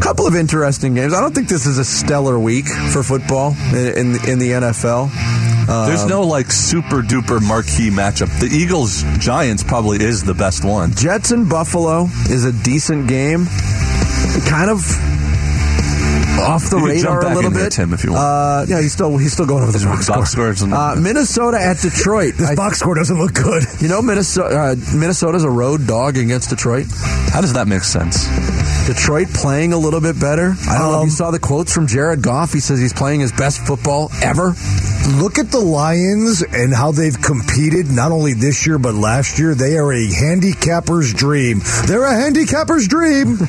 Couple 0.00 0.26
of 0.26 0.34
interesting 0.34 0.94
games. 0.94 1.12
I 1.12 1.20
don't 1.20 1.34
think 1.34 1.48
this 1.48 1.66
is 1.66 1.76
a 1.76 1.84
stellar 1.84 2.38
week 2.38 2.66
for 2.66 3.02
football 3.02 3.54
in 3.72 4.14
in, 4.16 4.30
in 4.30 4.38
the 4.38 4.50
NFL. 4.52 5.10
There's 5.66 6.02
Um, 6.02 6.08
no 6.08 6.22
like 6.22 6.50
super 6.50 7.02
duper 7.02 7.40
marquee 7.40 7.90
matchup. 7.90 8.28
The 8.40 8.46
Eagles 8.46 9.02
Giants 9.18 9.62
probably 9.62 10.02
is 10.02 10.22
the 10.24 10.34
best 10.34 10.64
one. 10.64 10.94
Jets 10.94 11.30
and 11.30 11.48
Buffalo 11.48 12.08
is 12.28 12.44
a 12.44 12.52
decent 12.52 13.06
game. 13.06 13.46
Kind 14.46 14.70
of 14.70 14.80
off 16.40 16.70
the 16.70 16.78
You 16.78 16.86
radar 16.86 17.20
jump 17.20 17.22
back 17.22 17.32
a 17.32 17.34
little 17.36 17.50
in 17.50 17.54
here, 17.56 17.64
bit. 17.64 17.72
Tim, 17.72 17.92
if 17.92 18.02
you 18.02 18.12
want. 18.12 18.24
Uh, 18.24 18.64
yeah, 18.68 18.80
he's 18.80 18.92
still 18.92 19.16
he's 19.18 19.32
still 19.32 19.46
going 19.46 19.62
over 19.62 19.72
the 19.72 19.84
box, 19.84 20.08
box 20.08 20.30
score. 20.30 20.46
scores 20.54 20.62
and- 20.62 20.72
Uh, 20.72 20.94
Minnesota 20.96 21.60
at 21.60 21.78
Detroit. 21.80 22.34
This 22.36 22.48
I- 22.50 22.54
box 22.54 22.78
score 22.80 22.94
doesn't 22.94 23.18
look 23.18 23.34
good. 23.34 23.62
you 23.80 23.88
know, 23.88 24.00
Minnesota 24.00 24.56
uh, 24.58 24.74
Minnesota's 24.96 25.44
a 25.44 25.50
road 25.50 25.86
dog 25.86 26.16
against 26.16 26.48
Detroit. 26.50 26.86
How 27.32 27.40
does 27.42 27.52
that 27.52 27.68
make 27.68 27.82
sense? 27.84 28.26
Detroit 28.86 29.28
playing 29.34 29.72
a 29.74 29.78
little 29.78 30.00
bit 30.00 30.18
better. 30.18 30.56
I 30.68 30.78
don't 30.78 30.82
know 30.92 30.94
if 30.94 31.00
Um, 31.00 31.04
you 31.06 31.10
saw 31.10 31.30
the 31.30 31.38
quotes 31.38 31.72
from 31.72 31.86
Jared 31.86 32.22
Goff. 32.22 32.52
He 32.52 32.60
says 32.60 32.80
he's 32.80 32.94
playing 32.94 33.20
his 33.20 33.32
best 33.32 33.60
football 33.66 34.10
ever. 34.22 34.54
Look 35.18 35.38
at 35.38 35.50
the 35.50 35.60
Lions 35.60 36.42
and 36.42 36.72
how 36.72 36.92
they've 36.92 37.20
competed 37.20 37.90
not 37.90 38.12
only 38.12 38.32
this 38.34 38.66
year 38.66 38.78
but 38.78 38.94
last 38.94 39.38
year. 39.38 39.54
They 39.54 39.76
are 39.76 39.92
a 39.92 40.06
handicapper's 40.06 41.12
dream. 41.12 41.60
They're 41.86 42.04
a 42.04 42.14
handicapper's 42.14 42.86
dream. 42.88 43.38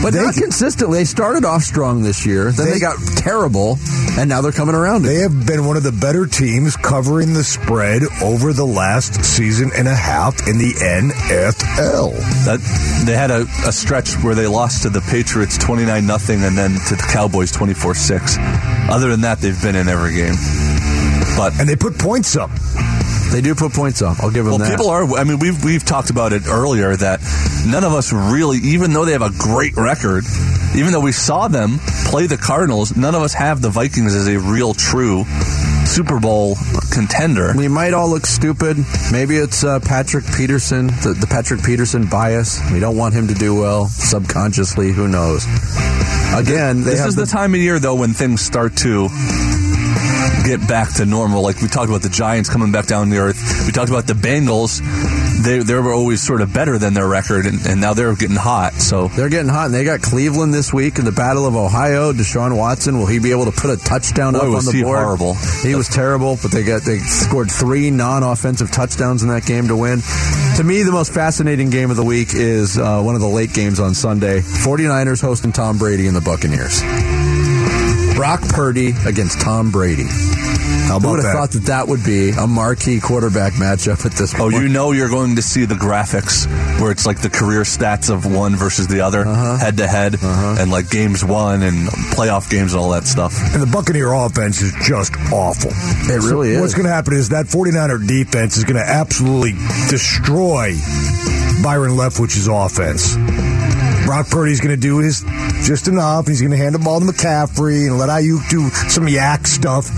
But 0.00 0.12
They- 0.12 0.22
not 0.22 0.34
consistently. 0.34 0.98
They 1.00 1.04
started 1.04 1.44
off 1.44 1.62
strong 1.64 2.04
this 2.04 2.24
year. 2.24 2.52
Then 2.52 2.66
they, 2.66 2.72
They- 2.74 2.78
got 2.78 2.98
terrible, 3.16 3.78
and 4.16 4.28
now 4.30 4.42
they're 4.42 4.52
coming 4.52 4.76
around. 4.76 5.02
They 5.02 5.16
have 5.22 5.44
been 5.44 5.66
one 5.66 5.76
of 5.76 5.82
the 5.82 5.90
better 5.90 6.24
teams 6.24 6.76
covering 6.76 7.34
the 7.34 7.42
spread 7.42 8.02
over 8.22 8.52
the 8.52 8.64
last 8.64 9.24
season 9.24 9.72
and 9.76 9.88
a 9.88 9.94
half 9.96 10.46
in 10.46 10.58
the 10.58 10.70
NFL. 10.72 12.12
That 12.44 13.02
they 13.06 13.16
had 13.16 13.32
a, 13.32 13.40
a 13.66 13.72
stretch 13.72 14.14
where 14.22 14.36
they 14.36 14.46
lost 14.46 14.82
to 14.84 14.88
the 14.90 15.00
Patriots 15.00 15.58
twenty 15.58 15.84
nine 15.84 16.06
nothing, 16.06 16.44
and 16.44 16.56
then 16.56 16.74
to 16.88 16.94
the 16.94 17.06
Cowboys 17.10 17.50
twenty 17.50 17.74
four 17.74 17.96
six. 17.96 18.36
Other 18.88 19.08
than 19.10 19.22
that, 19.22 19.38
they've 19.40 19.60
been 19.60 19.74
in 19.74 19.88
every 19.88 20.14
game. 20.14 20.34
But 21.38 21.60
And 21.60 21.68
they 21.68 21.76
put 21.76 21.96
points 21.96 22.34
up. 22.34 22.50
They 23.30 23.40
do 23.40 23.54
put 23.54 23.72
points 23.72 24.02
up. 24.02 24.18
I'll 24.18 24.30
give 24.32 24.44
them 24.44 24.58
well, 24.58 24.58
that. 24.58 24.70
people 24.70 24.90
are. 24.90 25.04
I 25.16 25.22
mean, 25.22 25.38
we've 25.38 25.62
we've 25.62 25.84
talked 25.84 26.10
about 26.10 26.32
it 26.32 26.48
earlier 26.48 26.96
that 26.96 27.20
none 27.64 27.84
of 27.84 27.92
us 27.92 28.12
really, 28.12 28.58
even 28.58 28.92
though 28.92 29.04
they 29.04 29.12
have 29.12 29.22
a 29.22 29.30
great 29.30 29.76
record, 29.76 30.24
even 30.74 30.90
though 30.90 31.00
we 31.00 31.12
saw 31.12 31.46
them 31.46 31.78
play 32.06 32.26
the 32.26 32.38
Cardinals, 32.38 32.96
none 32.96 33.14
of 33.14 33.22
us 33.22 33.34
have 33.34 33.62
the 33.62 33.70
Vikings 33.70 34.16
as 34.16 34.26
a 34.26 34.38
real, 34.38 34.74
true 34.74 35.24
Super 35.86 36.18
Bowl 36.18 36.56
contender. 36.90 37.54
We 37.56 37.68
might 37.68 37.94
all 37.94 38.10
look 38.10 38.26
stupid. 38.26 38.76
Maybe 39.12 39.36
it's 39.36 39.62
uh, 39.62 39.78
Patrick 39.80 40.24
Peterson, 40.36 40.88
the, 40.88 41.14
the 41.18 41.26
Patrick 41.26 41.62
Peterson 41.62 42.06
bias. 42.06 42.60
We 42.72 42.80
don't 42.80 42.96
want 42.96 43.14
him 43.14 43.28
to 43.28 43.34
do 43.34 43.54
well 43.54 43.86
subconsciously. 43.86 44.92
Who 44.92 45.06
knows? 45.06 45.44
Again, 46.34 46.82
they 46.82 46.90
this 46.90 47.00
have 47.00 47.08
is 47.08 47.16
the, 47.16 47.26
time 47.26 47.54
of 47.54 47.60
year 47.60 47.78
though 47.78 47.94
when 47.94 48.12
things 48.12 48.40
start 48.40 48.76
to 48.78 49.08
get 50.48 50.66
back 50.66 50.94
to 50.94 51.04
normal. 51.04 51.42
Like 51.42 51.60
we 51.60 51.68
talked 51.68 51.88
about 51.90 52.00
the 52.00 52.08
Giants 52.08 52.48
coming 52.48 52.72
back 52.72 52.86
down 52.86 53.10
to 53.10 53.16
earth. 53.18 53.36
We 53.66 53.72
talked 53.72 53.90
about 53.90 54.06
the 54.06 54.14
Bengals. 54.14 54.80
They 55.44 55.58
they 55.58 55.74
were 55.74 55.92
always 55.92 56.22
sort 56.22 56.40
of 56.40 56.52
better 56.54 56.78
than 56.78 56.94
their 56.94 57.06
record, 57.06 57.44
and, 57.46 57.60
and 57.66 57.80
now 57.80 57.92
they're 57.92 58.14
getting 58.16 58.36
hot. 58.36 58.72
So 58.74 59.08
They're 59.08 59.28
getting 59.28 59.50
hot, 59.50 59.66
and 59.66 59.74
they 59.74 59.84
got 59.84 60.00
Cleveland 60.00 60.54
this 60.54 60.72
week 60.72 60.98
in 60.98 61.04
the 61.04 61.12
Battle 61.12 61.44
of 61.46 61.54
Ohio. 61.54 62.12
Deshaun 62.12 62.56
Watson 62.56 62.98
will 62.98 63.06
he 63.06 63.18
be 63.18 63.30
able 63.30 63.44
to 63.44 63.52
put 63.52 63.70
a 63.70 63.76
touchdown 63.76 64.32
Boy, 64.32 64.40
up 64.40 64.56
on 64.58 64.64
the 64.64 64.72
he 64.72 64.82
board? 64.82 64.98
horrible. 64.98 65.34
He 65.62 65.74
was 65.74 65.88
terrible, 65.88 66.38
but 66.42 66.50
they 66.50 66.64
got 66.64 66.82
they 66.82 66.98
scored 66.98 67.50
three 67.50 67.90
non-offensive 67.90 68.70
touchdowns 68.70 69.22
in 69.22 69.28
that 69.28 69.44
game 69.44 69.68
to 69.68 69.76
win. 69.76 70.00
To 70.56 70.64
me, 70.64 70.82
the 70.82 70.92
most 70.92 71.12
fascinating 71.12 71.68
game 71.70 71.90
of 71.90 71.96
the 71.96 72.04
week 72.04 72.28
is 72.32 72.78
uh, 72.78 73.02
one 73.02 73.14
of 73.14 73.20
the 73.20 73.28
late 73.28 73.52
games 73.52 73.78
on 73.80 73.94
Sunday. 73.94 74.40
49ers 74.40 75.20
hosting 75.20 75.52
Tom 75.52 75.76
Brady 75.78 76.06
and 76.06 76.16
the 76.16 76.20
Buccaneers. 76.22 76.82
Brock 78.18 78.40
Purdy 78.48 78.94
against 79.06 79.40
Tom 79.40 79.70
Brady. 79.70 80.02
How 80.02 80.98
Who 80.98 81.10
would 81.10 81.16
have 81.18 81.22
that? 81.22 81.32
thought 81.34 81.50
that 81.52 81.66
that 81.66 81.86
would 81.86 82.04
be 82.04 82.30
a 82.30 82.48
marquee 82.48 82.98
quarterback 82.98 83.52
matchup 83.52 84.04
at 84.04 84.10
this 84.10 84.34
point? 84.34 84.54
Oh, 84.54 84.58
you 84.58 84.68
know 84.68 84.90
you're 84.90 85.08
going 85.08 85.36
to 85.36 85.42
see 85.42 85.66
the 85.66 85.76
graphics 85.76 86.44
where 86.80 86.90
it's 86.90 87.06
like 87.06 87.20
the 87.22 87.30
career 87.30 87.60
stats 87.60 88.12
of 88.12 88.26
one 88.26 88.56
versus 88.56 88.88
the 88.88 89.02
other, 89.02 89.24
head 89.24 89.76
to 89.76 89.86
head, 89.86 90.16
and 90.20 90.68
like 90.68 90.90
games 90.90 91.24
won 91.24 91.62
and 91.62 91.86
playoff 92.10 92.50
games 92.50 92.72
and 92.72 92.82
all 92.82 92.90
that 92.90 93.04
stuff. 93.06 93.34
And 93.54 93.62
the 93.62 93.70
Buccaneer 93.70 94.12
offense 94.12 94.62
is 94.62 94.74
just 94.84 95.14
awful. 95.32 95.70
It 96.12 96.28
really 96.28 96.50
is. 96.50 96.60
What's 96.60 96.74
going 96.74 96.86
to 96.86 96.92
happen 96.92 97.14
is 97.14 97.28
that 97.28 97.46
49er 97.46 98.04
defense 98.04 98.56
is 98.56 98.64
going 98.64 98.82
to 98.82 98.88
absolutely 98.88 99.52
destroy 99.90 100.74
Byron 101.62 101.92
Leftwich's 101.92 102.48
offense. 102.48 103.14
Brock 104.08 104.28
Purdy's 104.30 104.60
going 104.62 104.74
to 104.74 104.80
do 104.80 104.98
his 105.00 105.20
just 105.68 105.86
enough. 105.86 106.26
He's 106.26 106.40
going 106.40 106.50
to 106.52 106.56
hand 106.56 106.74
the 106.74 106.78
ball 106.78 106.98
to 106.98 107.04
McCaffrey 107.04 107.86
and 107.88 107.98
let 107.98 108.08
Aiyuk 108.08 108.48
do 108.48 108.70
some 108.88 109.04
YAC 109.06 109.46
stuff. 109.46 109.90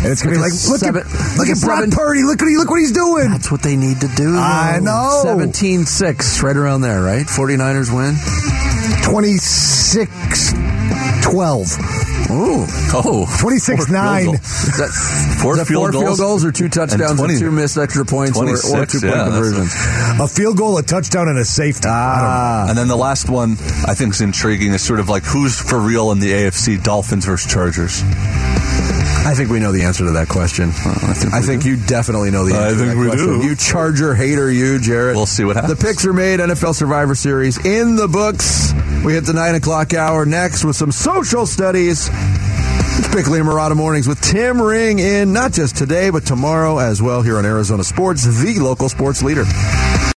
And 0.00 0.06
it's 0.06 0.22
going 0.22 0.34
to 0.34 0.38
be 0.40 0.42
like, 0.42 0.52
look 0.66 0.80
Seven- 0.80 1.02
at 1.02 1.36
look 1.36 1.48
at 1.48 1.60
Brock 1.60 1.80
seven- 1.80 1.90
Purdy. 1.90 2.22
Look 2.22 2.40
at 2.40 2.46
look 2.48 2.70
what 2.70 2.80
he's 2.80 2.92
doing. 2.92 3.28
That's 3.30 3.50
what 3.52 3.60
they 3.60 3.76
need 3.76 4.00
to 4.00 4.08
do. 4.16 4.34
I 4.34 4.78
know. 4.80 5.20
17 5.24 5.84
6, 5.84 6.42
right 6.42 6.56
around 6.56 6.80
there, 6.80 7.02
right? 7.02 7.26
49ers 7.26 7.92
win. 7.94 8.16
26 9.04 10.52
12. 11.22 11.76
Ooh. 12.30 12.64
Oh, 12.92 13.26
26 13.40 13.86
four 13.86 13.92
9. 13.94 14.22
field 14.22 14.26
goal. 14.26 14.34
Is 14.34 14.76
that, 14.78 15.38
Four 15.42 15.52
is 15.52 15.58
that 15.58 15.66
field 15.66 15.82
four 15.82 15.92
goals 15.92 16.04
field 16.04 16.18
goals 16.18 16.44
or 16.44 16.52
two 16.52 16.68
touchdowns 16.68 17.10
and, 17.10 17.18
20 17.18 17.38
two 17.38 17.50
missed 17.50 17.76
extra 17.76 18.04
points 18.04 18.38
or, 18.38 18.44
or 18.44 18.86
26, 18.86 18.92
two 18.92 19.00
point 19.00 19.16
yeah, 19.16 19.24
that's 19.24 19.34
conversions? 19.34 20.20
A 20.20 20.28
field 20.28 20.56
goal, 20.56 20.78
a 20.78 20.82
touchdown, 20.82 21.28
and 21.28 21.38
a 21.38 21.44
safety. 21.44 21.88
Ah. 21.90 22.66
And 22.68 22.78
then 22.78 22.88
the 22.88 22.96
last 22.96 23.28
one 23.28 23.52
I 23.86 23.94
think 23.94 24.14
is 24.14 24.20
intriguing 24.20 24.72
is 24.72 24.82
sort 24.82 25.00
of 25.00 25.08
like 25.08 25.24
who's 25.24 25.60
for 25.60 25.78
real 25.78 26.12
in 26.12 26.20
the 26.20 26.30
AFC: 26.30 26.82
Dolphins 26.82 27.26
versus 27.26 27.50
Chargers. 27.50 28.02
I 29.22 29.34
think 29.34 29.50
we 29.50 29.60
know 29.60 29.70
the 29.70 29.82
answer 29.82 30.04
to 30.06 30.12
that 30.12 30.28
question. 30.28 30.70
I 30.70 31.12
think 31.14 31.34
I 31.34 31.40
think 31.42 31.64
you 31.64 31.76
definitely 31.76 32.30
know 32.30 32.44
the 32.46 32.54
I 32.54 32.68
answer 32.68 32.78
to 32.78 32.84
think 32.86 33.00
we 33.00 33.06
question. 33.08 33.40
do. 33.40 33.46
You 33.46 33.54
Charger 33.54 34.14
hater, 34.14 34.50
you, 34.50 34.80
Jarrett. 34.80 35.14
We'll 35.16 35.26
see 35.26 35.44
what 35.44 35.56
happens. 35.56 35.78
The 35.78 35.84
picks 35.86 36.06
are 36.06 36.12
made. 36.12 36.40
NFL 36.40 36.74
Survivor 36.74 37.14
Series 37.14 37.64
in 37.64 37.96
the 37.96 38.08
books. 38.08 38.72
We 39.04 39.12
hit 39.12 39.24
the 39.24 39.32
9 39.34 39.54
o'clock 39.56 39.94
hour 39.94 40.24
next 40.26 40.64
with 40.64 40.76
some 40.76 40.90
social 40.90 41.46
studies. 41.46 42.08
It's 42.12 43.14
Bickley 43.14 43.40
and 43.40 43.48
Marotta 43.48 43.76
Mornings 43.76 44.08
with 44.08 44.20
Tim 44.20 44.60
Ring 44.60 44.98
in 44.98 45.32
not 45.32 45.52
just 45.52 45.76
today, 45.76 46.10
but 46.10 46.24
tomorrow 46.26 46.78
as 46.78 47.00
well 47.00 47.22
here 47.22 47.38
on 47.38 47.44
Arizona 47.46 47.84
Sports, 47.84 48.24
the 48.24 48.58
local 48.58 48.88
sports 48.88 49.22
leader. 49.22 49.44